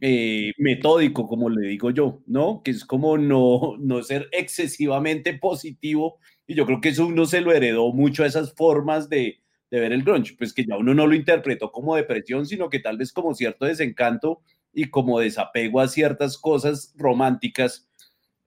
eh, 0.00 0.52
metódico, 0.58 1.26
como 1.26 1.48
le 1.48 1.68
digo 1.68 1.90
yo, 1.90 2.22
¿no? 2.26 2.62
Que 2.62 2.70
es 2.70 2.84
como 2.84 3.16
no, 3.16 3.76
no 3.78 4.02
ser 4.02 4.28
excesivamente 4.32 5.34
positivo. 5.34 6.18
Y 6.46 6.54
yo 6.54 6.66
creo 6.66 6.80
que 6.80 6.90
eso 6.90 7.06
uno 7.06 7.26
se 7.26 7.40
lo 7.40 7.52
heredó 7.52 7.92
mucho 7.92 8.24
a 8.24 8.26
esas 8.26 8.54
formas 8.54 9.08
de, 9.08 9.43
de 9.74 9.80
ver 9.80 9.92
el 9.92 10.04
grunge, 10.04 10.36
pues 10.38 10.52
que 10.52 10.64
ya 10.64 10.76
uno 10.76 10.94
no 10.94 11.04
lo 11.06 11.14
interpretó 11.14 11.72
como 11.72 11.96
depresión, 11.96 12.46
sino 12.46 12.70
que 12.70 12.78
tal 12.78 12.96
vez 12.96 13.12
como 13.12 13.34
cierto 13.34 13.64
desencanto 13.66 14.40
y 14.72 14.84
como 14.84 15.18
desapego 15.18 15.80
a 15.80 15.88
ciertas 15.88 16.38
cosas 16.38 16.94
románticas 16.96 17.88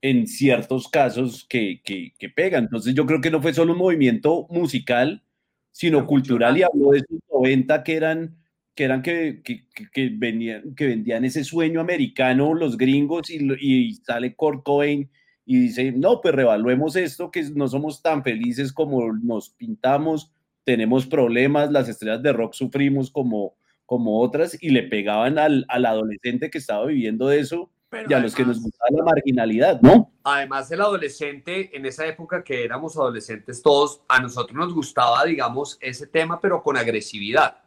en 0.02 0.26
ciertos 0.26 0.88
casos 0.88 1.46
que, 1.50 1.82
que, 1.84 2.14
que 2.18 2.30
pegan. 2.30 2.64
Entonces 2.64 2.94
yo 2.94 3.06
creo 3.06 3.20
que 3.20 3.30
no 3.30 3.42
fue 3.42 3.54
solo 3.54 3.74
un 3.74 3.80
movimiento 3.80 4.48
musical, 4.50 5.22
sino 5.72 6.08
cultural 6.08 6.58
y 6.58 6.64
habló 6.64 6.92
de 6.92 7.00
esos 7.00 7.20
90 7.30 7.84
que 7.84 7.96
eran 7.96 8.38
que 8.74 8.84
eran 8.84 9.02
que, 9.02 9.42
que, 9.44 9.66
que, 9.92 10.12
venían, 10.14 10.76
que 10.76 10.86
vendían 10.86 11.26
ese 11.26 11.44
sueño 11.44 11.82
americano 11.82 12.54
los 12.54 12.78
gringos 12.78 13.30
y, 13.30 13.40
y 13.60 13.96
sale 13.96 14.36
Kurt 14.36 14.64
Cobain 14.64 15.10
y 15.46 15.60
dice, 15.60 15.92
no, 15.92 16.22
pues 16.22 16.36
revaluemos 16.36 16.96
esto, 16.96 17.32
que 17.32 17.42
no 17.56 17.68
somos 17.68 18.02
tan 18.02 18.24
felices 18.24 18.72
como 18.72 19.12
nos 19.14 19.50
pintamos, 19.50 20.32
tenemos 20.68 21.08
problemas, 21.08 21.72
las 21.72 21.88
estrellas 21.88 22.22
de 22.22 22.34
rock 22.34 22.54
sufrimos 22.54 23.10
como, 23.10 23.56
como 23.86 24.20
otras 24.20 24.62
y 24.62 24.70
le 24.72 24.84
pegaban 24.84 25.40
al, 25.40 25.66
al 25.70 25.86
adolescente 25.86 26.50
que 26.50 26.58
estaba 26.58 26.88
viviendo 26.88 27.32
eso 27.32 27.70
y 28.10 28.14
a 28.14 28.20
los 28.20 28.36
que 28.36 28.44
nos 28.44 28.62
gustaba 28.62 28.90
la 28.92 29.06
marginalidad, 29.06 29.80
¿no? 29.80 30.12
Además, 30.26 30.70
el 30.70 30.82
adolescente, 30.82 31.70
en 31.74 31.86
esa 31.86 32.06
época 32.06 32.44
que 32.44 32.66
éramos 32.66 32.98
adolescentes 32.98 33.62
todos, 33.62 34.02
a 34.10 34.20
nosotros 34.20 34.58
nos 34.58 34.74
gustaba, 34.74 35.24
digamos, 35.24 35.78
ese 35.80 36.06
tema, 36.06 36.38
pero 36.42 36.62
con 36.62 36.76
agresividad, 36.76 37.60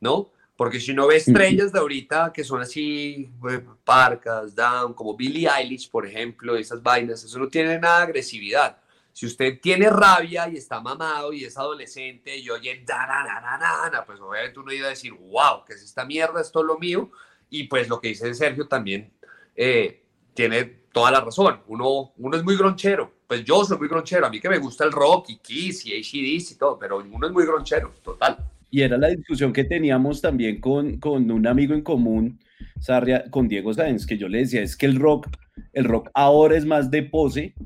¿no? 0.00 0.30
Porque 0.56 0.80
si 0.80 0.92
uno 0.92 1.06
ve 1.06 1.16
estrellas 1.16 1.70
de 1.70 1.80
ahorita 1.80 2.32
que 2.32 2.44
son 2.44 2.62
así, 2.62 3.30
eh, 3.50 3.60
parcas, 3.84 4.54
down, 4.54 4.94
como 4.94 5.14
Billie 5.14 5.50
Eilish, 5.54 5.90
por 5.90 6.06
ejemplo, 6.06 6.56
esas 6.56 6.82
vainas, 6.82 7.22
eso 7.22 7.38
no 7.38 7.48
tiene 7.48 7.78
nada 7.78 7.98
de 7.98 8.04
agresividad. 8.04 8.78
Si 9.18 9.26
usted 9.26 9.58
tiene 9.60 9.90
rabia 9.90 10.48
y 10.48 10.58
está 10.58 10.80
mamado 10.80 11.32
y 11.32 11.42
es 11.42 11.58
adolescente 11.58 12.38
y 12.38 12.48
oye, 12.50 12.84
da, 12.86 14.04
pues 14.06 14.20
obviamente 14.20 14.60
uno 14.60 14.72
iba 14.72 14.86
a 14.86 14.90
decir, 14.90 15.12
wow, 15.12 15.64
¿qué 15.66 15.72
es 15.72 15.82
esta 15.82 16.04
mierda? 16.04 16.40
Esto 16.40 16.60
es 16.60 16.66
lo 16.66 16.78
mío. 16.78 17.10
Y 17.50 17.64
pues 17.64 17.88
lo 17.88 18.00
que 18.00 18.06
dice 18.10 18.32
Sergio 18.32 18.68
también 18.68 19.10
eh, 19.56 20.04
tiene 20.34 20.62
toda 20.92 21.10
la 21.10 21.20
razón. 21.20 21.58
Uno, 21.66 22.12
uno 22.16 22.36
es 22.36 22.44
muy 22.44 22.56
gronchero. 22.56 23.12
Pues 23.26 23.42
yo 23.44 23.64
soy 23.64 23.76
muy 23.78 23.88
gronchero. 23.88 24.24
A 24.24 24.30
mí 24.30 24.38
que 24.38 24.48
me 24.48 24.58
gusta 24.58 24.84
el 24.84 24.92
rock 24.92 25.30
y 25.30 25.38
Kiss 25.38 25.84
y 25.84 25.94
ACDC 25.94 26.52
y 26.52 26.54
todo, 26.54 26.78
pero 26.78 26.98
uno 26.98 27.26
es 27.26 27.32
muy 27.32 27.44
gronchero, 27.44 27.92
total. 28.04 28.36
Y 28.70 28.82
era 28.82 28.96
la 28.96 29.08
discusión 29.08 29.52
que 29.52 29.64
teníamos 29.64 30.20
también 30.20 30.60
con, 30.60 30.98
con 30.98 31.28
un 31.28 31.44
amigo 31.44 31.74
en 31.74 31.82
común, 31.82 32.38
Sarria, 32.78 33.28
con 33.32 33.48
Diego 33.48 33.74
Sáenz, 33.74 34.06
que 34.06 34.16
yo 34.16 34.28
le 34.28 34.38
decía, 34.38 34.62
es 34.62 34.76
que 34.76 34.86
el 34.86 34.94
rock, 34.94 35.26
el 35.72 35.86
rock 35.86 36.08
ahora 36.14 36.56
es 36.56 36.64
más 36.64 36.88
de 36.88 37.02
pose 37.02 37.56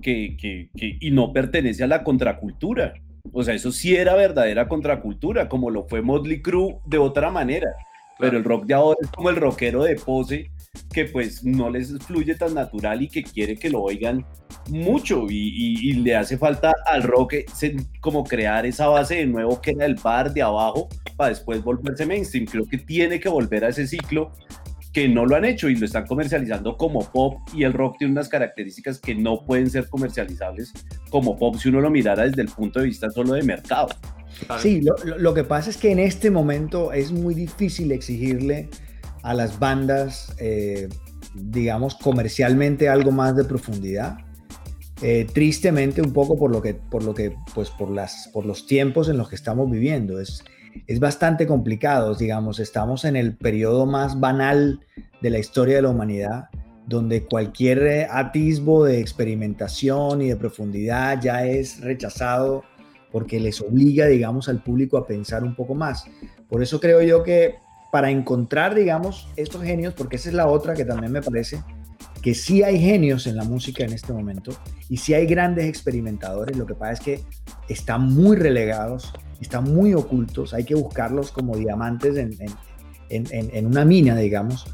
que, 0.00 0.36
que, 0.36 0.70
y 0.74 1.10
no 1.10 1.32
pertenece 1.32 1.84
a 1.84 1.88
la 1.88 2.04
contracultura. 2.04 2.94
O 3.32 3.42
sea, 3.42 3.54
eso 3.54 3.72
sí 3.72 3.94
era 3.94 4.14
verdadera 4.14 4.68
contracultura, 4.68 5.48
como 5.48 5.70
lo 5.70 5.86
fue 5.86 6.02
Motley 6.02 6.40
Crue 6.40 6.78
de 6.86 6.98
otra 6.98 7.30
manera. 7.30 7.68
Pero 8.18 8.36
el 8.36 8.44
rock 8.44 8.66
de 8.66 8.74
ahora 8.74 8.98
es 9.00 9.10
como 9.10 9.30
el 9.30 9.36
rockero 9.36 9.84
de 9.84 9.94
pose 9.94 10.50
que 10.92 11.04
pues 11.06 11.44
no 11.44 11.70
les 11.70 11.96
fluye 11.98 12.34
tan 12.34 12.54
natural 12.54 13.02
y 13.02 13.08
que 13.08 13.22
quiere 13.22 13.56
que 13.56 13.70
lo 13.70 13.82
oigan 13.82 14.24
mucho 14.68 15.26
y, 15.28 15.92
le 15.92 16.16
hace 16.16 16.36
falta 16.36 16.74
al 16.86 17.02
rock 17.02 17.34
como 18.00 18.24
crear 18.24 18.66
esa 18.66 18.88
base 18.88 19.16
de 19.16 19.26
nuevo 19.26 19.60
que 19.60 19.70
era 19.72 19.86
el 19.86 19.94
bar 19.94 20.32
de 20.32 20.42
abajo 20.42 20.88
para 21.16 21.30
después 21.30 21.62
volverse 21.62 22.06
mainstream. 22.06 22.46
Creo 22.46 22.66
que 22.66 22.78
tiene 22.78 23.20
que 23.20 23.28
volver 23.28 23.64
a 23.64 23.68
ese 23.68 23.86
ciclo 23.86 24.32
que 24.98 25.08
no 25.08 25.26
lo 25.26 25.36
han 25.36 25.44
hecho 25.44 25.68
y 25.68 25.76
lo 25.76 25.86
están 25.86 26.06
comercializando 26.06 26.76
como 26.76 27.08
pop 27.12 27.40
y 27.54 27.62
el 27.62 27.72
rock 27.72 27.98
tiene 27.98 28.12
unas 28.12 28.28
características 28.28 28.98
que 28.98 29.14
no 29.14 29.44
pueden 29.44 29.70
ser 29.70 29.88
comercializables 29.88 30.72
como 31.08 31.38
pop 31.38 31.54
si 31.56 31.68
uno 31.68 31.80
lo 31.80 31.88
mirara 31.88 32.24
desde 32.24 32.42
el 32.42 32.48
punto 32.48 32.80
de 32.80 32.86
vista 32.86 33.08
solo 33.10 33.34
de 33.34 33.42
mercado. 33.44 33.88
Sí, 34.58 34.80
lo, 34.80 34.96
lo 35.18 35.34
que 35.34 35.44
pasa 35.44 35.70
es 35.70 35.76
que 35.76 35.92
en 35.92 36.00
este 36.00 36.32
momento 36.32 36.92
es 36.92 37.12
muy 37.12 37.34
difícil 37.34 37.92
exigirle 37.92 38.68
a 39.22 39.34
las 39.34 39.60
bandas, 39.60 40.34
eh, 40.38 40.88
digamos, 41.34 41.94
comercialmente 41.94 42.88
algo 42.88 43.12
más 43.12 43.36
de 43.36 43.44
profundidad. 43.44 44.18
Eh, 45.00 45.28
tristemente 45.32 46.02
un 46.02 46.12
poco 46.12 46.36
por 46.36 46.50
lo 46.50 46.60
que, 46.60 46.74
por 46.74 47.04
lo 47.04 47.14
que, 47.14 47.36
pues 47.54 47.70
por 47.70 47.90
las, 47.90 48.30
por 48.32 48.44
los 48.44 48.66
tiempos 48.66 49.08
en 49.08 49.16
los 49.16 49.28
que 49.28 49.36
estamos 49.36 49.70
viviendo. 49.70 50.20
Es, 50.20 50.42
es 50.86 51.00
bastante 51.00 51.46
complicado, 51.46 52.14
digamos, 52.14 52.60
estamos 52.60 53.04
en 53.04 53.16
el 53.16 53.36
periodo 53.36 53.86
más 53.86 54.18
banal 54.20 54.80
de 55.20 55.30
la 55.30 55.38
historia 55.38 55.76
de 55.76 55.82
la 55.82 55.90
humanidad, 55.90 56.48
donde 56.86 57.24
cualquier 57.24 57.78
eh, 57.86 58.08
atisbo 58.10 58.84
de 58.84 59.00
experimentación 59.00 60.22
y 60.22 60.28
de 60.28 60.36
profundidad 60.36 61.20
ya 61.20 61.44
es 61.44 61.80
rechazado 61.80 62.64
porque 63.12 63.40
les 63.40 63.60
obliga, 63.60 64.06
digamos, 64.06 64.48
al 64.48 64.62
público 64.62 64.96
a 64.98 65.06
pensar 65.06 65.44
un 65.44 65.54
poco 65.54 65.74
más. 65.74 66.06
Por 66.48 66.62
eso 66.62 66.80
creo 66.80 67.02
yo 67.02 67.22
que 67.22 67.56
para 67.90 68.10
encontrar, 68.10 68.74
digamos, 68.74 69.28
estos 69.36 69.62
genios, 69.62 69.94
porque 69.94 70.16
esa 70.16 70.28
es 70.28 70.34
la 70.34 70.46
otra 70.46 70.74
que 70.74 70.84
también 70.84 71.12
me 71.12 71.22
parece, 71.22 71.62
que 72.28 72.34
sí 72.34 72.62
hay 72.62 72.78
genios 72.78 73.26
en 73.26 73.36
la 73.36 73.44
música 73.44 73.84
en 73.84 73.94
este 73.94 74.12
momento 74.12 74.52
y 74.90 74.98
sí 74.98 75.14
hay 75.14 75.24
grandes 75.24 75.64
experimentadores, 75.64 76.58
lo 76.58 76.66
que 76.66 76.74
pasa 76.74 76.92
es 76.92 77.00
que 77.00 77.20
están 77.70 78.12
muy 78.12 78.36
relegados, 78.36 79.14
están 79.40 79.64
muy 79.64 79.94
ocultos, 79.94 80.52
hay 80.52 80.64
que 80.64 80.74
buscarlos 80.74 81.32
como 81.32 81.56
diamantes 81.56 82.18
en, 82.18 82.36
en, 83.08 83.66
una 83.66 83.86
mina, 83.86 84.14
digamos, 84.14 84.66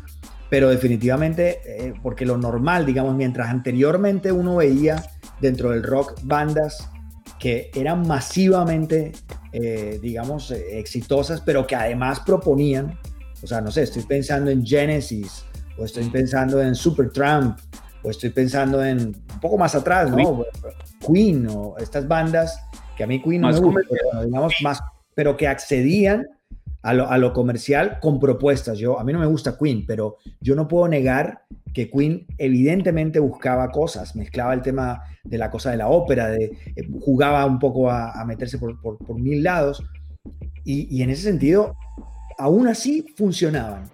pero 0.51 0.69
definitivamente, 0.69 1.61
eh, 1.65 1.95
porque 2.03 2.27
lo 2.27 2.37
normal, 2.39 2.87
digamos, 2.87 3.15
mientras 3.15 3.49
anteriormente 3.49 4.33
uno 4.33 4.57
veía 4.57 5.05
dentro 5.41 5.71
del 5.71 5.85
rock 5.85 6.19
bandas 6.25 6.91
que 7.39 7.71
eran 7.73 8.05
masivamente, 8.05 9.13
eh, 9.53 10.01
digamos, 10.03 10.51
eh, 10.51 10.81
exitosas, 10.81 11.41
pero 11.41 11.69
que 11.69 11.77
además 11.77 12.19
proponían, 12.19 12.99
o 13.45 13.47
sea, 13.47 13.61
no 13.61 13.71
sé, 13.71 13.85
estoy 13.85 14.03
pensando 14.03 14.51
en 14.51 14.67
Genesis, 14.67 15.45
o 15.79 15.85
estoy 15.85 16.09
pensando 16.11 16.63
en 16.63 16.75
Supertramp, 16.75 17.59
o 18.03 18.11
estoy 18.11 18.31
pensando 18.31 18.85
en 18.85 18.99
un 18.99 19.41
poco 19.41 19.57
más 19.57 19.75
atrás, 19.75 20.11
¿no? 20.11 20.45
Queen, 21.07 21.47
o 21.49 21.77
estas 21.79 22.07
bandas 22.07 22.59
que 22.97 23.05
a 23.05 23.07
mí 23.07 23.23
Queen 23.23 23.41
no 23.41 23.51
me 23.51 23.59
gusta, 23.59 23.81
pero, 23.89 24.25
digamos, 24.25 24.55
más, 24.63 24.81
pero 25.15 25.37
que 25.37 25.49
accedían 25.49 26.27
a 26.83 26.93
lo, 26.93 27.09
a 27.09 27.17
lo, 27.17 27.33
comercial 27.33 27.99
con 28.01 28.21
propuestas. 28.21 28.79
Yo, 28.79 29.01
a 29.01 29.05
mí 29.05 29.13
no 29.13 29.19
me 29.19 29.27
gusta 29.27 29.57
Queen, 29.59 29.85
pero 29.87 30.19
yo 30.41 30.55
no 30.55 30.69
puedo 30.69 30.87
negar 30.87 31.45
que 31.75 31.91
Queen 31.91 32.27
evidentemente 32.39 33.19
buscaba 33.19 33.71
cosas, 33.71 34.15
mezclaba 34.15 34.55
el 34.55 34.63
tema 34.63 35.03
de 35.25 35.39
la 35.39 35.51
cosa 35.51 35.73
de 35.73 35.77
la 35.77 35.89
ópera, 35.89 36.29
de, 36.29 36.45
eh, 36.77 36.89
jugaba 37.01 37.45
un 37.45 37.59
poco 37.59 37.91
a, 37.91 38.25
meterse 38.25 38.59
por, 38.59 38.77
mil 39.19 39.43
lados, 39.43 39.83
y, 40.65 41.03
en 41.03 41.11
ese 41.11 41.23
sentido, 41.23 41.77
aún 42.39 42.69
así 42.69 43.05
funcionaban. 43.17 43.85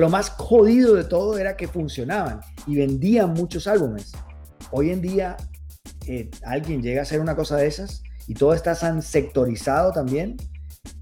Lo 0.00 0.08
más 0.08 0.30
jodido 0.30 0.94
de 0.94 1.04
todo 1.04 1.38
era 1.38 1.56
que 1.56 1.68
funcionaban 1.68 2.40
y 2.66 2.76
vendían 2.76 3.32
muchos 3.32 3.66
álbumes. 3.66 4.12
Hoy 4.70 4.90
en 4.90 5.00
día, 5.00 5.36
eh, 6.06 6.30
alguien 6.44 6.82
llega 6.82 7.00
a 7.00 7.02
hacer 7.02 7.20
una 7.20 7.36
cosa 7.36 7.56
de 7.56 7.66
esas 7.66 8.02
y 8.26 8.34
todo 8.34 8.54
está 8.54 8.74
tan 8.74 9.02
sectorizado 9.02 9.92
también 9.92 10.36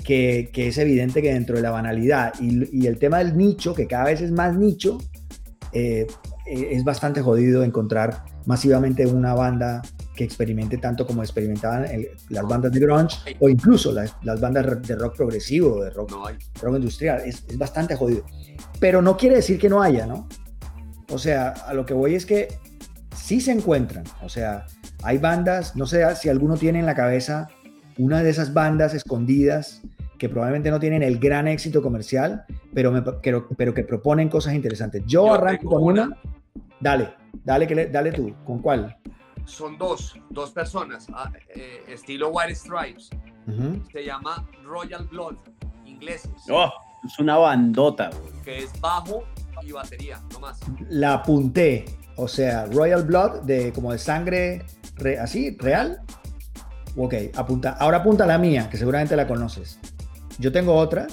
que, 0.05 0.51
es 0.55 0.79
evidente 0.79 1.23
que 1.23 1.33
dentro 1.33 1.57
de 1.57 1.63
la 1.63 1.71
banalidad 1.71 2.35
y, 2.41 2.83
y 2.83 2.87
el 2.87 2.99
tema 2.99 3.19
del 3.19 3.37
nicho, 3.37 3.75
que 3.75 3.87
cada 3.87 4.05
vez 4.05 4.21
es 4.21 4.33
más 4.33 4.57
nicho, 4.57 4.99
eh, 5.73 6.07
eh, 6.47 6.69
es 6.73 6.85
bastante 6.85 7.23
jodido 7.23 7.63
encontrar 7.63 8.25
masivamente 8.47 9.07
una 9.07 9.35
banda 9.35 9.83
que 10.15 10.25
experimente 10.25 10.79
tanto 10.79 11.07
como 11.07 11.23
experimentaban 11.23 11.87
las 12.29 12.45
bandas 12.45 12.73
de 12.73 12.81
grunge 12.81 13.37
o 13.41 13.49
incluso 13.49 13.93
las, 13.93 14.15
bandas 14.41 14.83
de 14.83 14.95
rock 14.97 15.17
progresivo, 15.17 15.83
de 15.83 15.91
rock, 15.91 16.13
rock 16.61 16.77
industrial. 16.77 17.23
Es, 17.25 17.45
es, 17.49 17.59
bastante 17.59 17.97
jodido. 17.97 18.25
Pero 18.79 19.01
no 19.01 19.17
quiere 19.17 19.37
decir 19.37 19.59
que 19.59 19.69
no 19.69 19.83
haya, 19.83 20.07
¿no? 20.07 20.29
O 21.11 21.19
sea, 21.19 21.49
a 21.51 21.75
lo 21.75 21.87
que 21.87 21.95
voy 21.95 22.15
es 22.15 22.27
que 22.27 22.49
sí 23.17 23.41
se 23.41 23.53
encuentran. 23.53 24.05
O 24.23 24.29
sea, 24.29 24.67
hay 25.03 25.19
bandas, 25.19 25.77
no 25.77 25.87
sé 25.87 26.05
si 26.17 26.29
alguno 26.29 26.57
tiene 26.57 26.81
en 26.81 26.87
la 26.87 26.95
cabeza 26.95 27.49
una 27.99 28.23
de 28.23 28.31
esas 28.31 28.53
bandas 28.53 28.95
escondidas 28.95 29.83
que 30.19 30.29
probablemente 30.29 30.71
no 30.71 30.79
tienen 30.79 31.03
el 31.03 31.19
gran 31.19 31.49
éxito 31.49 31.83
comercial, 31.83 32.45
pero, 32.73 32.93
me, 32.93 33.03
pero, 33.03 33.49
pero 33.57 33.75
que 33.75 33.83
proponen 33.83 34.29
cosas 34.29 34.55
interesantes. 34.55 35.03
Yo, 35.07 35.27
Yo 35.27 35.35
arranco 35.35 35.69
con 35.71 35.83
una. 35.83 36.05
una. 36.05 36.19
Dale, 36.81 37.15
dale, 37.45 37.67
que 37.67 37.75
le- 37.75 37.87
dale 37.89 38.13
tú. 38.13 38.33
¿Con 38.45 38.61
cuál? 38.61 38.97
Son 39.45 39.77
dos, 39.79 40.15
dos 40.31 40.51
personas, 40.53 41.07
ah, 41.13 41.31
eh, 41.55 41.85
estilo 41.89 42.29
White 42.31 42.55
Stripes. 42.55 43.11
Se 43.93 44.05
llama 44.05 44.47
Royal 44.65 45.05
Blood, 45.07 45.35
ingleses, 45.85 46.31
Oh, 46.51 46.71
es 47.05 47.19
una 47.19 47.37
bandota. 47.37 48.11
güey. 48.11 48.33
que 48.45 48.59
es 48.65 48.81
bajo 48.81 49.25
y 49.63 49.73
batería, 49.73 50.21
no 50.33 50.41
más. 50.41 50.61
La 50.89 51.15
apunté. 51.15 51.85
O 52.17 52.29
sea, 52.29 52.67
Royal 52.67 53.03
Blood, 53.05 53.43
de, 53.43 53.73
como 53.73 53.91
de 53.93 53.99
sangre 53.99 54.65
re- 54.97 55.19
así, 55.19 55.57
real. 55.59 56.03
Ok, 56.97 57.15
apunta. 57.35 57.71
Ahora 57.81 57.99
apunta 57.99 58.27
la 58.27 58.39
mía, 58.39 58.69
que 58.71 58.77
seguramente 58.77 59.17
la 59.17 59.27
conoces. 59.27 59.79
Yo 60.39 60.53
tengo 60.53 60.75
otra 60.75 61.07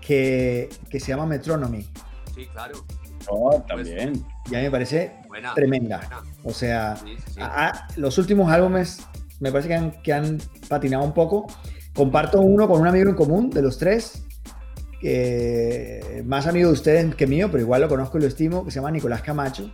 que, 0.00 0.68
que 0.90 1.00
se 1.00 1.08
llama 1.08 1.26
Metronomy. 1.26 1.86
Sí, 2.34 2.46
claro. 2.46 2.84
Oh, 3.28 3.62
también. 3.68 4.24
Y 4.50 4.54
a 4.54 4.58
mí 4.58 4.64
me 4.64 4.70
parece 4.70 5.12
Buena. 5.32 5.54
tremenda. 5.54 5.98
buena. 5.98 6.22
O 6.44 6.52
sea, 6.52 6.96
Sí, 6.96 7.14
sí, 7.16 7.32
sí. 7.34 7.40
a- 7.40 7.68
a- 7.68 7.88
los 7.96 8.18
últimos 8.18 8.50
álbumes 8.52 9.06
me 9.40 9.50
parece 9.50 9.68
que 9.68 9.74
han, 9.74 9.90
que 10.02 10.12
han 10.12 10.38
patinado 10.68 11.04
un 11.04 11.12
poco. 11.14 11.46
Comparto 11.94 12.40
uno 12.40 12.68
con 12.68 12.80
un 12.80 12.86
amigo 12.86 13.08
en 13.10 13.16
común 13.16 13.50
de 13.50 13.60
los 13.62 13.76
tres, 13.78 14.24
que 15.00 16.22
más 16.24 16.46
amigo 16.46 16.68
de 16.68 16.72
ustedes 16.74 17.14
que 17.14 17.26
mío, 17.26 17.48
pero 17.50 17.62
igual 17.62 17.82
lo 17.82 17.88
conozco 17.88 18.18
y 18.18 18.22
lo 18.22 18.26
estimo, 18.28 18.64
que 18.64 18.70
se 18.70 18.76
llama 18.76 18.90
Nicolás 18.90 19.22
Camacho, 19.22 19.70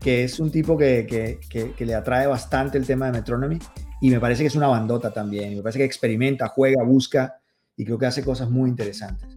que 0.00 0.24
es 0.24 0.40
un 0.40 0.50
tipo 0.50 0.76
que, 0.76 1.06
que- 1.08 1.38
que- 1.48 1.72
que 1.72 1.86
le 1.86 1.94
atrae 1.94 2.26
bastante 2.26 2.78
el 2.78 2.86
tema 2.86 3.06
de 3.06 3.12
Metronomy 3.12 3.58
y 4.00 4.10
me 4.10 4.20
parece 4.20 4.42
que 4.42 4.48
es 4.48 4.56
una 4.56 4.66
bandota 4.66 5.12
también. 5.12 5.54
Me 5.54 5.62
parece 5.62 5.78
que 5.78 5.84
experimenta, 5.84 6.48
juega, 6.48 6.82
busca 6.84 7.36
y 7.76 7.84
creo 7.84 7.98
que 7.98 8.06
hace 8.06 8.24
cosas 8.24 8.50
muy 8.50 8.68
interesantes. 8.70 9.28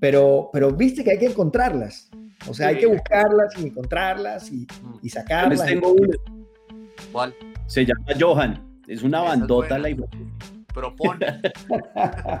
Pero, 0.00 0.50
pero 0.52 0.70
viste 0.72 1.04
que 1.04 1.12
hay 1.12 1.18
que 1.18 1.26
encontrarlas. 1.26 2.10
O 2.48 2.54
sea, 2.54 2.68
hay 2.68 2.78
que 2.78 2.86
buscarlas 2.86 3.56
y 3.58 3.66
encontrarlas 3.68 4.50
y, 4.50 4.66
y 5.02 5.08
Yo 5.08 5.14
sacarlas. 5.14 5.58
les 5.60 5.68
tengo 5.68 5.92
una. 5.92 6.16
¿Cuál? 7.12 7.34
Se 7.66 7.84
llama 7.84 8.06
Johan. 8.18 8.60
Es 8.88 9.02
una 9.02 9.22
es 9.24 9.28
bandota 9.28 9.78
buena. 9.78 9.78
la 9.78 10.06
Propone. 10.74 11.26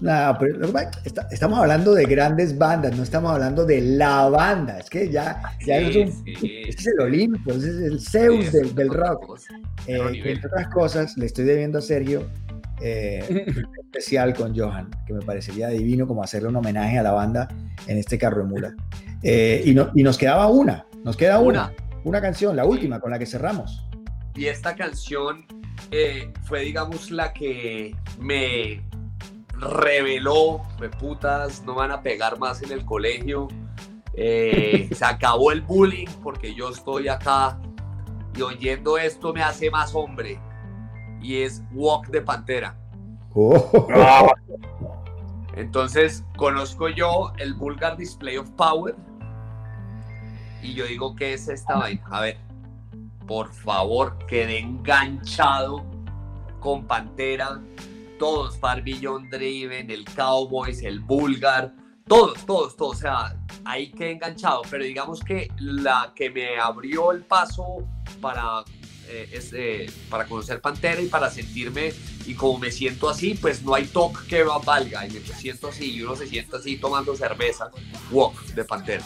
Nada, 0.00 0.36
pero 0.36 0.64
es 0.64 0.72
está- 1.04 1.28
estamos 1.30 1.58
hablando 1.60 1.94
de 1.94 2.04
grandes 2.06 2.58
bandas, 2.58 2.96
no 2.96 3.04
estamos 3.04 3.30
hablando 3.30 3.64
de 3.64 3.80
la 3.82 4.28
banda. 4.28 4.78
Es 4.78 4.90
que 4.90 5.08
ya, 5.10 5.40
ya 5.64 5.78
Sí, 5.78 6.00
es, 6.00 6.06
un- 6.16 6.24
sí. 6.24 6.34
este 6.66 6.80
es 6.82 6.86
el 6.88 7.00
Olimpo, 7.00 7.52
ese 7.52 7.68
es 7.68 7.76
el 7.76 8.00
Zeus 8.00 8.46
Sí, 8.46 8.50
del, 8.50 8.66
es 8.78 8.88
rock. 8.88 9.38
Eh, 9.86 10.00
entre 10.24 10.48
otras 10.48 10.68
cosas, 10.68 11.16
le 11.16 11.26
estoy 11.26 11.44
debiendo 11.44 11.78
a 11.78 11.82
Sergio 11.82 12.26
eh, 12.82 13.46
especial 13.84 14.34
con 14.34 14.56
Johan, 14.56 14.90
que 15.06 15.12
me 15.14 15.20
parecería 15.22 15.68
divino 15.68 16.06
como 16.06 16.22
hacerle 16.22 16.48
un 16.48 16.56
homenaje 16.56 16.98
a 16.98 17.02
la 17.02 17.12
banda 17.12 17.48
en 17.86 17.96
este 17.98 18.18
carro 18.18 18.42
de 18.42 18.48
mula. 18.48 18.74
Eh, 19.22 19.62
y, 19.64 19.72
no- 19.74 19.90
y 19.94 20.02
nos 20.02 20.18
quedaba 20.18 20.48
una, 20.48 20.84
nos 21.04 21.16
queda 21.16 21.38
una, 21.38 21.66
Una. 21.66 21.72
una 22.04 22.20
canción, 22.20 22.56
la 22.56 22.64
última 22.64 22.98
con 23.00 23.10
la 23.12 23.18
que 23.18 23.26
cerramos. 23.26 23.86
Y 24.34 24.46
esta 24.46 24.74
canción 24.74 25.44
eh, 25.90 26.32
fue, 26.44 26.60
digamos, 26.62 27.10
la 27.10 27.32
que 27.32 27.94
me 28.18 28.82
reveló, 29.58 30.62
de 30.80 30.88
putas, 30.88 31.62
no 31.64 31.74
van 31.74 31.90
a 31.92 32.02
pegar 32.02 32.38
más 32.38 32.62
en 32.62 32.72
el 32.72 32.84
colegio. 32.84 33.48
Eh, 34.14 34.88
se 34.94 35.04
acabó 35.04 35.52
el 35.52 35.60
bullying 35.62 36.08
porque 36.22 36.54
yo 36.54 36.70
estoy 36.70 37.08
acá 37.08 37.58
y 38.36 38.42
oyendo 38.42 38.98
esto 38.98 39.32
me 39.32 39.42
hace 39.42 39.70
más 39.70 39.94
hombre. 39.94 40.38
Y 41.22 41.42
es 41.42 41.62
Walk 41.72 42.08
de 42.08 42.22
Pantera. 42.22 42.76
Oh, 43.34 43.70
Entonces 45.56 46.24
conozco 46.36 46.88
yo 46.88 47.32
el 47.38 47.54
Vulgar 47.54 47.96
Display 47.96 48.38
of 48.38 48.50
Power 48.50 48.94
y 50.62 50.74
yo 50.74 50.86
digo, 50.86 51.14
¿qué 51.16 51.34
es 51.34 51.48
esta 51.48 51.76
vaina? 51.76 52.02
A 52.10 52.20
ver, 52.20 52.38
por 53.26 53.52
favor, 53.52 54.16
quedé 54.26 54.58
enganchado 54.58 55.84
con 56.60 56.86
Pantera, 56.86 57.60
todos, 58.18 58.56
Far 58.58 58.82
Beyond 58.82 59.30
Driven, 59.30 59.90
el 59.90 60.04
Cowboys, 60.04 60.82
el 60.82 61.00
Vulgar, 61.00 61.74
todos, 62.06 62.46
todos, 62.46 62.76
todos, 62.76 62.96
o 62.96 63.00
sea, 63.00 63.36
ahí 63.64 63.90
quedé 63.90 64.12
enganchado, 64.12 64.62
pero 64.70 64.84
digamos 64.84 65.20
que 65.20 65.50
la 65.58 66.12
que 66.14 66.30
me 66.30 66.58
abrió 66.58 67.10
el 67.10 67.24
paso 67.24 67.78
para, 68.20 68.62
eh, 69.12 69.28
es, 69.30 69.52
eh, 69.52 69.90
para 70.08 70.24
conocer 70.24 70.62
Pantera 70.62 71.02
y 71.02 71.06
para 71.06 71.30
sentirme 71.30 71.92
y 72.26 72.32
como 72.32 72.58
me 72.58 72.70
siento 72.70 73.10
así, 73.10 73.34
pues 73.34 73.62
no 73.62 73.74
hay 73.74 73.84
toque 73.84 74.20
que 74.26 74.42
valga. 74.42 75.06
Y 75.06 75.10
me 75.10 75.20
siento 75.20 75.68
así, 75.68 75.96
y 75.96 76.02
uno 76.02 76.16
se 76.16 76.26
siente 76.26 76.56
así 76.56 76.76
tomando 76.76 77.14
cerveza. 77.14 77.70
Walk 78.10 78.42
de 78.54 78.64
Pantera. 78.64 79.04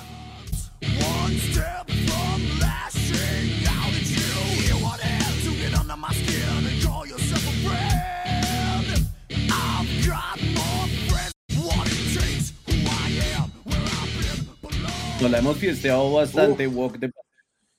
Nos 15.20 15.30
la 15.30 15.38
hemos 15.38 15.56
fiesteado 15.56 16.12
bastante, 16.12 16.68
Walk 16.68 16.92
de 16.98 17.08
Pantera. 17.08 17.25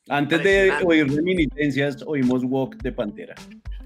Antes 0.10 0.44
de 0.44 0.72
oír 0.86 1.08
reminiscencias, 1.14 2.04
oímos 2.06 2.44
Walk 2.46 2.78
de 2.82 2.92
Pantera. 2.92 3.36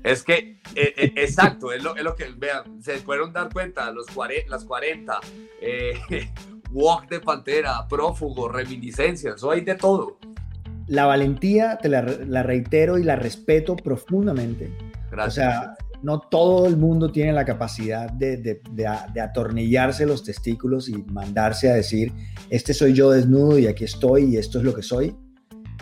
Es 0.04 0.24
que, 0.24 0.60
eh, 0.76 0.94
eh, 0.98 1.14
exacto, 1.16 1.72
es 1.72 1.84
lo, 1.84 1.96
es 1.96 2.04
lo 2.04 2.16
que, 2.16 2.26
vean, 2.38 2.82
se 2.82 2.98
fueron 2.98 3.32
dar 3.34 3.52
cuenta, 3.54 3.92
los 3.92 4.08
cuare- 4.08 4.46
las 4.48 4.64
40, 4.66 5.20
eh, 5.62 5.94
Walk 6.72 7.10
de 7.10 7.20
Pantera, 7.20 7.88
Prófugo, 7.88 8.50
Reminiscencias, 8.50 9.36
eso 9.36 9.52
hay 9.52 9.62
de 9.62 9.76
todo. 9.76 10.18
la 10.88 11.06
valentía, 11.06 11.78
te 11.78 11.88
la, 11.90 12.02
la 12.02 12.42
reitero 12.44 12.98
y 12.98 13.04
la 13.04 13.16
respeto 13.16 13.76
profundamente. 13.76 14.76
Gracias. 15.12 15.28
O 15.28 15.32
sea, 15.52 15.76
no 16.02 16.20
todo 16.20 16.66
el 16.66 16.78
mundo 16.78 17.12
tiene 17.12 17.32
la 17.32 17.46
capacidad 17.46 18.10
de, 18.10 18.38
de- 18.38 18.62
de 18.72 18.90
de 19.14 19.22
atornillarse 19.22 20.08
los 20.08 20.24
testículos 20.24 20.90
y 20.90 20.94
mandarse 21.04 21.70
a 21.70 21.76
decir, 21.76 22.12
este 22.50 22.74
soy 22.74 22.94
yo 22.94 23.12
desnudo 23.12 23.60
y 23.60 23.68
aquí 23.68 23.84
estoy 23.84 24.24
y 24.34 24.38
esto 24.38 24.58
es 24.58 24.64
lo 24.64 24.74
que 24.74 24.82
soy. 24.82 25.16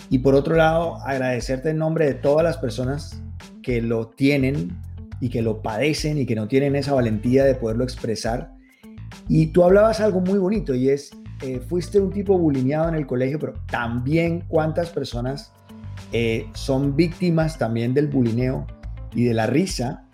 Y 0.10 0.20
por 0.20 0.36
otro 0.36 0.56
lado, 0.56 0.98
agradecerte 1.06 1.70
en 1.70 1.78
nombre 1.78 2.06
de 2.06 2.14
todas 2.14 2.44
las 2.44 2.58
personas 2.58 3.22
que 3.62 3.82
lo 3.82 4.08
tienen 4.08 4.78
y 5.22 5.30
que 5.30 5.42
lo 5.42 5.62
padecen 5.62 6.18
y 6.18 6.26
que 6.26 6.36
no 6.36 6.48
tienen 6.48 6.76
esa 6.76 6.94
valentía 6.94 7.44
de 7.44 7.56
poderlo 7.56 7.84
expresar. 7.84 8.54
Y 9.28 9.48
tú 9.48 9.64
hablabas 9.64 10.00
algo 10.00 10.22
muy 10.22 10.40
bonito 10.40 10.74
y 10.74 10.90
es, 10.90 11.12
eh, 11.42 11.60
fuiste 11.60 12.00
un 12.00 12.12
tipo 12.12 12.38
bulineado 12.38 12.90
en 12.90 12.96
el 12.96 13.06
colegio, 13.06 13.40
pero 13.40 13.54
también 13.70 14.44
cuántas 14.48 14.90
personas 14.90 15.52
eh, 16.12 16.48
son 16.54 16.96
víctimas 16.96 17.58
también 17.58 17.94
del 17.94 18.08
bulineo 18.08 18.66
y 19.14 19.26
de 19.26 19.34
la 19.34 19.48
risa, 19.48 20.06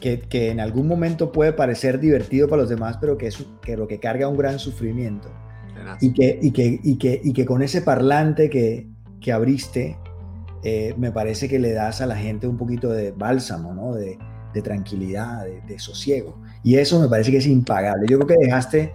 que, 0.00 0.20
que 0.20 0.50
en 0.50 0.60
algún 0.60 0.88
momento 0.88 1.32
puede 1.32 1.52
parecer 1.52 2.00
divertido 2.00 2.48
para 2.48 2.62
los 2.62 2.70
demás, 2.70 2.98
pero 3.00 3.16
que 3.16 3.28
es 3.28 3.44
que 3.62 3.76
lo 3.76 3.86
que 3.88 3.98
carga 3.98 4.28
un 4.28 4.36
gran 4.36 4.58
sufrimiento. 4.58 5.28
Y 6.00 6.12
que, 6.12 6.38
y 6.42 6.50
que, 6.50 6.80
y 6.82 6.98
que, 6.98 7.20
y 7.22 7.32
que 7.32 7.44
con 7.44 7.62
ese 7.62 7.80
parlante 7.80 8.50
que, 8.50 8.88
que 9.20 9.32
abriste, 9.32 9.98
eh, 10.62 10.94
me 10.98 11.12
parece 11.12 11.48
que 11.48 11.58
le 11.58 11.72
das 11.72 12.00
a 12.00 12.06
la 12.06 12.16
gente 12.16 12.46
un 12.46 12.56
poquito 12.56 12.90
de 12.90 13.12
bálsamo, 13.12 13.72
¿no? 13.74 13.94
de, 13.94 14.18
de 14.54 14.62
tranquilidad, 14.62 15.44
de, 15.44 15.60
de 15.62 15.78
sosiego. 15.78 16.40
Y 16.62 16.76
eso 16.76 17.00
me 17.00 17.08
parece 17.08 17.30
que 17.30 17.36
es 17.38 17.46
impagable. 17.46 18.06
Yo 18.08 18.18
creo 18.18 18.38
que 18.38 18.44
dejaste 18.44 18.92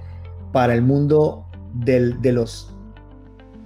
para 0.52 0.74
el 0.74 0.82
mundo 0.82 1.46
del- 1.74 2.22
de 2.22 2.32
los, 2.34 2.74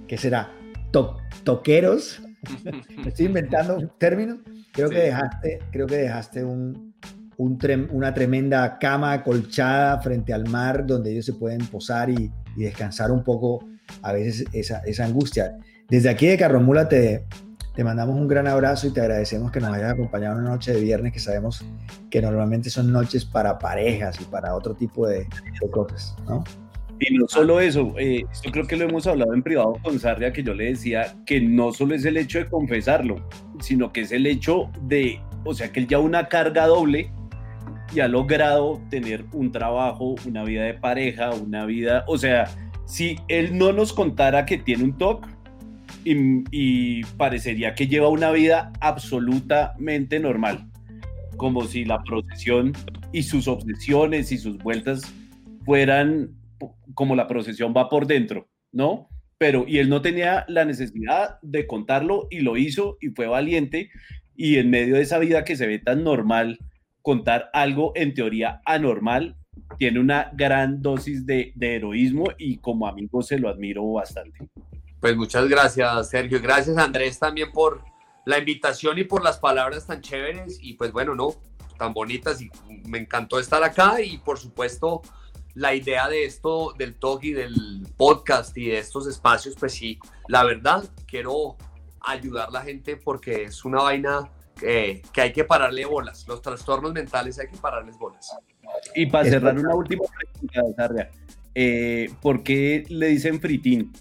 ¿qué 0.06 0.16
será? 0.16 0.52
To- 0.92 1.16
toqueros. 1.44 2.22
Me 2.96 3.08
estoy 3.08 3.26
inventando 3.26 3.76
términos. 3.98 4.38
Creo 4.72 4.88
que 4.90 4.98
dejaste, 4.98 5.58
creo 5.72 5.86
que 5.86 5.96
dejaste 5.96 6.44
un, 6.44 6.94
un 7.38 7.58
trem- 7.58 7.88
una 7.90 8.14
tremenda 8.14 8.78
cama 8.78 9.12
acolchada 9.14 10.00
frente 10.00 10.32
al 10.32 10.48
mar 10.48 10.86
donde 10.86 11.10
ellos 11.12 11.24
se 11.26 11.32
pueden 11.32 11.66
posar 11.66 12.10
y, 12.10 12.30
y 12.56 12.62
descansar 12.62 13.10
un 13.10 13.24
poco 13.24 13.64
a 14.02 14.12
veces 14.12 14.44
esa, 14.52 14.78
esa 14.80 15.04
angustia. 15.06 15.56
Desde 15.88 16.08
aquí 16.08 16.26
de 16.26 16.36
Carromula 16.36 16.88
te, 16.88 17.24
te 17.76 17.84
mandamos 17.84 18.16
un 18.16 18.26
gran 18.26 18.48
abrazo 18.48 18.88
y 18.88 18.92
te 18.92 19.00
agradecemos 19.00 19.52
que 19.52 19.60
nos 19.60 19.72
hayas 19.72 19.92
acompañado 19.92 20.38
una 20.38 20.50
noche 20.50 20.72
de 20.72 20.80
viernes 20.80 21.12
que 21.12 21.20
sabemos 21.20 21.64
que 22.10 22.20
normalmente 22.20 22.70
son 22.70 22.90
noches 22.90 23.24
para 23.24 23.58
parejas 23.58 24.20
y 24.20 24.24
para 24.24 24.54
otro 24.54 24.74
tipo 24.74 25.06
de, 25.06 25.18
de 25.18 25.70
cosas, 25.70 26.16
¿no? 26.26 26.42
Y 26.98 27.14
no 27.14 27.28
solo 27.28 27.60
eso, 27.60 27.92
eh, 27.98 28.24
yo 28.42 28.50
creo 28.50 28.66
que 28.66 28.74
lo 28.74 28.84
hemos 28.84 29.06
hablado 29.06 29.34
en 29.34 29.42
privado 29.42 29.74
con 29.82 30.00
Sarria, 30.00 30.32
que 30.32 30.42
yo 30.42 30.54
le 30.54 30.64
decía 30.64 31.14
que 31.26 31.40
no 31.40 31.70
solo 31.72 31.94
es 31.94 32.06
el 32.06 32.16
hecho 32.16 32.38
de 32.38 32.48
confesarlo, 32.48 33.22
sino 33.60 33.92
que 33.92 34.00
es 34.00 34.12
el 34.12 34.26
hecho 34.26 34.70
de, 34.82 35.20
o 35.44 35.52
sea, 35.52 35.70
que 35.70 35.80
él 35.80 35.88
ya 35.88 35.98
una 35.98 36.28
carga 36.28 36.66
doble 36.66 37.12
y 37.94 38.00
ha 38.00 38.08
logrado 38.08 38.80
tener 38.88 39.26
un 39.32 39.52
trabajo, 39.52 40.14
una 40.26 40.42
vida 40.42 40.64
de 40.64 40.74
pareja, 40.74 41.30
una 41.32 41.66
vida, 41.66 42.04
o 42.08 42.16
sea, 42.16 42.46
si 42.86 43.18
él 43.28 43.58
no 43.58 43.72
nos 43.72 43.92
contara 43.92 44.46
que 44.46 44.56
tiene 44.56 44.84
un 44.84 44.96
TOC 44.96 45.35
y, 46.06 47.04
parecería 47.16 47.74
que 47.74 47.88
lleva 47.88 48.08
una 48.08 48.30
vida 48.30 48.72
absolutamente 48.80 50.20
normal. 50.20 50.70
como 51.36 51.64
si 51.66 51.84
la 51.84 52.02
procesión 52.02 52.72
y 53.12 53.22
sus 53.22 53.46
obsesiones 53.46 54.32
y 54.32 54.38
sus 54.38 54.56
vueltas 54.56 55.02
fueran 55.66 56.30
como 56.94 57.14
la 57.14 57.26
procesión 57.26 57.74
va 57.76 57.90
por 57.90 58.06
dentro, 58.06 58.48
¿no? 58.72 59.08
Pero, 59.36 59.66
y 59.68 59.76
él 59.78 59.90
no 59.90 60.00
tenía 60.00 60.46
la 60.48 60.64
necesidad 60.64 61.38
de 61.42 61.66
contarlo 61.66 62.26
y 62.30 62.40
lo 62.40 62.56
hizo 62.56 62.96
y 63.02 63.10
fue 63.10 63.26
valiente 63.26 63.90
y 64.34 64.56
en 64.56 64.70
medio 64.70 64.94
de 64.94 65.02
esa 65.02 65.18
vida 65.18 65.44
que 65.44 65.56
se 65.56 65.66
ve 65.66 65.78
tan 65.78 66.04
normal, 66.04 66.58
contar 67.02 67.50
algo 67.52 67.92
en 67.94 68.14
teoría 68.14 68.62
anormal 68.64 69.36
tiene 69.78 70.00
una 70.00 70.30
gran 70.34 70.80
dosis 70.80 71.26
de, 71.26 71.52
de 71.54 71.76
heroísmo 71.76 72.28
y 72.38 72.58
como 72.58 72.86
amigo 72.86 73.22
se 73.22 73.38
lo 73.38 73.48
admiro 73.48 73.92
bastante. 73.92 74.38
Pues 75.06 75.16
muchas 75.16 75.48
gracias, 75.48 76.08
Sergio. 76.08 76.42
Gracias, 76.42 76.76
Andrés, 76.76 77.20
también 77.20 77.52
por 77.52 77.80
la 78.24 78.38
invitación 78.38 78.98
y 78.98 79.04
por 79.04 79.22
las 79.22 79.38
palabras 79.38 79.86
tan 79.86 80.00
chéveres 80.00 80.58
y 80.60 80.72
pues 80.72 80.90
bueno, 80.90 81.14
no, 81.14 81.32
tan 81.78 81.94
bonitas 81.94 82.42
y 82.42 82.50
me 82.88 82.98
encantó 82.98 83.38
estar 83.38 83.62
acá 83.62 84.00
y 84.00 84.18
por 84.18 84.36
supuesto 84.36 85.02
la 85.54 85.76
idea 85.76 86.08
de 86.08 86.24
esto, 86.24 86.74
del 86.76 86.96
talk 86.96 87.22
y 87.22 87.34
del 87.34 87.86
podcast 87.96 88.58
y 88.58 88.70
de 88.70 88.78
estos 88.78 89.06
espacios, 89.06 89.54
pues 89.56 89.74
sí, 89.74 90.00
la 90.26 90.42
verdad, 90.42 90.82
quiero 91.06 91.56
ayudar 92.00 92.48
a 92.48 92.50
la 92.50 92.62
gente 92.62 92.96
porque 92.96 93.44
es 93.44 93.64
una 93.64 93.82
vaina 93.82 94.28
que, 94.58 95.02
que 95.12 95.20
hay 95.20 95.32
que 95.32 95.44
pararle 95.44 95.84
bolas. 95.84 96.26
Los 96.26 96.42
trastornos 96.42 96.92
mentales 96.92 97.38
hay 97.38 97.46
que 97.46 97.58
pararles 97.58 97.96
bolas. 97.96 98.36
Y 98.96 99.06
para 99.06 99.30
cerrar 99.30 99.56
una 99.56 99.72
última 99.72 100.02
pregunta, 100.18 100.62
Sarria, 100.76 101.10
eh, 101.54 102.10
¿por 102.20 102.42
qué 102.42 102.82
le 102.88 103.06
dicen 103.06 103.40
fritín? 103.40 103.92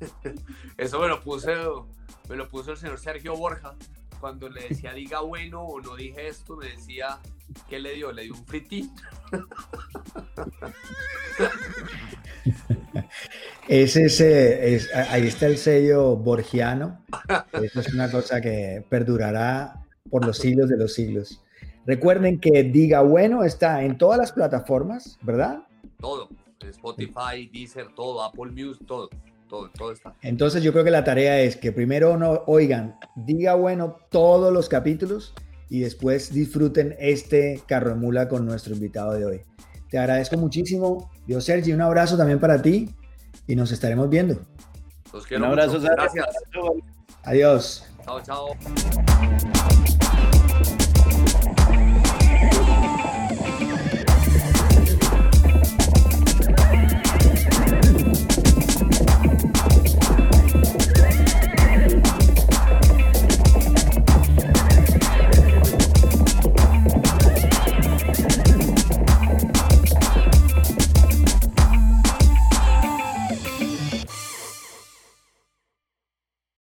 Eso 0.76 1.00
me 1.00 1.08
lo 1.08 1.20
puse, 1.20 1.54
me 2.28 2.36
lo 2.36 2.48
puso 2.48 2.72
el 2.72 2.76
señor 2.76 2.98
Sergio 2.98 3.36
Borja. 3.36 3.74
Cuando 4.20 4.48
le 4.48 4.68
decía 4.68 4.92
diga 4.92 5.20
bueno 5.20 5.62
o 5.62 5.80
no 5.80 5.94
dije 5.94 6.26
esto, 6.26 6.56
me 6.56 6.66
decía, 6.70 7.18
¿qué 7.68 7.78
le 7.78 7.94
dio? 7.94 8.10
Le 8.10 8.22
dio 8.24 8.34
un 8.34 8.44
fritín. 8.46 8.90
Ese 13.68 14.06
es, 14.06 14.20
eh, 14.20 14.74
es- 14.74 14.94
ahí 14.94 15.26
está 15.26 15.46
el 15.46 15.58
sello 15.58 16.16
borgiano. 16.16 17.04
Eso 17.62 17.80
es 17.80 17.92
una 17.94 18.10
cosa 18.10 18.40
que 18.40 18.84
perdurará 18.88 19.84
por 20.10 20.24
los 20.24 20.38
siglos 20.38 20.68
de 20.68 20.78
los 20.78 20.94
siglos. 20.94 21.42
Recuerden 21.86 22.40
que 22.40 22.64
Diga 22.64 23.02
Bueno 23.02 23.44
está 23.44 23.82
en 23.84 23.98
todas 23.98 24.18
las 24.18 24.32
plataformas, 24.32 25.18
¿verdad? 25.22 25.62
Todo. 26.00 26.28
Spotify, 26.60 27.48
Deezer, 27.52 27.94
todo, 27.94 28.22
Apple 28.22 28.50
Music, 28.52 28.84
todo. 28.86 29.08
Todo, 29.48 29.70
todo 29.70 29.92
está. 29.92 30.14
Entonces 30.22 30.62
yo 30.62 30.72
creo 30.72 30.84
que 30.84 30.90
la 30.90 31.04
tarea 31.04 31.40
es 31.40 31.56
que 31.56 31.72
primero 31.72 32.16
no 32.16 32.42
oigan 32.46 32.98
Diga 33.16 33.54
Bueno 33.54 33.96
todos 34.10 34.52
los 34.52 34.68
capítulos 34.68 35.34
y 35.70 35.80
después 35.80 36.32
disfruten 36.32 36.94
este 36.98 37.62
carro 37.66 37.90
de 37.90 37.96
mula 37.96 38.28
con 38.28 38.46
nuestro 38.46 38.74
invitado 38.74 39.12
de 39.12 39.24
hoy. 39.24 39.40
Te 39.90 39.98
agradezco 39.98 40.36
muchísimo. 40.36 41.10
Dios 41.26 41.44
Sergi, 41.44 41.72
un 41.72 41.80
abrazo 41.80 42.16
también 42.16 42.38
para 42.38 42.60
ti 42.60 42.90
y 43.46 43.56
nos 43.56 43.72
estaremos 43.72 44.08
viendo. 44.08 44.38
Los 45.12 45.26
quiero 45.26 45.44
Un 45.44 45.50
abrazo, 45.50 45.80
mucho. 45.80 45.92
Gracias. 45.92 46.26
Adiós. 47.24 47.84
Chao, 48.04 48.20
chao. 48.22 48.48